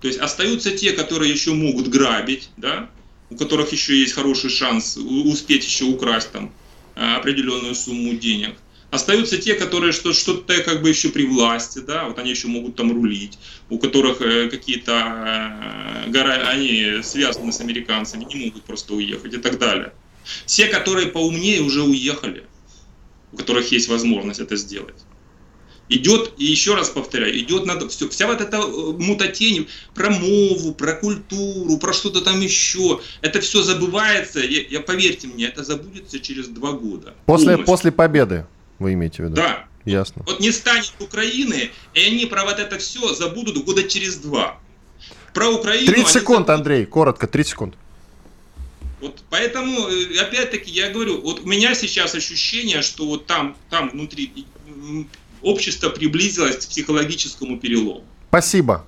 То 0.00 0.08
есть 0.08 0.18
остаются 0.18 0.76
те, 0.76 0.92
которые 0.92 1.32
еще 1.32 1.52
могут 1.52 1.88
грабить, 1.88 2.50
да, 2.56 2.90
у 3.30 3.36
которых 3.36 3.72
еще 3.72 3.98
есть 3.98 4.12
хороший 4.12 4.50
шанс 4.50 4.96
успеть 4.96 5.64
еще 5.64 5.84
украсть 5.84 6.32
там 6.32 6.52
а, 6.94 7.16
определенную 7.16 7.74
сумму 7.74 8.14
денег. 8.14 8.56
Остаются 8.92 9.38
те, 9.38 9.54
которые 9.54 9.90
что, 9.92 10.12
что-то 10.12 10.62
как 10.62 10.82
бы 10.82 10.90
еще 10.90 11.08
при 11.08 11.24
власти, 11.24 11.78
да, 11.78 12.04
вот 12.04 12.18
они 12.18 12.28
еще 12.28 12.48
могут 12.48 12.76
там 12.76 12.92
рулить, 12.92 13.38
у 13.70 13.78
которых 13.78 14.20
э, 14.20 14.50
какие-то 14.50 16.04
э, 16.12 16.42
они 16.46 17.02
связаны 17.02 17.52
с 17.52 17.60
американцами, 17.60 18.24
не 18.24 18.44
могут 18.44 18.64
просто 18.64 18.92
уехать 18.92 19.32
и 19.32 19.38
так 19.38 19.58
далее. 19.58 19.94
Все, 20.44 20.66
которые 20.66 21.06
поумнее, 21.06 21.62
уже 21.62 21.82
уехали, 21.82 22.44
у 23.32 23.38
которых 23.38 23.72
есть 23.72 23.88
возможность 23.88 24.40
это 24.40 24.56
сделать. 24.56 25.06
Идет, 25.88 26.34
и 26.36 26.44
еще 26.44 26.74
раз 26.74 26.90
повторяю, 26.90 27.34
идет 27.38 27.64
надо 27.64 27.88
все, 27.88 28.10
вся 28.10 28.26
вот 28.26 28.42
эта 28.42 28.58
э, 28.58 28.92
мутатень 28.98 29.68
про 29.94 30.10
мову, 30.10 30.74
про 30.74 30.92
культуру, 30.92 31.78
про 31.78 31.94
что-то 31.94 32.20
там 32.20 32.42
еще, 32.42 33.00
это 33.22 33.40
все 33.40 33.62
забывается, 33.62 34.40
я, 34.40 34.66
я 34.68 34.80
поверьте 34.80 35.28
мне, 35.28 35.46
это 35.46 35.64
забудется 35.64 36.20
через 36.20 36.48
два 36.48 36.72
года. 36.72 37.14
После, 37.24 37.56
после 37.56 37.90
победы. 37.90 38.44
Вы 38.82 38.94
имеете 38.94 39.22
в 39.22 39.26
виду? 39.26 39.36
Да. 39.36 39.64
Ясно. 39.84 40.22
Вот 40.26 40.40
не 40.40 40.52
станет 40.52 40.92
Украины, 41.00 41.70
и 41.94 42.00
они 42.00 42.26
про 42.26 42.44
вот 42.44 42.58
это 42.58 42.78
все 42.78 43.14
забудут 43.14 43.64
года 43.64 43.82
через 43.82 44.16
два. 44.16 44.58
Про 45.34 45.48
Украину... 45.48 45.86
30 45.86 46.08
секунд, 46.08 46.46
забудут... 46.46 46.50
Андрей, 46.50 46.86
коротко, 46.86 47.26
30 47.26 47.50
секунд. 47.50 47.74
Вот 49.00 49.24
поэтому, 49.30 49.88
э, 49.88 50.20
опять-таки, 50.20 50.70
я 50.70 50.90
говорю, 50.90 51.20
вот 51.22 51.40
у 51.40 51.46
меня 51.46 51.74
сейчас 51.74 52.14
ощущение, 52.14 52.82
что 52.82 53.06
вот 53.06 53.26
там, 53.26 53.56
там 53.68 53.90
внутри 53.90 54.46
общество 55.42 55.88
приблизилось 55.90 56.64
к 56.64 56.68
психологическому 56.68 57.58
перелому. 57.58 58.04
Спасибо. 58.28 58.86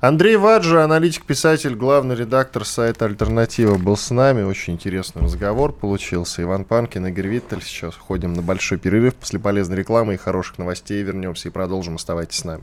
Андрей 0.00 0.36
Ваджи, 0.36 0.80
аналитик, 0.80 1.24
писатель, 1.24 1.74
главный 1.74 2.14
редактор 2.14 2.64
сайта 2.64 3.06
«Альтернатива» 3.06 3.76
был 3.78 3.96
с 3.96 4.10
нами. 4.10 4.42
Очень 4.42 4.74
интересный 4.74 5.22
разговор 5.22 5.72
получился. 5.72 6.42
Иван 6.42 6.64
Панкин, 6.64 7.08
Игорь 7.08 7.26
Виттель. 7.26 7.62
Сейчас 7.62 7.96
ходим 7.96 8.32
на 8.32 8.42
большой 8.42 8.78
перерыв. 8.78 9.16
После 9.16 9.40
полезной 9.40 9.78
рекламы 9.78 10.14
и 10.14 10.16
хороших 10.16 10.58
новостей 10.58 11.02
вернемся 11.02 11.48
и 11.48 11.50
продолжим. 11.50 11.96
Оставайтесь 11.96 12.38
с 12.38 12.44
нами. 12.44 12.62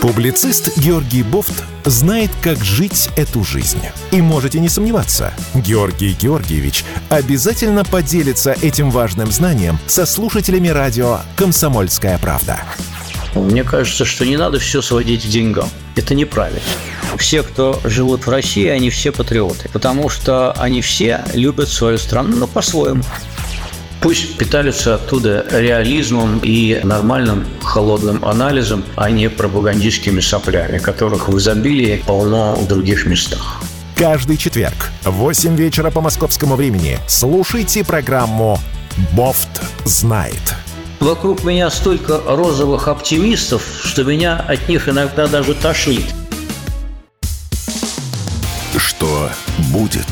Публицист 0.00 0.78
Георгий 0.78 1.22
Бофт 1.22 1.64
знает, 1.84 2.30
как 2.42 2.56
жить 2.58 3.10
эту 3.16 3.44
жизнь. 3.44 3.82
И 4.10 4.22
можете 4.22 4.58
не 4.58 4.70
сомневаться, 4.70 5.34
Георгий 5.54 6.14
Георгиевич 6.14 6.84
обязательно 7.10 7.84
поделится 7.84 8.52
этим 8.62 8.90
важным 8.90 9.26
знанием 9.26 9.76
со 9.86 10.06
слушателями 10.06 10.68
радио 10.68 11.18
«Комсомольская 11.36 12.16
правда». 12.18 12.60
Мне 13.34 13.64
кажется, 13.64 14.04
что 14.04 14.24
не 14.24 14.36
надо 14.36 14.58
все 14.58 14.82
сводить 14.82 15.24
к 15.24 15.28
деньгам. 15.28 15.68
Это 15.96 16.14
неправильно. 16.14 16.60
Все, 17.16 17.42
кто 17.42 17.80
живут 17.84 18.26
в 18.26 18.30
России, 18.30 18.66
они 18.66 18.90
все 18.90 19.12
патриоты, 19.12 19.68
потому 19.72 20.08
что 20.08 20.52
они 20.52 20.82
все 20.82 21.24
любят 21.34 21.68
свою 21.68 21.98
страну, 21.98 22.36
но 22.36 22.46
по-своему. 22.46 23.02
Пусть 24.00 24.36
питаются 24.36 24.94
оттуда 24.94 25.44
реализмом 25.50 26.38
и 26.42 26.80
нормальным 26.84 27.44
холодным 27.62 28.24
анализом, 28.24 28.84
а 28.94 29.10
не 29.10 29.28
пропагандистскими 29.28 30.20
соплями, 30.20 30.78
которых 30.78 31.28
в 31.28 31.36
изобилии 31.36 32.02
полно 32.06 32.54
в 32.54 32.68
других 32.68 33.06
местах. 33.06 33.60
Каждый 33.96 34.36
четверг 34.36 34.92
в 35.02 35.10
8 35.10 35.56
вечера 35.56 35.90
по 35.90 36.00
московскому 36.00 36.54
времени 36.54 36.98
слушайте 37.08 37.84
программу 37.84 38.60
«Бофт 39.12 39.48
знает». 39.84 40.54
Вокруг 41.00 41.44
меня 41.44 41.70
столько 41.70 42.20
розовых 42.26 42.88
оптимистов, 42.88 43.62
что 43.84 44.02
меня 44.04 44.36
от 44.36 44.68
них 44.68 44.88
иногда 44.88 45.28
даже 45.28 45.54
тошнит. 45.54 46.04
Что 48.76 49.30
будет? 49.72 50.06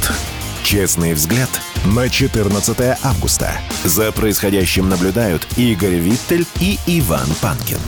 Честный 0.62 1.14
взгляд 1.14 1.51
на 1.85 2.09
14 2.09 2.99
августа. 3.03 3.53
За 3.85 4.12
происходящим 4.12 4.88
наблюдают 4.88 5.46
Игорь 5.57 5.96
Виттель 5.96 6.46
и 6.61 6.79
Иван 6.87 7.29
Панкин. 7.40 7.79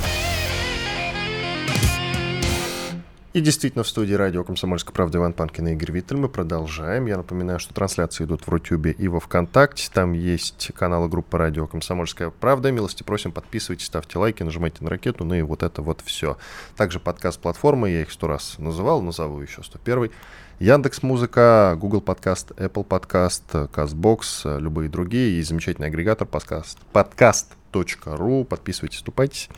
И 3.35 3.43
действительно, 3.43 3.85
в 3.85 3.89
студии 3.89 4.15
радио 4.15 4.43
«Комсомольская 4.43 4.95
правда» 4.95 5.19
Иван 5.19 5.35
Панкин 5.35 5.69
и 5.69 5.73
Игорь 5.73 5.93
Виттель. 5.93 6.17
Мы 6.17 6.31
продолжаем. 6.31 7.05
Я 7.05 7.19
напоминаю, 7.19 7.59
что 7.59 7.75
трансляции 7.75 8.25
идут 8.25 8.47
в 8.47 8.49
Рутюбе 8.49 8.93
и 8.93 9.07
во 9.07 9.21
Вконтакте. 9.21 9.91
Там 9.93 10.15
есть 10.15 10.71
каналы 10.75 11.11
группы 11.11 11.37
радио 11.37 11.67
«Комсомольская 11.67 12.31
правда». 12.31 12.73
Милости 12.73 13.03
просим, 13.03 13.33
подписывайтесь, 13.33 13.85
ставьте 13.85 14.19
лайки, 14.19 14.43
нажимайте 14.43 14.83
на 14.83 14.89
ракету, 14.89 15.27
ну 15.27 15.35
и 15.35 15.43
вот 15.43 15.63
это 15.63 15.83
вот 15.83 16.01
все. 16.07 16.39
Также 16.75 17.01
подкаст-платформы, 17.01 17.91
я 17.91 18.01
их 18.01 18.11
сто 18.11 18.29
раз 18.29 18.55
называл, 18.57 19.03
назову 19.03 19.41
еще 19.43 19.63
101 19.63 20.11
Яндекс 20.59 21.03
Музыка, 21.03 21.77
Google 21.79 22.01
Подкаст, 22.01 22.53
Apple 22.53 22.85
Подкаст, 22.85 23.45
Castbox, 23.53 24.59
любые 24.59 24.89
другие 24.89 25.39
и 25.39 25.43
замечательный 25.43 25.89
агрегатор 25.89 26.27
подкаст, 26.27 26.79
подкаст.ру. 26.95 28.45
Подписывайтесь, 28.45 28.97
вступайтесь. 28.97 29.51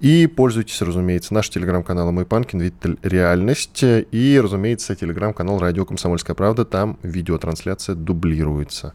И 0.00 0.28
пользуйтесь, 0.28 0.80
разумеется, 0.80 1.34
наш 1.34 1.50
телеграм-канал 1.50 2.12
«Мой 2.12 2.24
Панкин», 2.24 2.60
Виттель 2.60 2.98
«Реальность». 3.02 3.82
И, 3.82 4.40
разумеется, 4.40 4.94
телеграм-канал 4.94 5.58
«Радио 5.58 5.84
Комсомольская 5.84 6.36
правда». 6.36 6.64
Там 6.64 6.98
видеотрансляция 7.02 7.96
дублируется. 7.96 8.94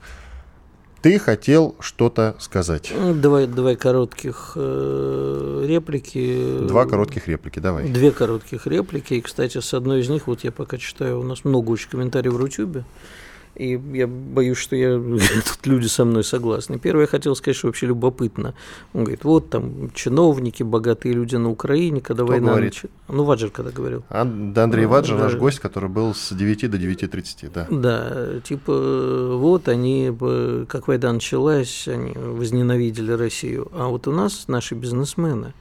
Ты 1.02 1.20
хотел 1.20 1.76
что-то 1.82 2.38
сказать. 2.40 2.94
Давай, 3.16 3.46
давай 3.46 3.76
коротких 3.76 4.54
э, 4.56 5.66
реплики. 5.68 6.60
Два 6.66 6.86
коротких 6.86 7.28
реплики, 7.28 7.60
давай. 7.60 7.90
Две 7.90 8.12
коротких 8.12 8.66
реплики. 8.66 9.16
И, 9.16 9.22
кстати, 9.22 9.60
с 9.60 9.74
одной 9.74 10.00
из 10.00 10.08
них, 10.08 10.28
вот 10.28 10.46
я 10.46 10.54
пока 10.54 10.78
читаю, 10.78 11.20
у 11.20 11.24
нас 11.24 11.44
много 11.44 11.72
очень 11.72 11.90
комментариев 11.90 12.32
в 12.36 12.38
Рутюбе. 12.38 12.86
И 13.56 13.80
я 13.94 14.08
боюсь, 14.08 14.58
что 14.58 14.76
я, 14.76 14.98
тут 14.98 15.66
люди 15.66 15.88
со 15.88 16.06
мной 16.06 16.24
согласны. 16.24 16.80
Первое, 16.80 17.04
я 17.04 17.08
хотел 17.08 17.36
сказать, 17.36 17.56
что 17.56 17.68
вообще 17.68 17.88
любопытно. 17.88 18.56
Он 18.94 19.04
говорит, 19.04 19.24
вот 19.24 19.50
там 19.50 19.92
чиновники, 19.94 20.64
богатые 20.64 21.14
люди 21.14 21.36
на 21.36 21.50
Украине, 21.50 22.02
когда 22.02 22.24
Кто 22.24 22.32
война... 22.34 22.52
говорит? 22.52 22.74
Нач... 22.84 22.92
Ну, 23.10 23.24
Ваджер 23.24 23.52
когда 23.52 23.72
говорил. 23.72 24.04
А, 24.10 24.26
да, 24.26 24.64
Андрей 24.64 24.86
Ваджер, 24.86 25.18
да. 25.18 25.24
наш 25.26 25.36
гость, 25.36 25.60
который 25.60 25.90
был 25.90 26.16
с 26.16 26.34
9 26.34 26.72
до 26.72 26.78
9.30, 26.78 27.52
да. 27.54 27.68
Да, 27.70 28.40
типа, 28.42 29.38
вот 29.38 29.68
они, 29.68 30.10
бы, 30.10 30.66
как 30.68 30.88
война 30.88 31.14
началась, 31.14 31.88
они 31.88 32.14
возненавидели 32.14 33.12
Россию. 33.12 33.70
А 33.74 33.88
вот 33.88 34.08
у 34.08 34.12
нас 34.12 34.48
наши 34.48 34.74
бизнесмены, 34.74 35.54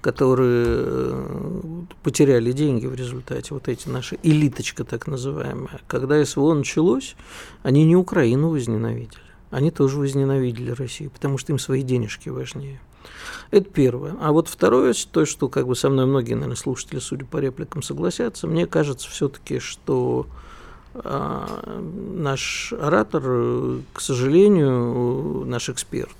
которые 0.00 0.76
э, 0.80 1.82
потеряли 2.02 2.52
деньги 2.52 2.86
в 2.86 2.94
результате, 2.94 3.54
вот 3.54 3.68
эти 3.68 3.88
наши 3.88 4.18
элиточка 4.22 4.84
так 4.84 5.06
называемая, 5.06 5.80
когда 5.86 6.24
СВО 6.24 6.54
началось, 6.54 7.16
они 7.62 7.84
не 7.84 7.96
Украину 7.96 8.50
возненавидели, 8.50 9.22
они 9.50 9.70
тоже 9.70 9.98
возненавидели 9.98 10.70
Россию, 10.70 11.10
потому 11.10 11.38
что 11.38 11.52
им 11.52 11.58
свои 11.58 11.82
денежки 11.82 12.28
важнее. 12.28 12.80
Это 13.50 13.68
первое. 13.70 14.16
А 14.20 14.32
вот 14.32 14.48
второе, 14.48 14.94
то, 15.10 15.24
что 15.24 15.48
как 15.48 15.66
бы 15.66 15.74
со 15.74 15.88
мной 15.88 16.06
многие, 16.06 16.34
наверное, 16.34 16.56
слушатели, 16.56 16.98
судя 16.98 17.24
по 17.24 17.38
репликам, 17.38 17.82
согласятся, 17.82 18.46
мне 18.46 18.66
кажется 18.66 19.08
все-таки, 19.08 19.58
что 19.58 20.26
а, 20.94 21.80
наш 22.14 22.72
оратор, 22.72 23.22
э, 23.24 23.80
к 23.92 24.00
сожалению, 24.00 25.42
э, 25.42 25.44
наш 25.46 25.68
эксперт, 25.68 26.16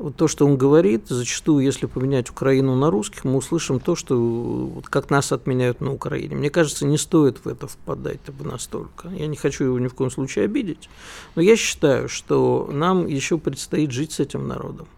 вот 0.00 0.16
то, 0.16 0.28
что 0.28 0.46
он 0.46 0.56
говорит, 0.56 1.08
зачастую, 1.08 1.62
если 1.62 1.84
поменять 1.84 2.30
Украину 2.30 2.74
на 2.74 2.90
русских, 2.90 3.24
мы 3.24 3.36
услышим 3.36 3.80
то, 3.80 3.94
что 3.94 4.16
вот 4.16 4.88
как 4.88 5.10
нас 5.10 5.30
отменяют 5.30 5.82
на 5.82 5.92
Украине. 5.92 6.36
Мне 6.36 6.48
кажется, 6.48 6.86
не 6.86 6.96
стоит 6.96 7.44
в 7.44 7.48
это 7.48 7.66
впадать 7.66 8.20
настолько. 8.40 9.08
Я 9.10 9.26
не 9.26 9.36
хочу 9.36 9.64
его 9.64 9.78
ни 9.78 9.88
в 9.88 9.94
коем 9.94 10.10
случае 10.10 10.46
обидеть, 10.46 10.88
но 11.34 11.42
я 11.42 11.54
считаю, 11.54 12.08
что 12.08 12.70
нам 12.72 13.06
еще 13.06 13.36
предстоит 13.36 13.90
жить 13.90 14.12
с 14.12 14.20
этим 14.20 14.48
народом. 14.48 14.88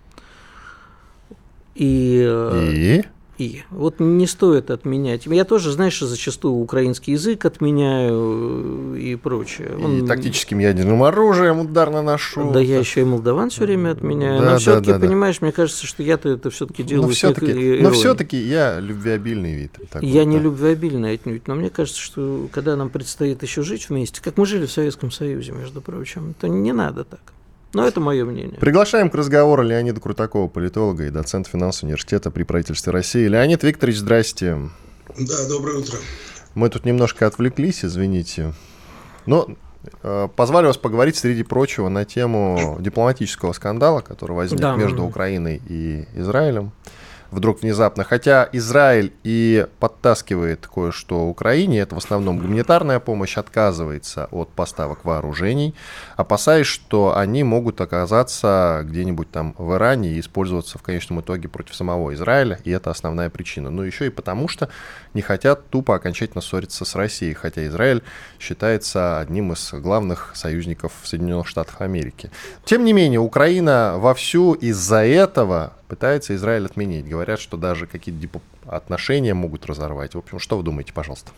И, 1.74 2.22
э, 2.24 2.72
И? 2.72 3.04
И 3.38 3.62
вот 3.70 3.98
не 3.98 4.26
стоит 4.26 4.70
отменять. 4.70 5.26
Я 5.26 5.44
тоже, 5.44 5.72
знаешь, 5.72 5.98
зачастую 5.98 6.54
украинский 6.54 7.14
язык 7.14 7.44
отменяю 7.44 8.94
э, 8.94 8.98
и 8.98 9.16
прочее. 9.16 9.70
И 9.78 9.82
Он- 9.82 10.06
тактическим 10.06 10.58
ядерным 10.58 11.02
оружием 11.02 11.60
удар 11.60 11.90
наношу. 11.90 12.52
Да 12.52 12.60
я 12.60 12.78
еще 12.78 13.00
и 13.00 13.04
молдаван 13.04 13.50
все 13.50 13.64
время 13.64 13.92
отменяю. 13.92 14.38
Да, 14.38 14.44
но 14.44 14.50
да, 14.52 14.58
все-таки, 14.58 14.90
да, 14.92 14.98
да. 14.98 15.06
понимаешь, 15.06 15.40
мне 15.40 15.50
кажется, 15.50 15.86
что 15.86 16.02
я-то 16.02 16.28
это 16.28 16.50
все-таки 16.50 16.82
делаю. 16.82 17.06
Но 17.08 17.12
все-таки, 17.12 17.78
но 17.80 17.90
все-таки 17.90 18.36
я 18.36 18.78
любвеобильный 18.80 19.54
вид. 19.54 19.78
такой, 19.90 20.08
Я 20.08 20.24
не 20.24 20.36
да. 20.36 20.42
любвеобильный 20.44 21.14
отнюдь, 21.14 21.48
но 21.48 21.54
мне 21.54 21.70
кажется, 21.70 22.00
что 22.00 22.48
когда 22.52 22.76
нам 22.76 22.90
предстоит 22.90 23.42
еще 23.42 23.62
жить 23.62 23.88
вместе, 23.88 24.20
как 24.22 24.36
мы 24.36 24.44
жили 24.46 24.66
в 24.66 24.72
Советском 24.72 25.10
Союзе, 25.10 25.52
между 25.52 25.80
прочим, 25.80 26.34
то 26.38 26.48
не 26.48 26.72
надо 26.72 27.04
так. 27.04 27.20
Но 27.74 27.86
это 27.86 28.00
мое 28.00 28.24
мнение. 28.24 28.58
Приглашаем 28.58 29.08
к 29.08 29.14
разговору 29.14 29.62
Леонида 29.62 30.00
Крутакова, 30.00 30.48
политолога 30.48 31.06
и 31.06 31.10
доцента 31.10 31.48
финансового 31.50 31.88
университета 31.88 32.30
при 32.30 32.42
правительстве 32.42 32.92
России. 32.92 33.26
Леонид 33.26 33.62
Викторович, 33.62 33.98
здрасте. 33.98 34.58
Да, 35.18 35.48
доброе 35.48 35.78
утро. 35.78 35.98
Мы 36.54 36.68
тут 36.68 36.84
немножко 36.84 37.26
отвлеклись, 37.26 37.84
извините. 37.84 38.52
Но 39.24 39.48
э, 40.02 40.28
позвали 40.36 40.66
вас 40.66 40.76
поговорить, 40.76 41.16
среди 41.16 41.42
прочего, 41.44 41.88
на 41.88 42.04
тему 42.04 42.76
дипломатического 42.80 43.52
скандала, 43.52 44.00
который 44.00 44.32
возник 44.36 44.60
Да. 44.60 44.76
между 44.76 45.04
Украиной 45.04 45.62
и 45.66 46.06
Израилем. 46.14 46.72
Вдруг 47.32 47.62
внезапно. 47.62 48.04
Хотя 48.04 48.46
Израиль 48.52 49.14
и 49.24 49.66
подтаскивает 49.80 50.66
кое-что 50.66 51.26
Украине, 51.26 51.80
это 51.80 51.94
в 51.94 51.98
основном 51.98 52.38
гуманитарная 52.38 53.00
помощь, 53.00 53.38
отказывается 53.38 54.28
от 54.30 54.50
поставок 54.50 55.06
вооружений, 55.06 55.74
опасаясь, 56.16 56.66
что 56.66 57.16
они 57.16 57.42
могут 57.42 57.80
оказаться 57.80 58.82
где-нибудь 58.84 59.30
там 59.30 59.54
в 59.56 59.74
Иране 59.74 60.12
и 60.12 60.20
использоваться 60.20 60.78
в 60.78 60.82
конечном 60.82 61.22
итоге 61.22 61.48
против 61.48 61.74
самого 61.74 62.12
Израиля, 62.12 62.58
и 62.64 62.70
это 62.70 62.90
основная 62.90 63.30
причина. 63.30 63.70
Но 63.70 63.82
еще 63.82 64.06
и 64.06 64.10
потому, 64.10 64.46
что 64.46 64.68
не 65.14 65.22
хотят 65.22 65.70
тупо 65.70 65.94
окончательно 65.94 66.42
ссориться 66.42 66.84
с 66.84 66.94
Россией, 66.94 67.32
хотя 67.32 67.66
Израиль 67.66 68.02
считается 68.38 69.20
одним 69.20 69.52
из 69.52 69.72
главных 69.72 70.32
союзников 70.34 70.92
Соединенных 71.02 71.48
Штатов 71.48 71.80
Америки. 71.80 72.30
Тем 72.66 72.84
не 72.84 72.92
менее, 72.92 73.20
Украина 73.20 73.94
вовсю 73.96 74.52
из-за 74.52 75.02
этого 75.06 75.72
пытается 75.92 76.34
Израиль 76.34 76.64
отменить. 76.64 77.06
Говорят, 77.06 77.38
что 77.38 77.58
даже 77.58 77.86
какие-то 77.86 78.40
отношения 78.64 79.34
могут 79.34 79.66
разорвать. 79.66 80.14
В 80.14 80.18
общем, 80.18 80.38
что 80.38 80.56
вы 80.56 80.62
думаете, 80.62 80.94
пожалуйста? 80.94 81.32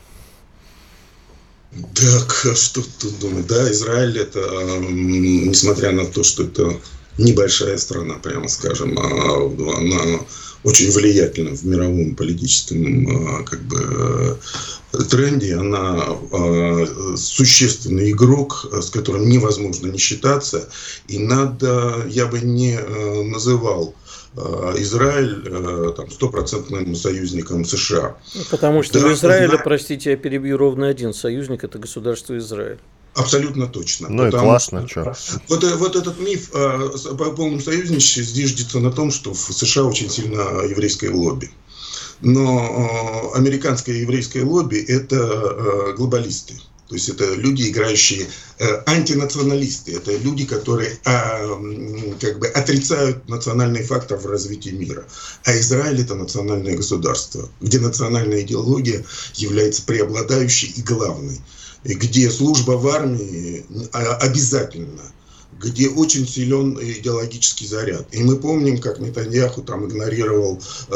Так, 1.72 2.46
а 2.52 2.54
что 2.54 2.80
тут 3.00 3.18
думать? 3.18 3.48
Да, 3.48 3.68
Израиль 3.72 4.16
это, 4.16 4.38
несмотря 4.78 5.90
на 5.90 6.06
то, 6.06 6.22
что 6.22 6.44
это 6.44 6.72
небольшая 7.18 7.76
страна, 7.78 8.14
прямо 8.22 8.46
скажем, 8.46 8.96
а 8.96 9.76
она 9.76 10.20
очень 10.62 10.92
влиятельна 10.92 11.56
в 11.56 11.64
мировом 11.66 12.14
политическом 12.14 13.40
э, 13.40 13.44
как 13.44 13.60
бы 13.62 14.38
тренде. 15.10 15.56
Она 15.56 16.16
существенный 17.16 18.12
игрок, 18.12 18.68
с 18.70 18.88
которым 18.90 19.28
невозможно 19.28 19.88
не 19.88 19.98
считаться. 19.98 20.68
И 21.08 21.18
надо, 21.18 22.06
я 22.08 22.26
бы 22.26 22.38
не 22.38 22.76
э, 22.78 23.22
называл 23.24 23.96
Израиль 24.36 25.42
э, 25.46 25.92
там 25.96 26.10
стопроцентным 26.10 26.94
союзником 26.96 27.64
США. 27.64 28.16
Потому 28.50 28.82
что 28.82 29.00
Да, 29.00 29.06
у 29.06 29.12
Израиля, 29.12 29.52
да. 29.52 29.58
простите, 29.58 30.10
я 30.10 30.16
перебью 30.16 30.56
ровно 30.56 30.88
один 30.88 31.14
союзник, 31.14 31.62
это 31.64 31.78
государство 31.78 32.36
Израиль. 32.38 32.78
Абсолютно 33.14 33.68
точно. 33.68 34.08
Ну 34.08 34.24
и 34.24 34.30
Потому 34.30 34.48
классно, 34.48 34.88
что- 34.88 35.14
что. 35.14 35.40
Вот, 35.48 35.62
э, 35.62 35.76
вот 35.76 35.94
этот 35.94 36.18
миф 36.18 36.50
э, 36.52 36.90
по 37.16 37.30
полном 37.30 37.60
союзничестве 37.60 38.24
зиждется 38.24 38.80
на 38.80 38.90
том, 38.90 39.12
что 39.12 39.32
в 39.34 39.38
США 39.38 39.84
очень 39.84 40.10
сильно 40.10 40.40
еврейское 40.68 41.10
лобби. 41.10 41.50
Но 42.20 43.30
э, 43.34 43.38
американское 43.38 43.96
еврейское 43.96 44.42
лобби– 44.44 44.76
это 44.88 45.16
э, 45.16 45.92
глобалисты. 45.96 46.54
То 46.88 46.96
есть 46.96 47.08
это 47.08 47.34
люди, 47.34 47.70
играющие 47.70 48.26
э, 48.58 48.82
антинационалисты. 48.86 49.96
Это 49.96 50.14
люди, 50.16 50.44
которые 50.44 50.98
м, 51.04 52.18
как 52.20 52.38
бы 52.38 52.46
отрицают 52.46 53.28
национальный 53.28 53.82
фактор 53.82 54.18
в 54.18 54.26
развитии 54.26 54.70
мира. 54.70 55.04
А 55.44 55.56
Израиль– 55.56 56.00
это 56.02 56.14
национальное 56.14 56.76
государство, 56.76 57.48
где 57.60 57.80
национальная 57.80 58.42
идеология 58.42 59.04
является 59.34 59.82
преобладающей 59.82 60.72
и 60.76 60.82
главной 60.82 61.40
и 61.84 61.94
где 61.94 62.30
служба 62.30 62.72
в 62.72 62.88
армии 62.88 63.64
а, 63.92 64.16
обязательно, 64.16 65.02
где 65.64 65.88
очень 65.88 66.26
силен 66.26 66.78
идеологический 66.80 67.66
заряд. 67.66 68.06
И 68.12 68.22
мы 68.22 68.36
помним, 68.36 68.78
как 68.78 68.98
Нетаньяху 68.98 69.62
там 69.62 69.86
игнорировал 69.86 70.60
э, 70.88 70.92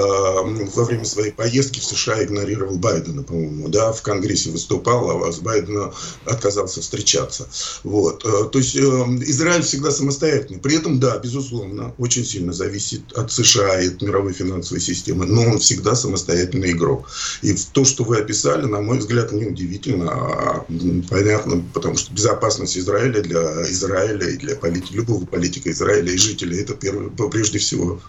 во 0.75 0.85
время 0.85 1.05
своей 1.05 1.33
поездки 1.33 1.81
в 1.81 1.85
США 1.85 2.23
игнорировал 2.25 2.77
Байдена, 2.77 3.23
по-моему, 3.23 3.69
да, 3.69 3.93
в 3.93 4.03
Конгрессе 4.03 4.51
выступал, 4.51 5.25
а 5.25 5.33
с 5.33 5.39
Байденом 5.39 5.93
отказался 6.25 6.81
встречаться. 6.81 7.49
Вот. 7.85 8.25
Э, 8.25 8.49
То 8.51 8.59
есть 8.59 8.77
э, 8.77 8.81
Израиль 8.81 9.63
всегда 9.63 9.91
самостоятельный. 9.91 10.61
При 10.61 10.77
этом, 10.77 11.01
да, 11.01 11.19
безусловно, 11.19 11.95
очень 11.99 12.25
сильно 12.25 12.53
зависит 12.53 13.13
от 13.15 13.33
США 13.33 13.81
и 13.81 13.89
от 13.89 14.03
мировой 14.03 14.33
финансовой 14.33 14.81
системы, 14.81 15.27
но 15.27 15.43
он 15.43 15.59
всегда 15.59 15.95
самостоятельный 15.95 16.73
игрок. 16.73 17.09
И 17.43 17.55
то, 17.73 17.85
что 17.85 18.05
вы 18.05 18.19
описали, 18.19 18.67
на 18.67 18.81
мой 18.81 18.99
взгляд, 18.99 19.33
неудивительно, 19.33 20.11
а 20.11 20.65
м, 20.69 21.05
понятно, 21.09 21.63
потому 21.75 21.97
что 21.97 22.13
безопасность 22.13 22.77
Израиля 22.77 23.23
для 23.23 23.63
Израиля 23.71 24.29
и 24.29 24.37
для 24.37 24.55
полит- 24.59 24.91
любого 24.91 25.25
политика 25.25 25.71
Израиля 25.71 26.13
и 26.13 26.19
жителей 26.19 26.61
это 26.61 26.75
первое, 26.75 27.09
прежде 27.31 27.59
всего. 27.59 28.01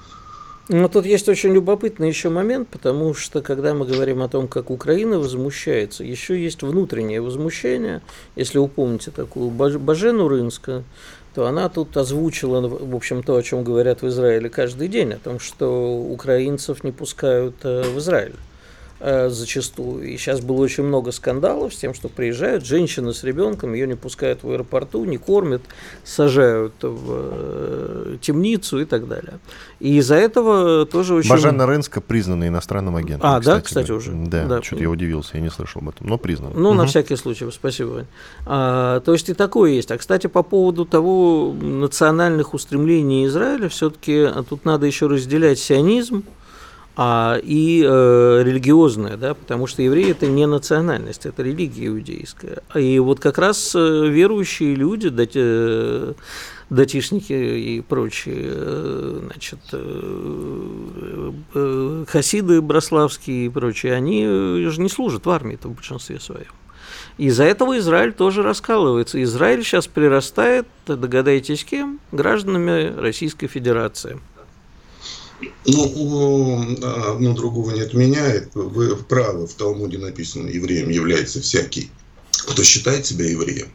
Но 0.71 0.87
тут 0.87 1.05
есть 1.07 1.27
очень 1.27 1.51
любопытный 1.51 2.09
еще 2.09 2.29
момент, 2.29 2.67
потому 2.67 3.15
что 3.15 3.41
когда 3.41 3.73
мы 3.73 3.87
говорим 3.87 4.21
о 4.21 4.29
том, 4.29 4.47
как 4.47 4.69
Украина 4.69 5.17
возмущается, 5.17 6.03
еще 6.03 6.39
есть 6.39 6.61
внутреннее 6.61 7.21
возмущение. 7.21 8.01
Если 8.35 8.59
вы 8.59 8.67
помните 8.67 9.09
такую 9.09 9.49
Баж- 9.49 9.79
Бажену 9.79 10.27
Рынска, 10.27 10.83
то 11.33 11.47
она 11.47 11.69
тут 11.69 11.97
озвучила, 11.97 12.67
в 12.67 12.95
общем, 12.95 13.23
то, 13.23 13.35
о 13.35 13.41
чем 13.41 13.63
говорят 13.63 14.03
в 14.03 14.07
Израиле 14.09 14.49
каждый 14.49 14.89
день, 14.89 15.13
о 15.13 15.17
том, 15.17 15.39
что 15.39 15.97
украинцев 15.97 16.83
не 16.83 16.91
пускают 16.91 17.55
э, 17.63 17.83
в 17.91 17.97
Израиль. 17.97 18.35
Э, 19.01 19.29
зачастую. 19.29 20.09
И 20.09 20.17
сейчас 20.17 20.41
было 20.41 20.57
очень 20.57 20.83
много 20.83 21.13
скандалов 21.13 21.73
с 21.73 21.77
тем, 21.77 21.93
что 21.93 22.09
приезжают 22.09 22.65
женщины 22.65 23.13
с 23.13 23.23
ребенком, 23.23 23.73
ее 23.73 23.87
не 23.87 23.95
пускают 23.95 24.43
в 24.43 24.51
аэропорту, 24.51 25.05
не 25.05 25.15
кормят, 25.15 25.61
сажают 26.03 26.73
в 26.81 27.07
э, 27.09 28.17
темницу 28.19 28.81
и 28.81 28.83
так 28.83 29.07
далее. 29.07 29.39
И 29.79 29.97
из-за 29.99 30.15
этого 30.15 30.85
тоже 30.85 31.13
очень... 31.13 31.29
Бажена 31.29 31.65
Рынска 31.65 32.01
признана 32.01 32.49
иностранным 32.49 32.97
агентом. 32.97 33.29
А, 33.29 33.39
кстати, 33.39 33.55
да, 33.55 33.61
кстати, 33.61 33.91
уже? 33.91 34.11
Да, 34.11 34.45
да. 34.45 34.61
что-то 34.61 34.81
я 34.81 34.89
удивился, 34.89 35.37
я 35.37 35.41
не 35.41 35.49
слышал 35.49 35.81
об 35.81 35.87
этом, 35.87 36.07
но 36.07 36.17
признан. 36.17 36.51
Ну, 36.55 36.71
угу. 36.71 36.79
на 36.79 36.85
всякий 36.85 37.15
случай, 37.15 37.49
спасибо, 37.51 37.89
Вань. 37.89 38.07
А, 38.45 38.99
то 38.99 39.13
есть 39.13 39.29
и 39.29 39.33
такое 39.33 39.71
есть. 39.71 39.91
А, 39.91 39.97
кстати, 39.97 40.27
по 40.27 40.43
поводу 40.43 40.83
того 40.83 41.53
национальных 41.53 42.53
устремлений 42.53 43.27
Израиля, 43.27 43.69
все-таки 43.69 44.27
тут 44.49 44.65
надо 44.65 44.87
еще 44.87 45.07
разделять 45.07 45.57
сионизм, 45.57 46.25
а, 46.95 47.39
и 47.41 47.81
э, 47.85 48.43
религиозная, 48.43 49.15
да, 49.15 49.33
потому 49.33 49.67
что 49.67 49.81
евреи 49.81 50.11
это 50.11 50.27
не 50.27 50.45
национальность, 50.45 51.25
это 51.25 51.43
религия 51.43 51.87
иудейская. 51.87 52.61
И 52.75 52.99
вот 52.99 53.19
как 53.19 53.37
раз 53.37 53.73
э, 53.73 54.07
верующие 54.07 54.75
люди, 54.75 55.07
дати, 55.09 55.39
э, 55.41 56.13
датишники 56.69 57.31
и 57.31 57.81
прочие, 57.81 58.51
э, 58.51 59.21
значит, 59.23 59.59
хасиды 62.09 62.61
брославские 62.61 63.45
и 63.45 63.49
прочие, 63.49 63.93
они 63.93 64.25
же 64.25 64.81
не 64.81 64.89
служат 64.89 65.25
в 65.25 65.29
армии 65.29 65.57
в 65.61 65.69
большинстве 65.69 66.19
своем. 66.19 66.51
Из-за 67.17 67.43
этого 67.43 67.77
Израиль 67.77 68.13
тоже 68.13 68.43
раскалывается. 68.43 69.21
Израиль 69.23 69.63
сейчас 69.63 69.87
прирастает, 69.87 70.67
догадайтесь 70.87 71.63
кем, 71.65 71.99
гражданами 72.11 72.97
Российской 72.97 73.47
Федерации. 73.47 74.19
Ну, 75.65 76.77
одно 77.11 77.33
другого 77.33 77.71
не 77.71 77.81
отменяет. 77.81 78.49
Вы 78.55 78.95
правы, 78.95 79.47
в 79.47 79.53
Талмуде 79.53 79.97
написано, 79.97 80.49
евреем 80.49 80.89
является 80.89 81.41
всякий, 81.41 81.91
кто 82.31 82.63
считает 82.63 83.05
себя 83.05 83.25
евреем. 83.25 83.69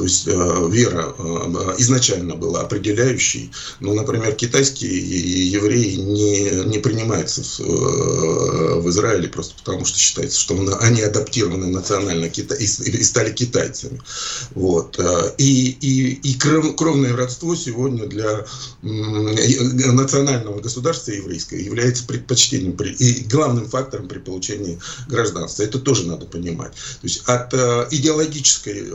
То 0.00 0.04
есть 0.04 0.26
э, 0.26 0.68
вера 0.70 1.14
э, 1.18 1.74
изначально 1.76 2.34
была 2.34 2.62
определяющей. 2.62 3.50
Ну, 3.80 3.92
например, 3.92 4.32
китайские 4.32 5.50
евреи 5.50 5.96
не, 5.96 6.64
не 6.64 6.78
принимаются 6.78 7.42
в, 7.42 7.60
э, 7.60 8.80
в 8.80 8.88
Израиле 8.88 9.28
просто 9.28 9.56
потому, 9.58 9.84
что 9.84 9.98
считается, 9.98 10.40
что 10.40 10.56
они 10.80 11.02
адаптированы 11.02 11.66
национально 11.66 12.30
кита... 12.30 12.54
и, 12.54 12.66
стали 12.66 13.30
китайцами. 13.30 14.00
Вот. 14.54 14.98
И, 15.36 15.70
и, 15.70 16.12
и 16.14 16.38
кровное 16.38 17.14
родство 17.14 17.54
сегодня 17.54 18.06
для 18.06 18.46
национального 18.80 20.60
государства 20.60 21.12
еврейского 21.12 21.58
является 21.58 22.06
предпочтением 22.06 22.72
и 22.72 23.26
главным 23.30 23.68
фактором 23.68 24.08
при 24.08 24.18
получении 24.18 24.80
гражданства. 25.08 25.62
Это 25.62 25.78
тоже 25.78 26.06
надо 26.06 26.24
понимать. 26.24 26.72
То 26.72 27.06
есть 27.06 27.22
от 27.26 27.52
идеологической 27.92 28.88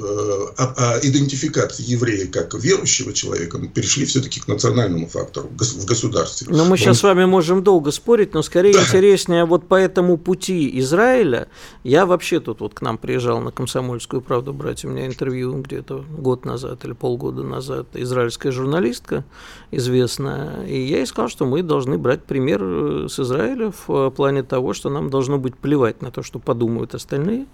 а, 0.58 0.95
идентификации 1.02 1.84
еврея 1.84 2.28
как 2.28 2.54
верующего 2.54 3.14
человека 3.14 3.58
мы 3.58 3.68
перешли 3.68 4.06
все-таки 4.06 4.40
к 4.40 4.48
национальному 4.48 5.08
фактору 5.08 5.50
в 5.50 5.86
государстве. 5.86 6.48
Но 6.50 6.66
мы 6.66 6.78
сейчас 6.78 6.90
Он... 6.90 6.96
с 6.96 7.04
вами 7.04 7.26
можем 7.26 7.64
долго 7.64 7.92
спорить, 7.92 8.34
но 8.34 8.42
скорее 8.42 8.74
да. 8.74 8.82
интереснее 8.84 9.46
вот 9.46 9.68
по 9.68 9.76
этому 9.76 10.18
пути 10.18 10.80
Израиля. 10.80 11.48
Я 11.84 12.06
вообще 12.06 12.40
тут 12.40 12.62
вот 12.62 12.74
к 12.74 12.82
нам 12.82 12.98
приезжал 12.98 13.42
на 13.42 13.52
«Комсомольскую 13.52 14.22
правду» 14.22 14.54
брать 14.54 14.86
у 14.86 14.90
меня 14.90 15.06
интервью 15.06 15.62
где-то 15.62 16.06
год 16.18 16.46
назад 16.46 16.86
или 16.86 16.94
полгода 16.94 17.44
назад. 17.44 17.88
Израильская 17.94 18.52
журналистка 18.52 19.24
известная. 19.72 20.66
И 20.66 20.80
я 20.80 20.98
ей 20.98 21.06
сказал, 21.06 21.30
что 21.30 21.46
мы 21.46 21.64
должны 21.64 21.98
брать 21.98 22.24
пример 22.24 22.62
э, 22.64 23.08
с 23.10 23.20
Израиля 23.20 23.72
в 23.88 24.10
плане 24.12 24.44
того, 24.44 24.74
что 24.74 24.90
нам 24.90 25.10
должно 25.10 25.38
быть 25.38 25.56
плевать 25.56 26.02
на 26.02 26.12
то, 26.12 26.24
что 26.24 26.40
подумают 26.40 26.96
остальные. 26.96 27.46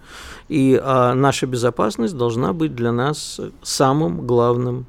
И 0.49 0.79
а 0.81 1.13
наша 1.13 1.47
безопасность 1.47 2.15
должна 2.15 2.53
быть 2.53 2.75
для 2.75 2.91
нас 2.91 3.20
самым 3.61 4.25
главным 4.27 4.85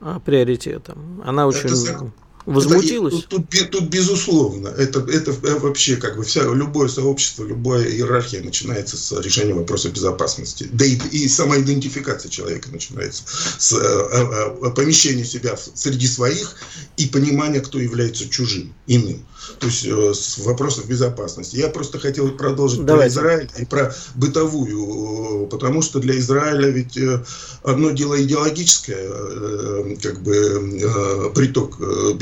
а, 0.00 0.20
приоритетом. 0.20 1.22
Она 1.24 1.46
очень 1.46 1.70
это, 1.70 2.10
возмутилась. 2.46 3.20
Это, 3.20 3.28
тут, 3.28 3.48
тут, 3.48 3.70
тут 3.70 3.84
безусловно, 3.84 4.68
это, 4.68 5.00
это 5.00 5.32
вообще 5.60 5.96
как 5.96 6.16
бы 6.16 6.24
вся, 6.24 6.42
любое 6.42 6.88
сообщество, 6.88 7.44
любая 7.44 7.86
иерархия 7.86 8.42
начинается 8.42 8.96
с 8.96 9.12
решения 9.20 9.54
вопроса 9.54 9.90
безопасности. 9.90 10.68
Да 10.72 10.84
и, 10.84 10.96
и 11.10 11.28
самоидентификация 11.28 12.30
человека 12.30 12.70
начинается 12.70 13.24
с 13.58 13.72
а, 13.72 14.56
а, 14.62 14.70
помещения 14.70 15.24
себя 15.24 15.56
среди 15.74 16.06
своих 16.06 16.56
и 16.96 17.06
понимания, 17.06 17.60
кто 17.60 17.78
является 17.78 18.28
чужим, 18.28 18.74
иным 18.86 19.24
то 19.58 19.66
есть 19.66 19.84
э, 19.84 20.14
с 20.14 20.38
вопросов 20.38 20.86
безопасности. 20.86 21.56
Я 21.56 21.68
просто 21.68 21.98
хотел 21.98 22.30
продолжить 22.32 22.84
Давайте. 22.84 23.14
про 23.14 23.22
Израиль 23.22 23.50
и 23.58 23.64
про 23.64 23.94
бытовую, 24.14 25.44
э, 25.44 25.46
потому 25.48 25.82
что 25.82 25.98
для 25.98 26.18
Израиля 26.18 26.68
ведь 26.68 26.96
э, 26.96 27.24
одно 27.62 27.90
дело 27.90 28.20
идеологическое, 28.22 29.96
как 30.02 30.22
бы 30.22 31.30
приток 31.34 31.78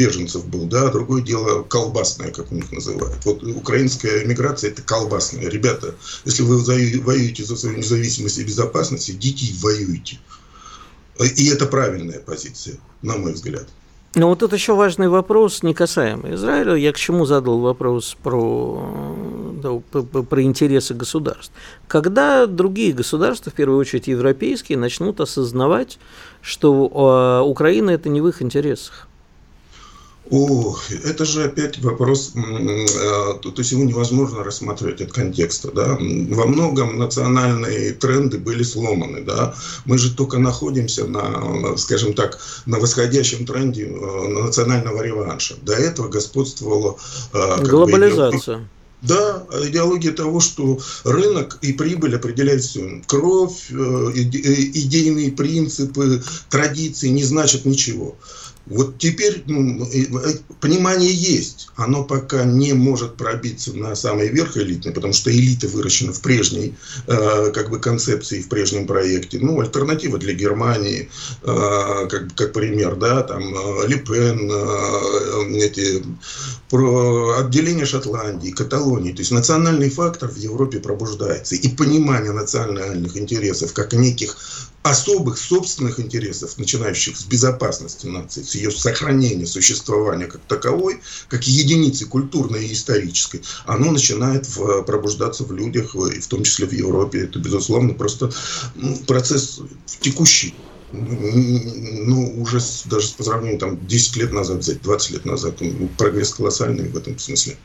беженцев 0.09 0.47
был, 0.47 0.65
да, 0.65 0.91
другое 0.91 1.23
дело 1.23 1.63
колбасное, 1.63 2.31
как 2.31 2.51
у 2.53 2.55
них 2.55 2.73
называют. 2.73 3.25
Вот 3.25 3.43
украинская 3.43 4.25
миграция 4.25 4.71
это 4.71 4.83
колбасная. 4.83 5.49
Ребята, 5.49 5.95
если 6.25 6.43
вы 6.43 6.59
воюете 6.59 7.45
за 7.45 7.57
свою 7.57 7.77
независимость 7.77 8.39
и 8.39 8.45
безопасность, 8.45 9.11
идите 9.11 9.47
и 9.47 9.55
воюйте. 9.61 10.19
И 11.37 11.49
это 11.49 11.67
правильная 11.67 12.21
позиция, 12.21 12.79
на 13.03 13.17
мой 13.17 13.33
взгляд. 13.33 13.67
Но 14.15 14.29
вот 14.29 14.39
тут 14.39 14.53
еще 14.53 14.75
важный 14.75 15.09
вопрос, 15.09 15.63
не 15.63 15.75
касаемый 15.75 16.35
Израиля. 16.35 16.75
Я 16.75 16.93
к 16.93 16.97
чему 16.97 17.27
задал 17.27 17.59
вопрос 17.61 18.17
про, 18.23 18.83
да, 19.63 20.01
про 20.01 20.43
интересы 20.43 20.95
государств. 20.95 21.53
Когда 21.87 22.47
другие 22.47 22.93
государства, 22.93 23.53
в 23.53 23.55
первую 23.55 23.79
очередь 23.79 24.09
европейские, 24.09 24.79
начнут 24.79 25.21
осознавать, 25.21 25.99
что 26.41 26.91
а, 26.95 27.43
Украина– 27.43 27.91
это 27.93 28.09
не 28.09 28.21
в 28.21 28.29
их 28.29 28.41
интересах? 28.41 29.08
О, 30.31 30.77
это 31.05 31.25
же 31.25 31.45
опять 31.45 31.79
вопрос, 31.79 32.33
а, 32.37 33.35
то 33.35 33.53
есть 33.57 33.73
его 33.73 33.85
невозможно 33.85 34.45
рассматривать 34.45 35.01
от 35.01 35.13
контекста. 35.13 35.71
Да? 35.73 35.97
Во 35.99 36.47
многом 36.47 36.99
национальные 36.99 37.93
тренды 37.93 38.39
были 38.39 38.63
сломаны. 38.63 39.23
Да? 39.23 39.55
Мы 39.87 39.97
же 39.97 40.15
только 40.15 40.39
находимся 40.39 41.07
на, 41.07 41.77
скажем 41.79 42.13
так, 42.13 42.39
на 42.67 42.79
восходящем 42.79 43.47
тренде 43.47 43.87
э, 43.87 44.29
национального 44.29 45.03
реванша. 45.03 45.57
До 45.63 45.73
этого 45.73 46.09
господствовала... 46.09 46.99
А, 47.33 47.59
Глобализация. 47.63 48.59
Бы, 48.59 48.69
да, 49.01 49.47
идеология 49.63 50.11
того, 50.13 50.41
что 50.41 50.79
рынок 51.05 51.59
и 51.63 51.73
прибыль 51.73 52.17
определяют 52.17 52.63
все. 52.63 53.01
Кровь, 53.07 53.71
э, 53.71 53.75
идейные 54.15 55.31
принципы, 55.33 56.23
традиции 56.51 57.09
не 57.09 57.23
значат 57.23 57.65
ничего. 57.65 58.17
Вот 58.71 58.99
теперь 58.99 59.43
ну, 59.47 59.85
э, 59.85 60.07
понимание 60.61 61.13
есть. 61.13 61.69
Оно 61.77 62.05
пока 62.05 62.45
не 62.45 62.75
может 62.75 63.17
пробиться 63.17 63.73
на 63.73 63.95
самый 63.95 64.29
верх 64.29 64.57
элитный, 64.57 64.93
потому 64.93 65.13
что 65.13 65.31
элита 65.31 65.69
выращена 65.69 66.13
в 66.13 66.21
прежней 66.21 66.75
э, 67.07 67.51
как 67.53 67.71
бы 67.71 67.79
концепции, 67.79 68.43
в 68.43 68.49
прежнем 68.49 68.87
проекте. 68.87 69.39
Ну, 69.39 69.61
альтернатива 69.61 70.19
для 70.19 70.35
Германии, 70.35 71.09
э, 71.43 72.07
как, 72.11 72.35
как 72.35 72.53
пример, 72.53 72.97
да, 72.97 73.23
там 73.23 73.43
э, 73.43 73.87
Лепен, 73.89 74.51
э, 74.51 75.65
эти, 75.65 76.05
про 76.69 77.39
отделение 77.39 77.87
Шотландии, 77.87 78.51
Каталонии. 78.51 79.13
То 79.13 79.21
есть 79.21 79.31
национальный 79.31 79.89
фактор 79.89 80.29
в 80.29 80.37
Европе 80.37 80.79
пробуждается. 80.79 81.55
И 81.55 81.69
понимание 81.69 82.33
национальных 82.33 83.17
интересов 83.17 83.73
как 83.73 83.95
неких 83.95 84.37
особых 84.91 85.39
собственных 85.39 86.01
интересов, 86.01 86.59
начинающих 86.59 87.17
с 87.17 87.25
безопасности 87.25 88.07
нации, 88.07 88.43
с 88.43 88.55
ее 88.55 88.71
сохранения, 88.71 89.47
существования 89.47 90.27
как 90.27 90.41
таковой, 90.43 91.01
как 91.29 91.47
единицы 91.47 92.07
культурной 92.07 92.67
и 92.67 92.73
исторической, 92.73 93.43
оно 93.67 93.91
начинает 93.93 94.49
в, 94.49 94.83
пробуждаться 94.83 95.45
в 95.45 95.53
людях, 95.53 95.95
и 95.95 96.21
в 96.21 96.27
том 96.27 96.43
числе 96.45 96.67
в 96.67 96.73
Европе. 96.73 97.25
Это, 97.25 97.39
безусловно, 97.39 97.95
просто 97.95 98.31
ну, 98.75 98.97
процесс 99.07 99.61
текущий 100.01 100.55
ну, 100.91 102.41
уже 102.41 102.61
даже 102.87 103.09
по 103.15 103.23
сравнению 103.23 103.59
там 103.59 103.87
10 103.87 104.17
лет 104.17 104.33
назад 104.33 104.59
взять, 104.59 104.83
20 104.83 105.11
лет 105.11 105.25
назад, 105.27 105.57
ну, 105.61 105.89
прогресс 105.99 106.33
колоссальный 106.33 106.89
в 106.89 106.97
этом 106.97 107.19
смысле. 107.19 107.59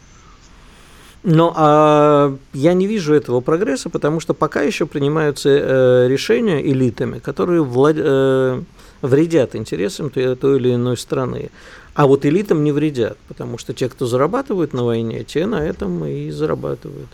Но 1.24 1.54
а, 1.56 2.36
я 2.54 2.74
не 2.74 2.86
вижу 2.86 3.14
этого 3.14 3.40
прогресса, 3.40 3.90
потому 3.90 4.20
что 4.20 4.34
пока 4.34 4.62
еще 4.62 4.86
принимаются 4.86 5.50
э, 5.50 6.08
решения 6.10 6.62
элитами, 6.62 7.20
которые 7.20 7.64
влад... 7.64 7.96
э, 7.98 8.62
вредят 9.02 9.56
интересам 9.56 10.10
той, 10.10 10.36
той 10.36 10.58
или 10.58 10.76
иной 10.76 10.98
страны. 10.98 11.50
А 11.94 12.08
вот 12.08 12.26
элитам 12.26 12.63
не 12.63 12.71
вредят, 12.71 13.17
потому 13.28 13.58
что 13.58 13.74
те, 13.74 13.88
кто 13.88 14.06
зарабатывают 14.06 14.74
на 14.74 14.84
войне, 14.84 15.24
те 15.24 15.46
на 15.46 15.63
этом 15.63 16.04
и 16.06 16.32
зарабатывают. 16.32 17.10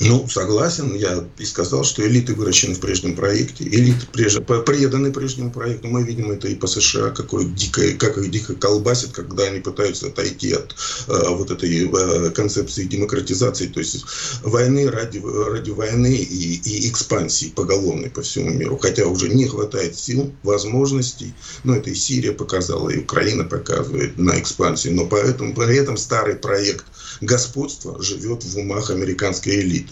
Ну, 0.00 0.26
согласен, 0.28 0.94
я 0.94 1.26
и 1.38 1.44
сказал, 1.44 1.84
что 1.84 2.06
элиты 2.06 2.34
выращены 2.34 2.74
в 2.74 2.80
прежнем 2.80 3.14
проекте, 3.14 3.64
элиты 3.64 4.06
прежде, 4.12 4.40
преданы 4.40 5.12
прежнему 5.12 5.50
проекту. 5.50 5.88
Мы 5.88 6.02
видим 6.02 6.30
это 6.30 6.48
и 6.48 6.54
по 6.54 6.66
США, 6.66 7.10
какой 7.10 7.44
дикое, 7.44 7.92
как 7.96 8.16
их 8.16 8.30
дико 8.30 8.54
колбасит, 8.54 9.10
когда 9.12 9.44
они 9.44 9.60
пытаются 9.60 10.06
отойти 10.06 10.52
от 10.52 10.74
э, 11.08 11.28
вот 11.28 11.50
этой 11.50 11.86
э, 11.86 12.30
концепции 12.30 12.84
демократизации, 12.84 13.66
то 13.66 13.80
есть 13.80 14.04
войны 14.42 14.90
ради, 14.90 15.22
ради 15.22 15.70
войны 15.70 16.16
и, 16.16 16.54
и 16.54 16.88
экспансии 16.88 17.52
поголовной 17.54 18.08
по 18.08 18.22
всему 18.22 18.50
миру. 18.50 18.78
Хотя 18.78 19.04
уже 19.04 19.28
не 19.28 19.46
хватает 19.46 19.96
сил, 19.96 20.32
возможностей. 20.42 21.34
Но 21.64 21.76
это 21.76 21.90
и 21.90 21.94
Сирия 21.94 22.32
показала, 22.32 22.88
и 22.88 22.98
Украина 22.98 23.44
показывает 23.44 24.16
на 24.16 24.40
экспансию. 24.40 24.94
Но 24.94 25.06
поэтому, 25.06 25.54
при 25.54 25.76
этом 25.76 25.98
старый 25.98 26.36
проект 26.36 26.86
господство 27.20 28.02
живет 28.02 28.44
в 28.44 28.56
умах 28.56 28.90
американской 28.90 29.60
элиты. 29.60 29.89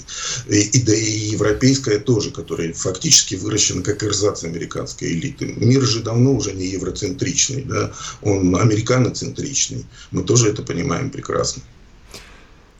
И, 0.49 0.61
и 0.61 0.83
да 0.83 0.95
и 0.95 1.31
европейская 1.33 1.99
тоже, 1.99 2.31
которая 2.31 2.73
фактически 2.73 3.35
выращена 3.35 3.83
как 3.83 4.03
эрзац 4.03 4.45
американской 4.45 5.09
элиты. 5.09 5.55
Мир 5.57 5.83
же 5.83 6.01
давно 6.03 6.35
уже 6.35 6.53
не 6.53 6.67
евроцентричный, 6.67 7.63
да? 7.63 7.93
он 8.23 8.55
американоцентричный. 8.57 9.87
Мы 10.11 10.23
тоже 10.23 10.51
это 10.51 10.63
понимаем 10.63 11.11
прекрасно. 11.11 11.63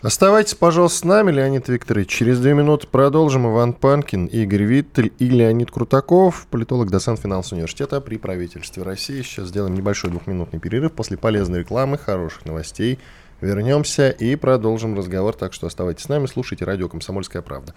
Оставайтесь, 0.01 0.55
пожалуйста, 0.55 0.99
с 0.99 1.05
нами, 1.05 1.33
Леонид 1.33 1.69
Викторович. 1.69 2.09
Через 2.09 2.39
две 2.39 2.55
минуты 2.55 2.87
продолжим. 2.87 3.49
Иван 3.49 3.73
Панкин, 3.73 4.27
Игорь 4.27 4.63
Виттель 4.63 5.13
и 5.19 5.29
Леонид 5.29 5.73
Крутаков, 5.73 6.47
политолог 6.51 6.89
доцент 6.89 7.19
финансового 7.19 7.57
университета 7.57 8.01
при 8.01 8.17
правительстве 8.17 8.85
России. 8.85 9.23
Сейчас 9.23 9.49
сделаем 9.49 9.75
небольшой 9.75 10.11
двухминутный 10.11 10.61
перерыв 10.61 10.93
после 10.93 11.17
полезной 11.17 11.61
рекламы, 11.61 11.99
хороших 11.99 12.45
новостей– 12.45 13.01
Вернемся 13.41 14.11
и 14.11 14.35
продолжим 14.35 14.97
разговор, 14.97 15.35
так 15.35 15.53
что 15.53 15.67
оставайтесь 15.69 16.05
с 16.05 16.09
нами, 16.09 16.27
слушайте 16.27 16.65
радио 16.65 16.89
«Комсомольская 16.89 17.41
правда». 17.41 17.75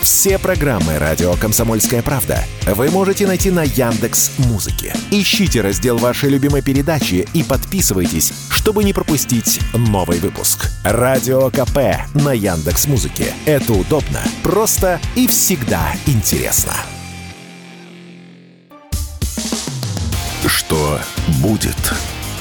Все 0.00 0.38
программы 0.38 0.98
«Радио 0.98 1.34
Комсомольская 1.34 2.02
правда» 2.02 2.38
вы 2.66 2.90
можете 2.90 3.26
найти 3.26 3.50
на 3.50 3.64
Яндекс 3.64 4.32
Музыке. 4.38 4.94
Ищите 5.10 5.60
раздел 5.60 5.98
вашей 5.98 6.30
любимой 6.30 6.62
передачи 6.62 7.28
и 7.34 7.42
подписывайтесь, 7.42 8.32
чтобы 8.48 8.84
не 8.84 8.92
пропустить 8.92 9.60
новый 9.74 10.18
выпуск. 10.18 10.68
Радио 10.84 11.50
КП 11.50 12.06
на 12.14 12.32
Яндекс 12.32 12.86
Музыке. 12.86 13.34
Это 13.44 13.72
удобно, 13.72 14.20
просто 14.42 15.00
и 15.16 15.26
всегда 15.26 15.92
интересно. 16.06 16.74
Что 20.46 20.98
будет? 21.42 21.76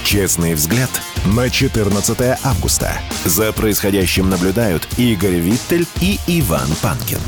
Честный 0.09 0.55
взгляд 0.55 0.89
на 1.37 1.51
14 1.51 2.39
августа. 2.43 2.93
За 3.25 3.53
происходящим 3.53 4.27
наблюдают 4.27 4.81
Игорь 4.97 5.35
Виттель 5.35 5.85
и 6.01 6.17
Иван 6.25 6.67
Панкин. 6.81 7.19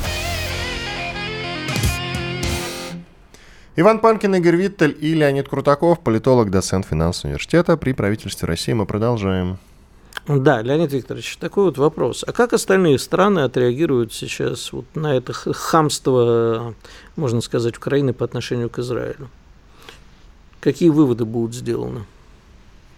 Иван 3.75 3.99
Панкин, 3.99 4.33
Игорь 4.33 4.55
Виттель 4.55 4.97
и 4.99 5.13
Леонид 5.13 5.47
Крутаков, 5.47 5.99
политолог, 5.99 6.49
доцент 6.49 6.87
финансового 6.87 7.33
университета 7.33 7.77
при 7.77 7.93
правительстве 7.93 8.47
России. 8.47 8.73
Мы 8.73 8.87
продолжаем. 8.87 9.59
Да, 10.27 10.63
Леонид 10.63 10.91
Викторович, 10.91 11.37
такой 11.37 11.65
вот 11.65 11.77
вопрос. 11.77 12.23
А 12.25 12.31
как 12.31 12.51
остальные 12.51 12.97
страны 12.97 13.41
отреагируют 13.41 14.11
сейчас 14.11 14.73
вот 14.73 14.85
на 14.95 15.15
это 15.15 15.33
хамство, 15.33 16.73
можно 17.15 17.41
сказать, 17.41 17.77
Украины 17.77 18.13
по 18.13 18.25
отношению 18.25 18.71
к 18.71 18.79
Израилю? 18.79 19.29
Какие 20.59 20.89
выводы 20.89 21.25
будут 21.25 21.53
сделаны? 21.53 22.05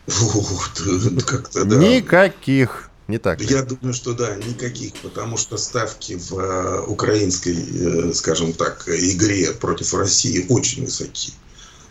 Вот, 0.07 1.23
как-то, 1.25 1.65
да. 1.65 1.77
Никаких. 1.77 2.89
Не 3.07 3.17
так. 3.17 3.41
Я 3.41 3.63
думаю, 3.63 3.93
что 3.93 4.13
да, 4.13 4.35
никаких, 4.35 4.93
потому 4.95 5.35
что 5.35 5.57
ставки 5.57 6.15
в 6.15 6.39
э, 6.39 6.81
украинской, 6.87 7.53
э, 7.53 8.13
скажем 8.13 8.53
так, 8.53 8.87
игре 8.87 9.51
против 9.51 9.93
России 9.93 10.45
очень 10.47 10.85
высоки 10.85 11.33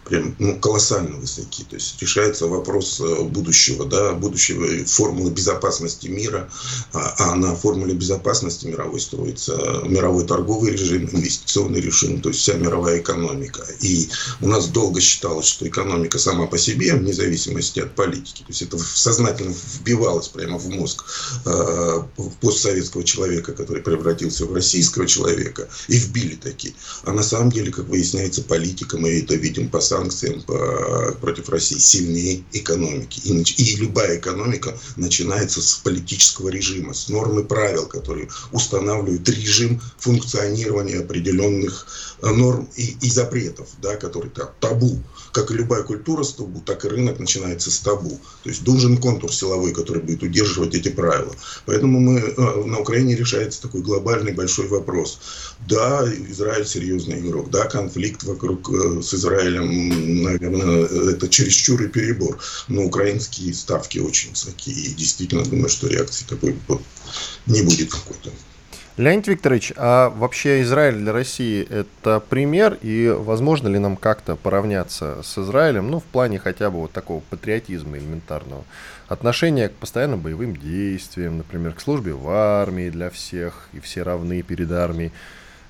прям 0.04 0.34
ну, 0.38 0.58
колоссально 0.58 1.16
высоки. 1.16 1.64
То 1.64 1.76
есть 1.76 2.00
решается 2.00 2.46
вопрос 2.46 3.00
э, 3.00 3.22
будущего, 3.22 3.84
да, 3.84 4.12
будущего 4.12 4.84
формулы 4.86 5.30
безопасности 5.30 6.08
мира, 6.08 6.50
а, 6.92 7.14
а 7.18 7.34
на 7.36 7.54
формуле 7.54 7.94
безопасности 7.94 8.66
мировой 8.66 9.00
строится 9.00 9.82
мировой 9.84 10.26
торговый 10.26 10.72
режим, 10.72 11.08
инвестиционный 11.12 11.80
режим, 11.80 12.20
то 12.20 12.30
есть 12.30 12.40
вся 12.40 12.54
мировая 12.54 12.98
экономика. 13.00 13.66
И 13.80 14.08
у 14.40 14.48
нас 14.48 14.68
долго 14.68 15.00
считалось, 15.00 15.46
что 15.46 15.66
экономика 15.66 16.18
сама 16.18 16.46
по 16.46 16.58
себе, 16.58 16.94
вне 16.94 17.12
зависимости 17.12 17.80
от 17.80 17.94
политики, 17.94 18.40
то 18.40 18.48
есть 18.48 18.62
это 18.62 18.78
сознательно 18.78 19.54
вбивалось 19.74 20.28
прямо 20.28 20.58
в 20.58 20.68
мозг 20.68 21.04
э, 21.46 22.02
постсоветского 22.40 23.04
человека, 23.04 23.52
который 23.52 23.82
превратился 23.82 24.46
в 24.46 24.52
российского 24.52 25.06
человека, 25.06 25.68
и 25.88 25.96
вбили 25.96 26.34
такие. 26.34 26.74
А 27.04 27.12
на 27.12 27.22
самом 27.22 27.50
деле, 27.50 27.70
как 27.70 27.86
выясняется, 27.88 28.42
политика, 28.42 28.98
мы 28.98 29.18
это 29.20 29.34
видим 29.34 29.68
по 29.68 29.80
санкциям 29.92 30.42
против 31.20 31.48
России 31.48 31.78
сильнее 31.78 32.42
экономики. 32.52 33.20
И, 33.24 33.32
и 33.62 33.76
любая 33.76 34.18
экономика 34.18 34.76
начинается 34.96 35.60
с 35.60 35.74
политического 35.76 36.48
режима, 36.48 36.94
с 36.94 37.08
нормы 37.08 37.44
правил, 37.44 37.86
которые 37.86 38.28
устанавливают 38.52 39.28
режим 39.28 39.80
функционирования 39.98 40.98
определенных 40.98 41.86
э, 42.22 42.30
норм 42.30 42.68
и, 42.76 42.96
и 43.00 43.10
запретов, 43.10 43.68
да, 43.82 43.96
которые 43.96 44.30
там, 44.30 44.48
табу. 44.60 44.98
Как 45.32 45.50
и 45.50 45.54
любая 45.54 45.82
культура 45.82 46.22
с 46.22 46.34
табу, 46.34 46.60
так 46.60 46.84
и 46.84 46.88
рынок 46.88 47.18
начинается 47.18 47.70
с 47.70 47.78
табу. 47.78 48.20
То 48.42 48.50
есть 48.50 48.64
должен 48.64 48.98
контур 48.98 49.32
силовой, 49.32 49.72
который 49.72 50.02
будет 50.02 50.22
удерживать 50.22 50.74
эти 50.74 50.88
правила. 50.88 51.34
Поэтому 51.66 52.00
мы, 52.00 52.20
э, 52.20 52.64
на 52.64 52.78
Украине 52.78 53.16
решается 53.16 53.62
такой 53.62 53.82
глобальный 53.82 54.32
большой 54.32 54.68
вопрос. 54.68 55.18
Да, 55.68 56.04
Израиль 56.30 56.66
серьезный 56.66 57.20
игрок, 57.20 57.50
да, 57.50 57.64
конфликт 57.64 58.24
вокруг 58.24 58.70
э, 58.70 59.02
с 59.02 59.14
Израилем 59.14 59.81
наверное, 59.88 61.14
это 61.14 61.28
чересчур 61.28 61.82
и 61.82 61.88
перебор. 61.88 62.38
Но 62.68 62.84
украинские 62.84 63.52
ставки 63.54 63.98
очень 63.98 64.30
высокие. 64.30 64.74
И 64.74 64.94
действительно 64.94 65.44
думаю, 65.44 65.68
что 65.68 65.88
реакции 65.88 66.24
такой 66.28 66.56
не 67.46 67.62
будет 67.62 67.90
какой-то. 67.90 68.30
Леонид 68.98 69.26
Викторович, 69.26 69.72
а 69.76 70.10
вообще 70.10 70.60
Израиль 70.60 70.96
для 70.96 71.12
России 71.12 71.66
это 71.70 72.20
пример, 72.20 72.76
и 72.82 73.08
возможно 73.08 73.68
ли 73.68 73.78
нам 73.78 73.96
как-то 73.96 74.36
поравняться 74.36 75.22
с 75.24 75.38
Израилем, 75.38 75.90
ну, 75.90 76.00
в 76.00 76.04
плане 76.04 76.38
хотя 76.38 76.70
бы 76.70 76.78
вот 76.80 76.92
такого 76.92 77.20
патриотизма 77.30 77.96
элементарного, 77.96 78.64
отношения 79.08 79.70
к 79.70 79.72
постоянным 79.72 80.20
боевым 80.20 80.54
действиям, 80.54 81.38
например, 81.38 81.72
к 81.72 81.80
службе 81.80 82.12
в 82.12 82.28
армии 82.28 82.90
для 82.90 83.08
всех, 83.08 83.70
и 83.72 83.80
все 83.80 84.02
равны 84.02 84.42
перед 84.42 84.70
армией, 84.70 85.12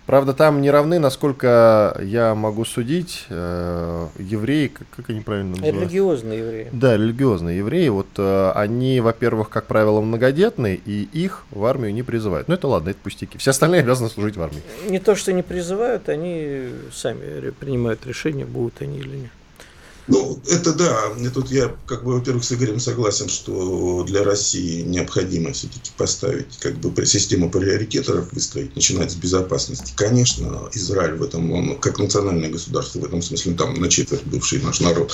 Правда, 0.07 0.35
там 0.35 0.61
не 0.61 0.71
равны, 0.71 0.99
насколько 0.99 1.97
я 2.03 2.35
могу 2.35 2.65
судить, 2.65 3.27
э, 3.29 4.09
евреи, 4.19 4.67
как, 4.69 4.87
как 4.97 5.11
они 5.11 5.21
правильно 5.21 5.51
называют? 5.51 5.77
Религиозные 5.77 6.39
евреи. 6.39 6.69
Да, 6.73 6.97
религиозные 6.97 7.59
евреи. 7.59 7.89
Вот 7.89 8.09
э, 8.17 8.53
они, 8.55 9.01
во-первых, 9.01 9.49
как 9.49 9.67
правило, 9.67 10.01
многодетные, 10.01 10.77
и 10.77 11.09
их 11.13 11.45
в 11.51 11.65
армию 11.65 11.95
не 11.95 12.03
призывают. 12.03 12.49
Ну 12.49 12.55
это 12.55 12.67
ладно, 12.67 12.91
это 12.91 12.99
пустяки. 13.03 13.39
Все 13.39 13.51
остальные 13.51 13.83
обязаны 13.83 14.11
служить 14.11 14.37
в 14.37 14.43
армии. 14.43 14.63
Не 14.89 14.99
то, 14.99 15.15
что 15.15 15.33
не 15.33 15.43
призывают, 15.43 16.09
они 16.09 16.69
сами 16.93 17.51
принимают 17.51 18.05
решение, 18.07 18.45
будут 18.45 18.83
они 18.83 18.99
или 18.99 19.17
нет. 19.17 19.31
Ну, 20.09 20.41
это 20.49 20.73
да. 20.73 21.13
Тут 21.33 21.51
я, 21.51 21.75
как 21.87 22.05
бы, 22.05 22.15
во-первых, 22.15 22.45
с 22.45 22.53
Игорем 22.53 22.81
согласен, 22.81 23.29
что 23.29 24.03
для 24.05 24.25
России 24.25 24.83
необходимо 24.83 25.53
все-таки 25.53 25.93
поставить, 25.97 26.59
как 26.59 26.77
бы, 26.79 27.07
систему 27.07 27.51
приоритетов 27.51 28.33
выстроить, 28.33 28.75
начинать 28.75 29.13
с 29.13 29.15
безопасности. 29.15 29.93
Конечно, 29.95 30.69
Израиль 30.73 31.15
в 31.15 31.23
этом, 31.23 31.53
он, 31.53 31.79
как 31.79 31.99
национальное 31.99 32.51
государство, 32.51 32.99
в 32.99 33.05
этом 33.05 33.23
смысле, 33.23 33.55
там, 33.55 33.75
на 33.75 33.89
четверть 33.89 34.25
бывший 34.25 34.61
наш 34.61 34.81
народ, 34.81 35.13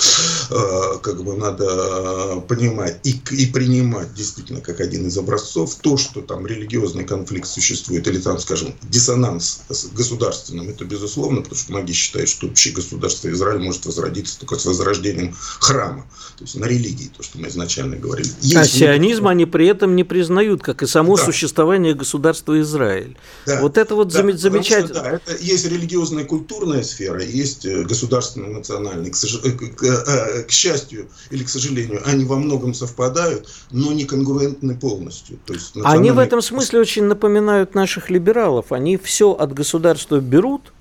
э, 0.50 0.98
как 1.02 1.22
бы, 1.22 1.36
надо 1.36 2.40
понимать 2.48 2.98
и, 3.04 3.20
и 3.30 3.46
принимать, 3.46 4.14
действительно, 4.14 4.60
как 4.60 4.80
один 4.80 5.06
из 5.06 5.18
образцов, 5.18 5.74
то, 5.76 5.98
что 5.98 6.22
там 6.22 6.46
религиозный 6.46 7.04
конфликт 7.04 7.46
существует, 7.46 8.06
или 8.06 8.18
там, 8.18 8.38
скажем, 8.38 8.74
диссонанс 8.82 9.60
с 9.68 9.86
государственным, 9.86 10.70
это 10.70 10.84
безусловно, 10.84 11.42
потому 11.42 11.56
что 11.56 11.72
многие 11.72 11.92
считают, 11.92 12.30
что 12.30 12.46
вообще 12.46 12.70
государство 12.70 13.30
Израиль 13.30 13.60
может 13.60 13.84
возродиться 13.84 14.38
только 14.38 14.56
с 14.58 14.77
возрождением 14.78 15.34
храма, 15.60 16.06
то 16.36 16.44
есть 16.44 16.54
на 16.54 16.66
религии, 16.66 17.10
то, 17.16 17.22
что 17.22 17.38
мы 17.38 17.48
изначально 17.48 17.96
говорили. 17.96 18.30
Есть 18.40 18.56
а 18.56 18.64
сионизм 18.64 19.26
они 19.26 19.44
при 19.44 19.66
этом 19.66 19.96
не 19.96 20.04
признают, 20.04 20.62
как 20.62 20.82
и 20.82 20.86
само 20.86 21.16
да. 21.16 21.24
существование 21.24 21.94
государства 21.94 22.60
Израиль. 22.60 23.16
Да. 23.46 23.60
Вот 23.60 23.76
это 23.76 23.94
вот 23.94 24.08
да. 24.08 24.22
замечательно. 24.32 24.94
Да, 24.94 25.10
это 25.10 25.36
есть 25.40 25.66
религиозная 25.66 26.24
культурная 26.24 26.82
сфера, 26.82 27.22
есть 27.22 27.66
э, 27.66 27.82
государственная 27.82 28.50
национальная. 28.50 29.10
К, 29.10 29.16
сож... 29.16 29.40
Э, 29.44 29.50
к, 29.50 29.76
к, 29.76 29.82
э, 29.82 30.42
к 30.44 30.50
счастью 30.50 31.08
или 31.30 31.42
к 31.42 31.48
сожалению, 31.48 32.02
они 32.06 32.24
во 32.24 32.36
многом 32.36 32.72
совпадают, 32.72 33.48
но 33.70 33.92
не 33.92 34.04
конгруентны 34.04 34.76
полностью. 34.76 35.38
То 35.44 35.54
есть 35.54 35.74
национальные... 35.74 36.00
Они 36.00 36.10
в 36.12 36.18
этом 36.18 36.40
смысле 36.40 36.80
очень 36.80 37.04
напоминают 37.04 37.74
наших 37.74 38.10
либералов. 38.10 38.70
Они 38.72 38.96
все 38.96 39.32
от 39.32 39.52
государства 39.52 40.20
берут, 40.20 40.72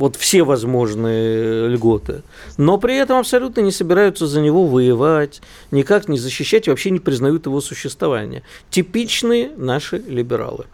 вот 0.00 0.16
все 0.16 0.42
возможные 0.42 1.68
льготы, 1.68 2.22
но 2.56 2.78
при 2.78 2.96
этом 2.96 3.18
абсолютно 3.18 3.60
не 3.60 3.70
собираются 3.70 4.26
за 4.26 4.40
него 4.40 4.66
воевать, 4.66 5.42
никак 5.70 6.08
не 6.08 6.18
защищать 6.18 6.66
и 6.66 6.70
вообще 6.70 6.90
не 6.90 7.00
признают 7.00 7.44
его 7.46 7.60
существование. 7.60 8.42
Типичные 8.70 9.50
наши 9.56 9.98
либералы. 9.98 10.64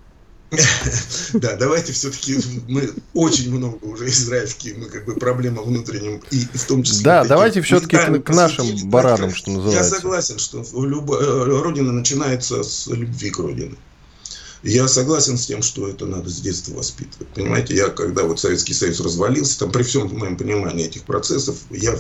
Да, 1.33 1.57
давайте 1.57 1.93
все-таки 1.93 2.39
мы 2.69 2.89
очень 3.13 3.53
много 3.53 3.85
уже 3.85 4.07
израильские, 4.07 4.75
мы 4.75 4.87
как 4.87 5.05
бы 5.05 5.15
проблема 5.15 5.63
внутренним 5.63 6.23
и 6.31 6.47
в 6.55 6.65
том 6.65 6.85
числе. 6.85 7.05
Да, 7.05 7.25
давайте 7.25 7.61
все-таки 7.63 7.97
к, 7.97 8.23
к 8.23 8.31
нашим 8.31 8.89
баранам, 8.89 9.35
что 9.35 9.51
называется. 9.51 9.95
Я 9.95 10.01
согласен, 10.01 10.39
что 10.39 10.61
э, 10.61 11.63
родина 11.63 11.93
начинается 11.93 12.63
с 12.63 12.87
любви 12.87 13.31
к 13.31 13.39
родине. 13.41 13.75
Я 14.67 14.89
согласен 14.89 15.39
с 15.39 15.47
тем, 15.47 15.63
что 15.63 15.87
это 15.87 16.07
надо 16.07 16.29
с 16.29 16.41
детства 16.41 16.75
воспитывать. 16.75 17.29
Понимаете, 17.29 17.77
я 17.77 17.89
когда 17.89 18.25
вот 18.25 18.41
Советский 18.41 18.75
Союз 18.75 18.99
развалился, 18.99 19.61
там 19.61 19.71
при 19.71 19.85
всем 19.85 20.13
моем 20.13 20.37
понимании 20.37 20.87
этих 20.87 21.05
процессов, 21.05 21.57
я 21.71 21.97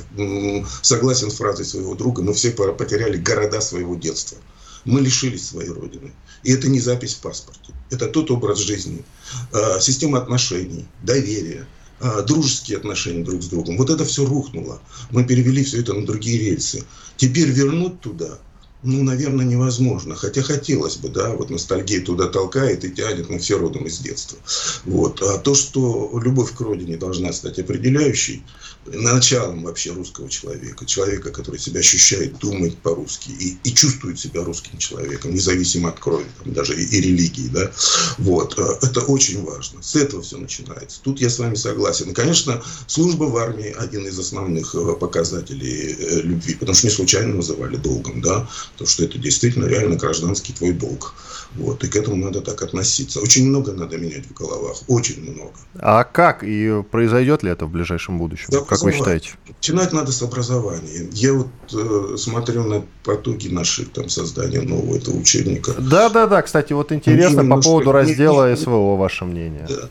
согласен 0.83 1.31
с 1.31 1.37
фразой 1.37 1.65
своего 1.65 1.95
друга, 1.95 2.23
мы 2.23 2.35
все 2.35 2.51
потеряли 2.51 3.19
города 3.19 3.61
своего 3.61 3.95
детства. 3.95 4.39
Мы 4.85 5.01
лишились 5.01 5.47
своей 5.47 5.71
родины. 5.71 6.13
И 6.43 6.51
это 6.51 6.69
не 6.69 6.81
запись 6.81 7.15
в 7.15 7.21
паспорте. 7.21 7.73
Это 7.91 8.09
тот 8.09 8.33
образ 8.33 8.59
жизни, 8.59 9.05
а, 9.53 9.79
система 9.79 10.19
отношений, 10.19 10.87
доверия, 11.05 11.69
а, 12.01 12.23
дружеские 12.23 12.79
отношения 12.79 13.23
друг 13.23 13.45
с 13.45 13.47
другом. 13.47 13.77
Вот 13.77 13.91
это 13.91 14.05
все 14.05 14.25
рухнуло. 14.25 14.81
Мы 15.11 15.23
перевели 15.23 15.63
все 15.63 15.83
это 15.83 15.93
на 15.95 16.05
другие 16.05 16.51
рельсы. 16.51 16.83
Теперь 17.17 17.49
вернуть 17.51 18.01
туда 18.01 18.41
ну, 18.83 19.03
наверное, 19.03 19.45
невозможно. 19.45 20.15
Хотя 20.15 20.43
хотелось 20.43 20.97
бы, 20.97 21.09
да, 21.09 21.35
вот 21.35 21.51
ностальгия 21.51 22.01
туда 22.03 22.29
толкает 22.29 22.85
и 22.85 22.91
тянет, 22.91 23.29
мы 23.29 23.39
все 23.39 23.59
родом 23.59 23.87
из 23.87 23.99
детства. 23.99 24.39
Вот. 24.85 25.23
А 25.23 25.39
то, 25.39 25.55
что 25.55 26.19
любовь 26.23 26.53
к 26.55 26.61
родине 26.61 26.97
должна 26.97 27.33
стать 27.33 27.59
определяющей, 27.59 28.45
началом 28.87 29.65
вообще 29.65 29.93
русского 29.93 30.29
человека, 30.29 30.87
человека, 30.87 31.31
который 31.31 31.59
себя 31.59 31.81
ощущает, 31.81 32.39
думает 32.39 32.79
по-русски 32.79 33.31
и, 33.31 33.59
и 33.65 33.75
чувствует 33.75 34.19
себя 34.19 34.45
русским 34.45 34.79
человеком, 34.79 35.35
независимо 35.35 35.89
от 35.89 35.99
крови, 35.99 36.27
там, 36.43 36.53
даже 36.53 36.81
и, 36.81 36.85
и 36.85 37.01
религии, 37.01 37.49
да, 37.49 37.71
вот, 38.19 38.59
а, 38.59 38.79
это 38.83 39.01
очень 39.01 39.43
важно. 39.45 39.83
С 39.83 39.97
этого 39.97 40.23
все 40.23 40.39
начинается. 40.39 41.01
Тут 41.03 41.21
я 41.21 41.31
с 41.31 41.39
вами 41.39 41.55
согласен. 41.55 42.11
И, 42.11 42.15
конечно, 42.15 42.63
служба 42.87 43.25
в 43.25 43.37
армии 43.37 43.75
один 43.77 44.07
из 44.07 44.19
основных 44.19 44.75
э, 44.75 44.95
показателей 44.95 45.97
э, 45.99 46.21
любви, 46.23 46.55
потому 46.55 46.75
что 46.75 46.87
не 46.87 46.93
случайно 46.93 47.35
называли 47.35 47.77
долгом, 47.77 48.21
да, 48.21 48.49
потому 48.73 48.89
что 48.89 49.05
это 49.05 49.19
действительно 49.19 49.67
реально 49.67 49.97
гражданский 49.97 50.53
твой 50.53 50.73
долг. 50.73 51.15
Вот, 51.55 51.83
и 51.85 51.89
к 51.89 51.97
этому 51.97 52.17
надо 52.17 52.41
так 52.41 52.61
относиться. 52.63 53.21
Очень 53.21 53.49
много 53.49 53.73
надо 53.73 53.97
менять 53.97 54.27
в 54.27 54.35
головах, 54.35 54.77
очень 54.89 55.23
много. 55.23 55.53
А 55.79 56.05
как 56.05 56.43
и 56.43 56.83
произойдет 56.91 57.43
ли 57.43 57.51
это 57.51 57.67
в 57.67 57.71
ближайшем 57.71 58.19
будущем? 58.19 58.49
Как 58.67 58.83
вы 58.83 58.93
считаете? 58.93 59.31
Начинать 59.49 59.93
надо 59.93 60.13
с 60.13 60.21
образования. 60.23 61.09
Я 61.13 61.33
вот 61.33 61.49
э, 61.73 62.17
смотрю 62.19 62.65
на 62.65 62.85
потоки 63.05 63.49
наших 63.49 63.91
там 63.91 64.09
создания 64.09 64.61
нового 64.61 64.97
этого 64.97 65.17
учебника. 65.17 65.73
Да, 65.79 66.11
да, 66.11 66.27
да. 66.27 66.43
Кстати, 66.43 66.73
вот 66.73 66.93
интересно 66.93 67.45
по 67.45 67.61
поводу 67.61 67.93
раздела 67.93 68.51
не, 68.51 68.57
СВО 68.57 68.97
ваше 68.97 69.25
мнение. 69.25 69.67
Да. 69.69 69.89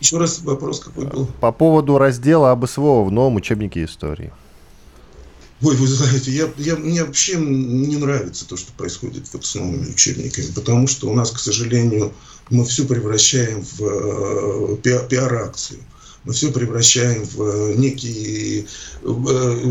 Еще 0.00 0.18
раз 0.18 0.40
вопрос 0.42 0.80
какой 0.80 1.06
был? 1.06 1.26
По 1.40 1.52
поводу 1.52 1.98
раздела 1.98 2.50
об 2.50 2.66
СВО 2.66 3.04
в 3.04 3.12
новом 3.12 3.36
учебнике 3.36 3.84
истории. 3.84 4.32
Ой, 5.62 5.76
вы 5.76 5.86
знаете, 5.86 6.32
я, 6.32 6.50
я, 6.58 6.74
мне 6.74 7.04
вообще 7.04 7.36
не 7.36 7.96
нравится 7.96 8.44
то, 8.48 8.56
что 8.56 8.72
происходит 8.72 9.28
вот 9.32 9.44
с 9.44 9.54
новыми 9.54 9.90
учебниками, 9.90 10.46
потому 10.52 10.88
что 10.88 11.08
у 11.08 11.14
нас, 11.14 11.30
к 11.30 11.38
сожалению, 11.38 12.12
мы 12.50 12.64
все 12.64 12.84
превращаем 12.84 13.64
в 13.78 14.76
э, 14.84 15.06
пиар-акцию. 15.08 15.78
Мы 16.24 16.32
все 16.32 16.50
превращаем 16.50 17.24
в 17.24 17.42
э, 17.42 17.74
некие 17.76 18.66
э, 19.02 19.06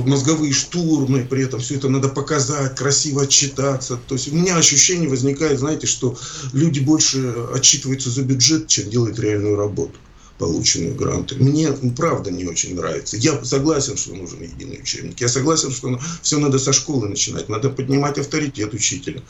мозговые 0.06 0.54
штурмы, 0.54 1.28
при 1.30 1.44
этом 1.44 1.60
все 1.60 1.76
это 1.76 1.90
надо 1.90 2.08
показать, 2.08 2.76
красиво 2.76 3.24
отчитаться. 3.24 4.00
То 4.08 4.16
есть 4.16 4.32
у 4.32 4.36
меня 4.36 4.56
ощущение 4.56 5.10
возникает, 5.10 5.60
знаете, 5.60 5.88
что 5.88 6.18
люди 6.54 6.80
больше 6.80 7.34
отчитываются 7.54 8.10
за 8.10 8.22
бюджет, 8.22 8.68
чем 8.68 8.90
делают 8.90 9.20
реальную 9.20 9.58
работу 9.58 10.00
полученные 10.42 10.94
гранты. 10.94 11.36
Мне, 11.36 11.72
правда, 11.96 12.32
не 12.32 12.46
очень 12.46 12.76
нравится. 12.76 13.16
Я 13.16 13.46
согласен, 13.46 13.96
что 13.96 14.16
нужен 14.16 14.42
единый 14.42 14.80
учебник. 14.82 15.22
Я 15.22 15.30
согласен, 15.30 15.72
что 15.72 16.00
все 16.24 16.40
надо 16.40 16.58
со 16.58 16.74
школы 16.74 17.08
начинать. 17.08 17.48
Надо 17.48 17.70
поднимать 17.70 18.18
авторитет 18.18 18.74
учителя. 18.74 19.22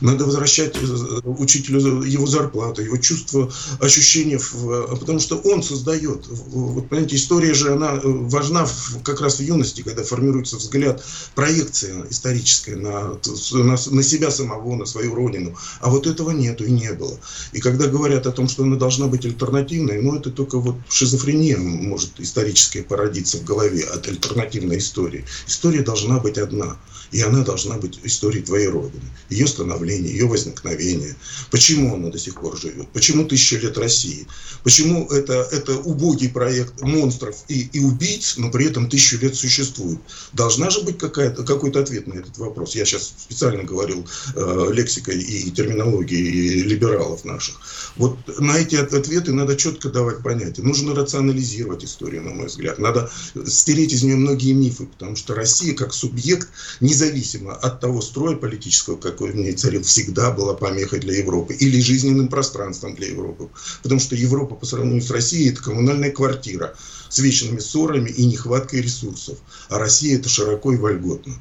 Надо 0.00 0.24
возвращать 0.24 0.76
э, 0.76 1.20
учителю 1.24 2.02
его 2.02 2.26
зарплату, 2.26 2.82
его 2.82 2.98
чувство, 2.98 3.52
ощущение. 3.80 4.38
Потому 4.38 5.18
что 5.18 5.38
он 5.38 5.64
создает. 5.64 6.28
Вот, 6.28 6.88
понимаете, 6.88 7.16
история 7.16 7.52
же, 7.52 7.72
она 7.72 7.94
э, 7.94 8.00
важна 8.04 8.64
как 9.02 9.20
раз 9.20 9.40
в 9.40 9.42
юности, 9.42 9.82
когда 9.82 10.04
формируется 10.04 10.56
взгляд, 10.56 11.04
проекция 11.34 12.06
историческая 12.10 12.76
на, 12.76 13.18
на, 13.52 13.76
на 13.90 14.02
себя 14.04 14.30
самого, 14.30 14.76
на 14.76 14.86
свою 14.86 15.16
родину. 15.16 15.56
А 15.80 15.90
вот 15.90 16.06
этого 16.06 16.30
нету 16.30 16.64
и 16.64 16.70
не 16.70 16.92
было. 16.92 17.18
И 17.52 17.58
когда 17.58 17.88
говорят 17.88 18.28
о 18.28 18.30
том, 18.30 18.48
что 18.48 18.62
она 18.62 18.76
должна 18.76 19.08
быть 19.08 19.26
альтернативной, 19.26 20.00
ну, 20.00 20.14
это 20.14 20.30
только 20.30 20.59
вот 20.60 20.76
шизофрения 20.88 21.56
может 21.56 22.20
историческая 22.20 22.82
породиться 22.82 23.38
в 23.38 23.44
голове 23.44 23.84
от 23.84 24.08
альтернативной 24.08 24.78
истории. 24.78 25.24
История 25.46 25.82
должна 25.82 26.18
быть 26.18 26.38
одна. 26.38 26.76
И 27.12 27.20
она 27.22 27.42
должна 27.42 27.76
быть 27.76 27.98
историей 28.04 28.42
твоей 28.42 28.68
Родины. 28.68 29.02
Ее 29.28 29.46
становление, 29.46 30.12
ее 30.12 30.26
возникновение. 30.26 31.16
Почему 31.50 31.94
она 31.94 32.08
до 32.08 32.18
сих 32.18 32.40
пор 32.40 32.56
живет? 32.56 32.88
Почему 32.92 33.24
тысяча 33.24 33.56
лет 33.56 33.76
России? 33.78 34.26
Почему 34.62 35.06
это, 35.08 35.48
это 35.50 35.76
убогий 35.78 36.28
проект 36.28 36.80
монстров 36.82 37.36
и, 37.48 37.68
и 37.72 37.80
убийц, 37.80 38.36
но 38.36 38.50
при 38.50 38.66
этом 38.66 38.88
тысячу 38.88 39.18
лет 39.18 39.34
существует? 39.34 39.98
Должна 40.32 40.70
же 40.70 40.82
быть 40.82 40.98
какая-то, 40.98 41.42
какой-то 41.42 41.80
ответ 41.80 42.06
на 42.06 42.14
этот 42.14 42.38
вопрос. 42.38 42.74
Я 42.74 42.84
сейчас 42.84 43.12
специально 43.18 43.64
говорил 43.64 44.06
э, 44.36 44.68
лексикой 44.72 45.20
и 45.20 45.50
терминологией 45.50 46.62
либералов 46.62 47.24
наших. 47.24 47.60
Вот 47.96 48.18
на 48.38 48.58
эти 48.58 48.76
ответы 48.76 49.32
надо 49.32 49.56
четко 49.56 49.88
давать 49.88 50.22
понятие. 50.22 50.64
Нужно 50.64 50.94
рационализировать 50.94 51.84
историю, 51.84 52.22
на 52.22 52.30
мой 52.30 52.46
взгляд. 52.46 52.78
Надо 52.78 53.10
стереть 53.46 53.92
из 53.92 54.02
нее 54.02 54.16
многие 54.16 54.52
мифы, 54.52 54.86
потому 54.86 55.16
что 55.16 55.34
Россия 55.34 55.74
как 55.74 55.92
субъект 55.92 56.48
не 56.80 56.94
независимо 57.00 57.52
от 57.52 57.80
того 57.80 58.00
строя 58.00 58.36
политического, 58.36 58.96
какой 58.96 59.32
в 59.32 59.36
ней 59.36 59.52
царил, 59.52 59.82
всегда 59.82 60.30
была 60.30 60.54
помехой 60.54 61.00
для 61.00 61.16
Европы 61.16 61.54
или 61.54 61.80
жизненным 61.80 62.28
пространством 62.28 62.94
для 62.94 63.08
Европы. 63.08 63.48
Потому 63.82 64.00
что 64.00 64.16
Европа 64.16 64.54
по 64.54 64.66
сравнению 64.66 65.02
с 65.02 65.10
Россией– 65.10 65.50
это 65.50 65.62
коммунальная 65.62 66.10
квартира 66.10 66.74
с 67.08 67.18
вечными 67.18 67.58
ссорами 67.58 68.10
и 68.10 68.26
нехваткой 68.26 68.82
ресурсов. 68.82 69.38
А 69.68 69.78
Россия– 69.78 70.16
это 70.18 70.28
широко 70.28 70.72
и 70.72 70.76
вольготно 70.76 71.34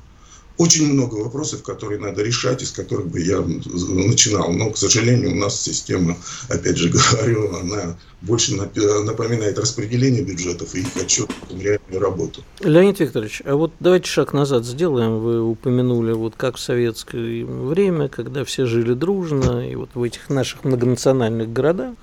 очень 0.59 0.91
много 0.91 1.15
вопросов, 1.15 1.63
которые 1.63 2.01
надо 2.01 2.21
решать, 2.21 2.61
из 2.61 2.71
которых 2.71 3.07
бы 3.07 3.21
я 3.21 3.39
начинал. 3.39 4.51
Но, 4.51 4.71
к 4.71 4.77
сожалению, 4.77 5.31
у 5.31 5.35
нас 5.35 5.59
система, 5.59 6.17
опять 6.49 6.77
же 6.77 6.89
говорю, 7.13 7.55
она 7.55 7.97
больше 8.21 8.55
напоминает 8.55 9.57
распределение 9.57 10.21
бюджетов 10.21 10.75
и 10.75 10.81
их 10.81 10.87
отчет, 10.97 11.31
реальную 11.49 12.01
работу. 12.01 12.43
Леонид 12.59 12.99
Викторович, 12.99 13.41
а 13.45 13.55
вот 13.55 13.71
давайте 13.79 14.09
шаг 14.09 14.33
назад 14.33 14.65
сделаем. 14.65 15.19
Вы 15.19 15.41
упомянули, 15.41 16.11
вот 16.11 16.33
как 16.35 16.57
в 16.57 16.59
советское 16.59 17.45
время, 17.45 18.09
когда 18.09 18.43
все 18.43 18.65
жили 18.65 18.93
дружно, 18.93 19.65
и 19.65 19.75
вот 19.75 19.91
в 19.93 20.03
этих 20.03 20.27
наших 20.27 20.65
многонациональных 20.65 21.53
городах, 21.53 21.95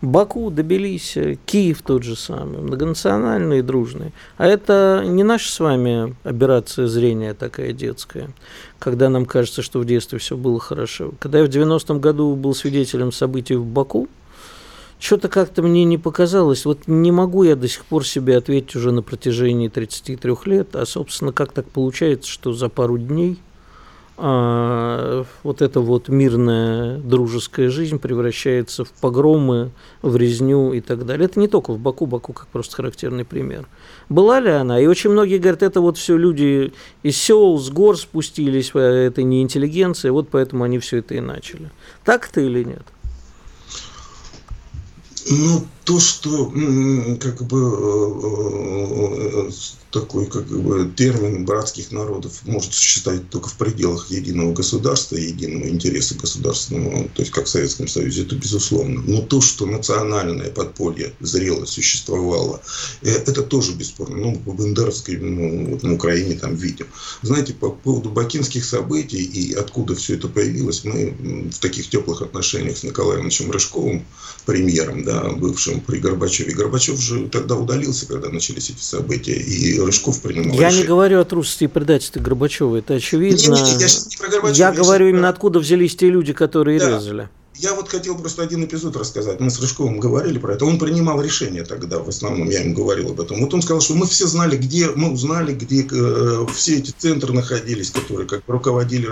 Баку, 0.00 0.50
Тбилиси, 0.50 1.38
Киев 1.46 1.82
тот 1.82 2.02
же 2.02 2.16
самый, 2.16 2.58
многонациональные, 2.58 3.62
дружные. 3.62 4.12
А 4.36 4.46
это 4.46 5.02
не 5.06 5.22
наша 5.22 5.50
с 5.50 5.60
вами 5.60 6.16
операция 6.24 6.86
зрения 6.86 7.34
такая 7.34 7.72
детская, 7.72 8.30
когда 8.78 9.08
нам 9.08 9.26
кажется, 9.26 9.62
что 9.62 9.80
в 9.80 9.84
детстве 9.84 10.18
все 10.18 10.36
было 10.36 10.60
хорошо. 10.60 11.12
Когда 11.18 11.38
я 11.38 11.44
в 11.44 11.48
90-м 11.48 12.00
году 12.00 12.34
был 12.34 12.54
свидетелем 12.54 13.12
событий 13.12 13.54
в 13.54 13.64
Баку, 13.64 14.08
что-то 14.98 15.28
как-то 15.28 15.62
мне 15.62 15.84
не 15.84 15.96
показалось. 15.96 16.64
Вот 16.64 16.88
не 16.88 17.12
могу 17.12 17.44
я 17.44 17.54
до 17.54 17.68
сих 17.68 17.84
пор 17.84 18.04
себе 18.04 18.36
ответить 18.36 18.74
уже 18.74 18.90
на 18.90 19.02
протяжении 19.02 19.68
33 19.68 20.34
лет, 20.46 20.74
а, 20.74 20.84
собственно, 20.86 21.32
как 21.32 21.52
так 21.52 21.66
получается, 21.70 22.28
что 22.28 22.52
за 22.52 22.68
пару 22.68 22.98
дней 22.98 23.38
а, 24.20 25.24
вот 25.44 25.62
эта 25.62 25.80
вот 25.80 26.08
мирная 26.08 26.98
дружеская 26.98 27.70
жизнь 27.70 28.00
превращается 28.00 28.84
в 28.84 28.90
погромы, 28.90 29.70
в 30.02 30.16
резню 30.16 30.72
и 30.72 30.80
так 30.80 31.06
далее. 31.06 31.26
Это 31.26 31.38
не 31.38 31.46
только 31.46 31.72
в 31.72 31.78
Баку, 31.78 32.06
Баку 32.06 32.32
как 32.32 32.48
просто 32.48 32.74
характерный 32.74 33.24
пример. 33.24 33.68
Была 34.08 34.40
ли 34.40 34.50
она? 34.50 34.80
И 34.80 34.86
очень 34.86 35.10
многие 35.10 35.38
говорят, 35.38 35.62
это 35.62 35.80
вот 35.80 35.98
все 35.98 36.16
люди 36.16 36.72
из 37.04 37.16
сел, 37.16 37.58
с 37.58 37.70
гор 37.70 37.96
спустились, 37.96 38.72
а 38.74 38.80
это 38.80 39.22
не 39.22 39.40
интеллигенция, 39.40 40.10
вот 40.10 40.30
поэтому 40.30 40.64
они 40.64 40.80
все 40.80 40.96
это 40.96 41.14
и 41.14 41.20
начали. 41.20 41.70
Так 42.04 42.28
это 42.28 42.40
или 42.40 42.64
нет? 42.64 42.82
Ну, 45.30 45.64
то, 45.88 45.98
что 46.00 46.52
как 47.18 47.42
бы 47.44 47.60
э, 47.80 49.46
э, 49.46 49.50
такой 49.90 50.26
как 50.26 50.46
бы 50.46 50.92
термин 50.94 51.46
братских 51.46 51.92
народов 51.92 52.40
может 52.44 52.74
существовать 52.74 53.30
только 53.30 53.48
в 53.48 53.54
пределах 53.54 54.10
единого 54.10 54.52
государства 54.52 55.16
единого 55.16 55.66
интереса 55.66 56.14
государственного, 56.14 57.04
то 57.08 57.22
есть 57.22 57.30
как 57.32 57.46
в 57.46 57.48
Советском 57.48 57.88
Союзе, 57.88 58.24
это 58.24 58.36
безусловно. 58.36 59.00
Но 59.06 59.22
то, 59.22 59.40
что 59.40 59.64
национальное 59.64 60.50
подполье 60.50 61.14
зрело 61.20 61.64
существовало, 61.64 62.60
э, 63.00 63.10
это 63.10 63.42
тоже 63.42 63.72
бесспорно. 63.72 64.18
Ну, 64.18 64.36
по 64.36 64.50
Бендеровской, 64.50 65.16
ну, 65.16 65.70
вот 65.70 65.82
на 65.82 65.94
Украине 65.94 66.34
там 66.34 66.54
видим. 66.54 66.86
Знаете, 67.22 67.54
по 67.54 67.70
поводу 67.70 68.10
бакинских 68.10 68.66
событий 68.66 69.22
и 69.22 69.54
откуда 69.54 69.94
все 69.94 70.16
это 70.16 70.28
появилось, 70.28 70.84
мы 70.84 71.50
в 71.50 71.58
таких 71.60 71.88
теплых 71.88 72.20
отношениях 72.20 72.76
с 72.76 72.82
Николаем 72.82 73.20
Ивановичем 73.20 73.50
Рыжковым, 73.50 74.04
премьером, 74.44 75.04
да, 75.04 75.30
бывшим 75.30 75.77
при 75.80 75.98
Горбачеве. 75.98 76.54
Горбачев 76.54 77.00
же 77.00 77.28
тогда 77.28 77.56
удалился, 77.56 78.06
когда 78.06 78.28
начались 78.28 78.70
эти 78.70 78.80
события, 78.80 79.34
и 79.34 79.78
Рыжков 79.80 80.20
принимал 80.20 80.54
Я 80.54 80.68
решение. 80.68 80.82
не 80.82 80.86
говорю 80.86 81.20
о 81.20 81.24
трусости 81.24 81.64
и 81.64 81.68
предательстве 81.68 82.22
Горбачева, 82.22 82.76
это 82.76 82.94
очевидно. 82.94 83.54
Не, 83.54 83.62
не, 83.62 83.76
не, 83.76 83.80
я 83.80 83.88
не 83.88 84.16
про 84.16 84.28
Горбачева. 84.28 84.56
Я, 84.56 84.68
я 84.68 84.72
говорю 84.72 85.08
именно 85.08 85.28
откуда 85.28 85.58
взялись 85.58 85.96
те 85.96 86.08
люди, 86.08 86.32
которые 86.32 86.78
да. 86.78 86.96
резали. 86.96 87.28
Я 87.58 87.74
вот 87.74 87.88
хотел 87.88 88.16
просто 88.16 88.42
один 88.42 88.64
эпизод 88.64 88.96
рассказать. 88.96 89.40
Мы 89.40 89.50
с 89.50 89.60
Рыжковым 89.60 89.98
говорили 89.98 90.38
про 90.38 90.54
это. 90.54 90.64
Он 90.64 90.78
принимал 90.78 91.20
решение 91.20 91.64
тогда, 91.64 91.98
в 91.98 92.08
основном 92.08 92.48
я 92.48 92.60
ему 92.60 92.72
говорил 92.72 93.10
об 93.10 93.20
этом. 93.20 93.40
Вот 93.40 93.52
он 93.52 93.62
сказал, 93.62 93.80
что 93.80 93.94
мы 93.94 94.06
все 94.06 94.28
знали, 94.28 94.56
где, 94.56 94.90
мы 94.94 95.10
узнали, 95.10 95.54
где 95.54 95.84
э, 95.90 96.46
все 96.54 96.76
эти 96.76 96.92
центры 96.96 97.32
находились, 97.32 97.90
которые 97.90 98.28
как 98.28 98.42
руководили. 98.46 99.08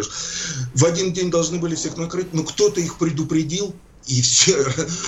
В 0.75 0.85
один 0.85 1.13
день 1.13 1.29
должны 1.29 1.59
были 1.59 1.75
всех 1.75 1.97
накрыть, 1.97 2.33
но 2.33 2.45
кто-то 2.45 2.81
их 2.81 2.99
предупредил, 2.99 3.75
и 4.07 4.23
все, 4.23 4.57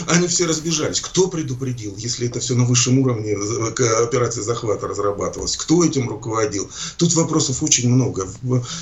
они 0.08 0.26
все 0.28 0.46
разбежались. 0.46 1.00
Кто 1.00 1.28
предупредил, 1.28 1.94
если 1.96 2.26
это 2.26 2.40
все 2.40 2.54
на 2.54 2.64
высшем 2.64 2.98
уровне 2.98 3.36
операция 4.02 4.42
захвата 4.42 4.88
разрабатывалась? 4.88 5.56
Кто 5.56 5.84
этим 5.84 6.08
руководил? 6.08 6.68
Тут 6.96 7.14
вопросов 7.14 7.62
очень 7.62 7.88
много. 7.88 8.28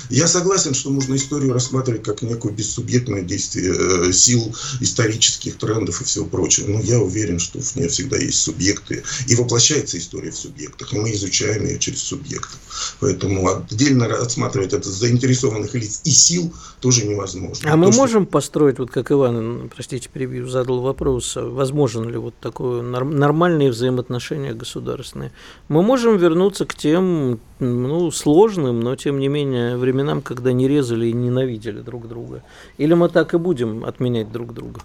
Я 0.09 0.27
согласен, 0.27 0.73
что 0.73 0.89
можно 0.89 1.15
историю 1.15 1.53
рассматривать 1.53 2.03
как 2.03 2.21
некое 2.21 2.51
бессубъектное 2.51 3.21
действие 3.21 3.73
э, 3.77 4.11
сил, 4.11 4.55
исторических 4.81 5.57
трендов 5.57 6.01
и 6.01 6.03
всего 6.03 6.25
прочего. 6.25 6.71
Но 6.71 6.81
я 6.81 6.99
уверен, 6.99 7.39
что 7.39 7.59
в 7.61 7.75
ней 7.75 7.87
всегда 7.87 8.17
есть 8.17 8.39
субъекты. 8.39 9.03
И 9.27 9.35
воплощается 9.35 9.97
история 9.97 10.31
в 10.31 10.37
субъектах. 10.37 10.93
И 10.93 10.99
мы 10.99 11.13
изучаем 11.13 11.65
ее 11.65 11.79
через 11.79 12.01
субъектов. 12.01 12.57
Поэтому 12.99 13.47
отдельно 13.47 14.07
рассматривать 14.07 14.73
это 14.73 14.89
заинтересованных 14.89 15.73
лиц 15.75 16.01
и 16.03 16.11
сил 16.11 16.53
тоже 16.79 17.05
невозможно. 17.05 17.71
А 17.71 17.75
мы 17.75 17.91
То, 17.91 17.97
можем 17.97 18.23
что... 18.23 18.31
построить, 18.31 18.79
вот 18.79 18.91
как 18.91 19.11
Иван, 19.11 19.69
простите, 19.73 20.06
извините, 20.07 20.09
перебью, 20.13 20.47
задал 20.47 20.81
вопрос, 20.81 21.37
а 21.37 21.47
возможно 21.49 22.09
ли 22.09 22.17
вот 22.17 22.33
такое 22.39 22.81
нормальные 22.81 23.71
взаимоотношения 23.71 24.53
государственные. 24.53 25.31
Мы 25.69 25.81
можем 25.83 26.17
вернуться 26.17 26.65
к 26.65 26.75
тем, 26.75 27.39
ну, 27.59 28.11
сложным, 28.11 28.79
но 28.79 28.95
тем 28.95 29.19
не 29.19 29.27
менее 29.27 29.77
временам, 29.77 30.21
когда 30.21 30.51
не 30.53 30.67
резали 30.67 31.07
и 31.07 31.13
ненавидели 31.13 31.81
друг 31.81 32.07
друга. 32.07 32.43
Или 32.77 32.93
мы 32.93 33.09
так 33.09 33.33
и 33.33 33.37
будем 33.37 33.83
отменять 33.85 34.31
друг 34.31 34.53
друга? 34.53 34.81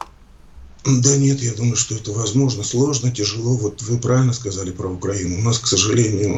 Да 0.85 1.17
нет, 1.17 1.41
я 1.41 1.55
думаю, 1.55 1.77
что 1.77 1.95
это 1.95 2.11
возможно. 2.11 2.65
Сложно, 2.65 3.13
тяжело. 3.13 3.55
Вот 3.55 3.83
вы 3.83 3.99
правильно 3.99 4.33
сказали 4.33 4.73
про 4.73 4.89
Украину. 4.89 5.39
У 5.39 5.43
нас, 5.43 5.61
к 5.61 5.69
сожалению, 5.69 6.33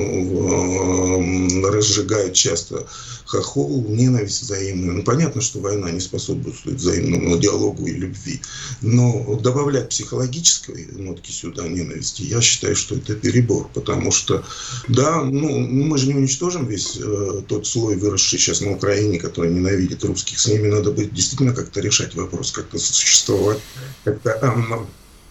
разжигают 1.67 2.35
часто 2.35 2.87
хохол, 3.35 3.85
ненависть 3.89 4.43
взаимную. 4.43 4.99
Ну, 4.99 5.03
понятно, 5.03 5.41
что 5.41 5.61
война 5.61 5.91
не 5.91 6.01
способствует 6.01 6.79
взаимному 6.79 7.37
диалогу 7.39 7.87
и 7.87 7.93
любви. 7.93 8.41
Но 8.81 9.39
добавлять 9.43 9.89
психологической 9.89 10.87
нотки 10.93 11.31
сюда 11.31 11.67
ненависти, 11.69 12.23
я 12.23 12.41
считаю, 12.41 12.77
что 12.77 12.95
это 12.97 13.15
перебор. 13.15 13.69
Потому 13.75 14.13
что, 14.13 14.45
да, 14.89 15.23
ну, 15.23 15.59
мы 15.59 15.99
же 15.99 16.07
не 16.07 16.15
уничтожим 16.15 16.67
весь 16.67 16.99
э, 17.01 17.43
тот 17.49 17.67
слой, 17.67 17.97
выросший 17.97 18.39
сейчас 18.39 18.61
на 18.61 18.73
Украине, 18.73 19.19
который 19.19 19.51
ненавидит 19.51 20.05
русских. 20.05 20.39
С 20.39 20.47
ними 20.47 20.69
надо 20.69 20.93
будет 20.93 21.13
действительно 21.13 21.53
как-то 21.53 21.81
решать 21.81 22.15
вопрос, 22.15 22.53
как-то 22.53 22.79
существовать, 22.79 23.59
как-то 24.05 24.87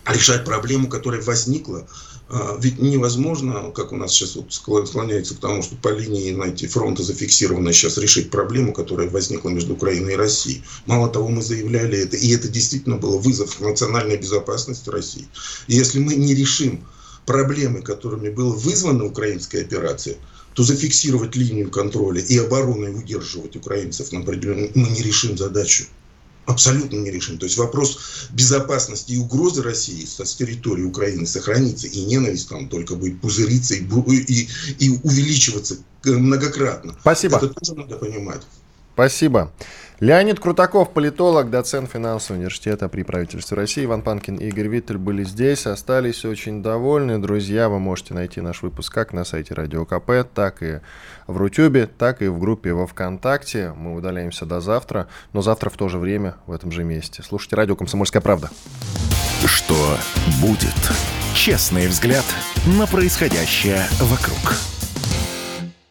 решать 0.05 0.45
проблему, 0.45 0.87
которая 0.87 1.21
возникла. 1.21 1.87
А, 2.29 2.57
ведь 2.59 2.79
невозможно, 2.79 3.71
как 3.75 3.91
у 3.91 3.97
нас 3.97 4.11
сейчас 4.13 4.35
вот 4.35 4.53
склоняется 4.53 5.35
к 5.35 5.39
тому, 5.39 5.61
что 5.61 5.75
по 5.75 5.89
линии 5.89 6.33
знаете, 6.33 6.67
фронта 6.67 7.03
зафиксировано 7.03 7.73
сейчас 7.73 7.97
решить 7.97 8.31
проблему, 8.31 8.73
которая 8.73 9.09
возникла 9.09 9.49
между 9.49 9.73
Украиной 9.73 10.13
и 10.13 10.17
Россией. 10.17 10.63
Мало 10.85 11.09
того, 11.09 11.27
мы 11.27 11.41
заявляли 11.41 11.99
это, 11.99 12.17
и 12.17 12.33
это 12.33 12.47
действительно 12.47 12.97
было 12.97 13.17
вызов 13.17 13.59
национальной 13.59 14.17
безопасности 14.17 14.89
России. 14.89 15.27
И 15.67 15.75
если 15.75 15.99
мы 15.99 16.15
не 16.15 16.33
решим 16.33 16.85
проблемы, 17.25 17.81
которыми 17.81 18.29
была 18.29 18.53
вызвана 18.53 19.05
украинская 19.05 19.61
операция, 19.61 20.17
то 20.53 20.63
зафиксировать 20.63 21.35
линию 21.35 21.69
контроля 21.69 22.21
и 22.21 22.37
обороны 22.37 22.85
и 22.87 22.93
удерживать 22.93 23.55
украинцев 23.55 24.11
на 24.11 24.19
определенном 24.19 24.69
мы 24.75 24.89
не 24.89 25.01
решим 25.01 25.37
задачу 25.37 25.85
абсолютно 26.45 26.97
не 26.97 27.11
решим. 27.11 27.37
То 27.37 27.45
есть 27.45 27.57
вопрос 27.57 28.27
безопасности 28.31 29.13
и 29.13 29.17
угрозы 29.17 29.61
России 29.61 30.05
с 30.05 30.35
территории 30.35 30.83
Украины 30.83 31.25
сохранится, 31.25 31.87
и 31.87 32.05
ненависть 32.05 32.49
там 32.49 32.69
только 32.69 32.95
будет 32.95 33.21
пузыриться 33.21 33.75
и, 33.75 33.83
и, 33.83 34.49
и 34.79 34.89
увеличиваться 35.03 35.77
многократно. 36.03 36.95
Спасибо. 37.01 37.37
Это 37.37 37.49
тоже 37.49 37.75
надо 37.75 37.95
понимать. 37.97 38.41
Спасибо. 38.93 39.51
Леонид 39.99 40.39
Крутаков, 40.39 40.91
политолог, 40.91 41.49
доцент 41.49 41.89
финансового 41.91 42.39
университета 42.39 42.89
при 42.89 43.03
правительстве 43.03 43.55
России. 43.55 43.85
Иван 43.85 44.01
Панкин 44.01 44.35
и 44.35 44.47
Игорь 44.47 44.67
Виттель 44.67 44.97
были 44.97 45.23
здесь, 45.23 45.65
остались 45.65 46.25
очень 46.25 46.61
довольны. 46.61 47.19
Друзья, 47.19 47.69
вы 47.69 47.79
можете 47.79 48.13
найти 48.13 48.41
наш 48.41 48.63
выпуск 48.63 48.93
как 48.93 49.13
на 49.13 49.23
сайте 49.23 49.53
Радио 49.53 49.85
КП, 49.85 50.27
так 50.33 50.63
и 50.63 50.81
в 51.27 51.37
Рутюбе, 51.37 51.87
так 51.87 52.21
и 52.21 52.27
в 52.27 52.39
группе 52.39 52.73
во 52.73 52.87
Вконтакте. 52.87 53.73
Мы 53.77 53.95
удаляемся 53.95 54.45
до 54.45 54.59
завтра, 54.59 55.07
но 55.31 55.41
завтра 55.41 55.69
в 55.69 55.77
то 55.77 55.87
же 55.87 55.99
время 55.99 56.35
в 56.47 56.51
этом 56.51 56.71
же 56.71 56.83
месте. 56.83 57.23
Слушайте 57.23 57.55
радио 57.55 57.75
«Комсомольская 57.75 58.21
правда». 58.21 58.49
Что 59.45 59.97
будет? 60.41 60.73
Честный 61.35 61.87
взгляд 61.87 62.25
на 62.65 62.87
происходящее 62.87 63.85
вокруг. 63.99 64.72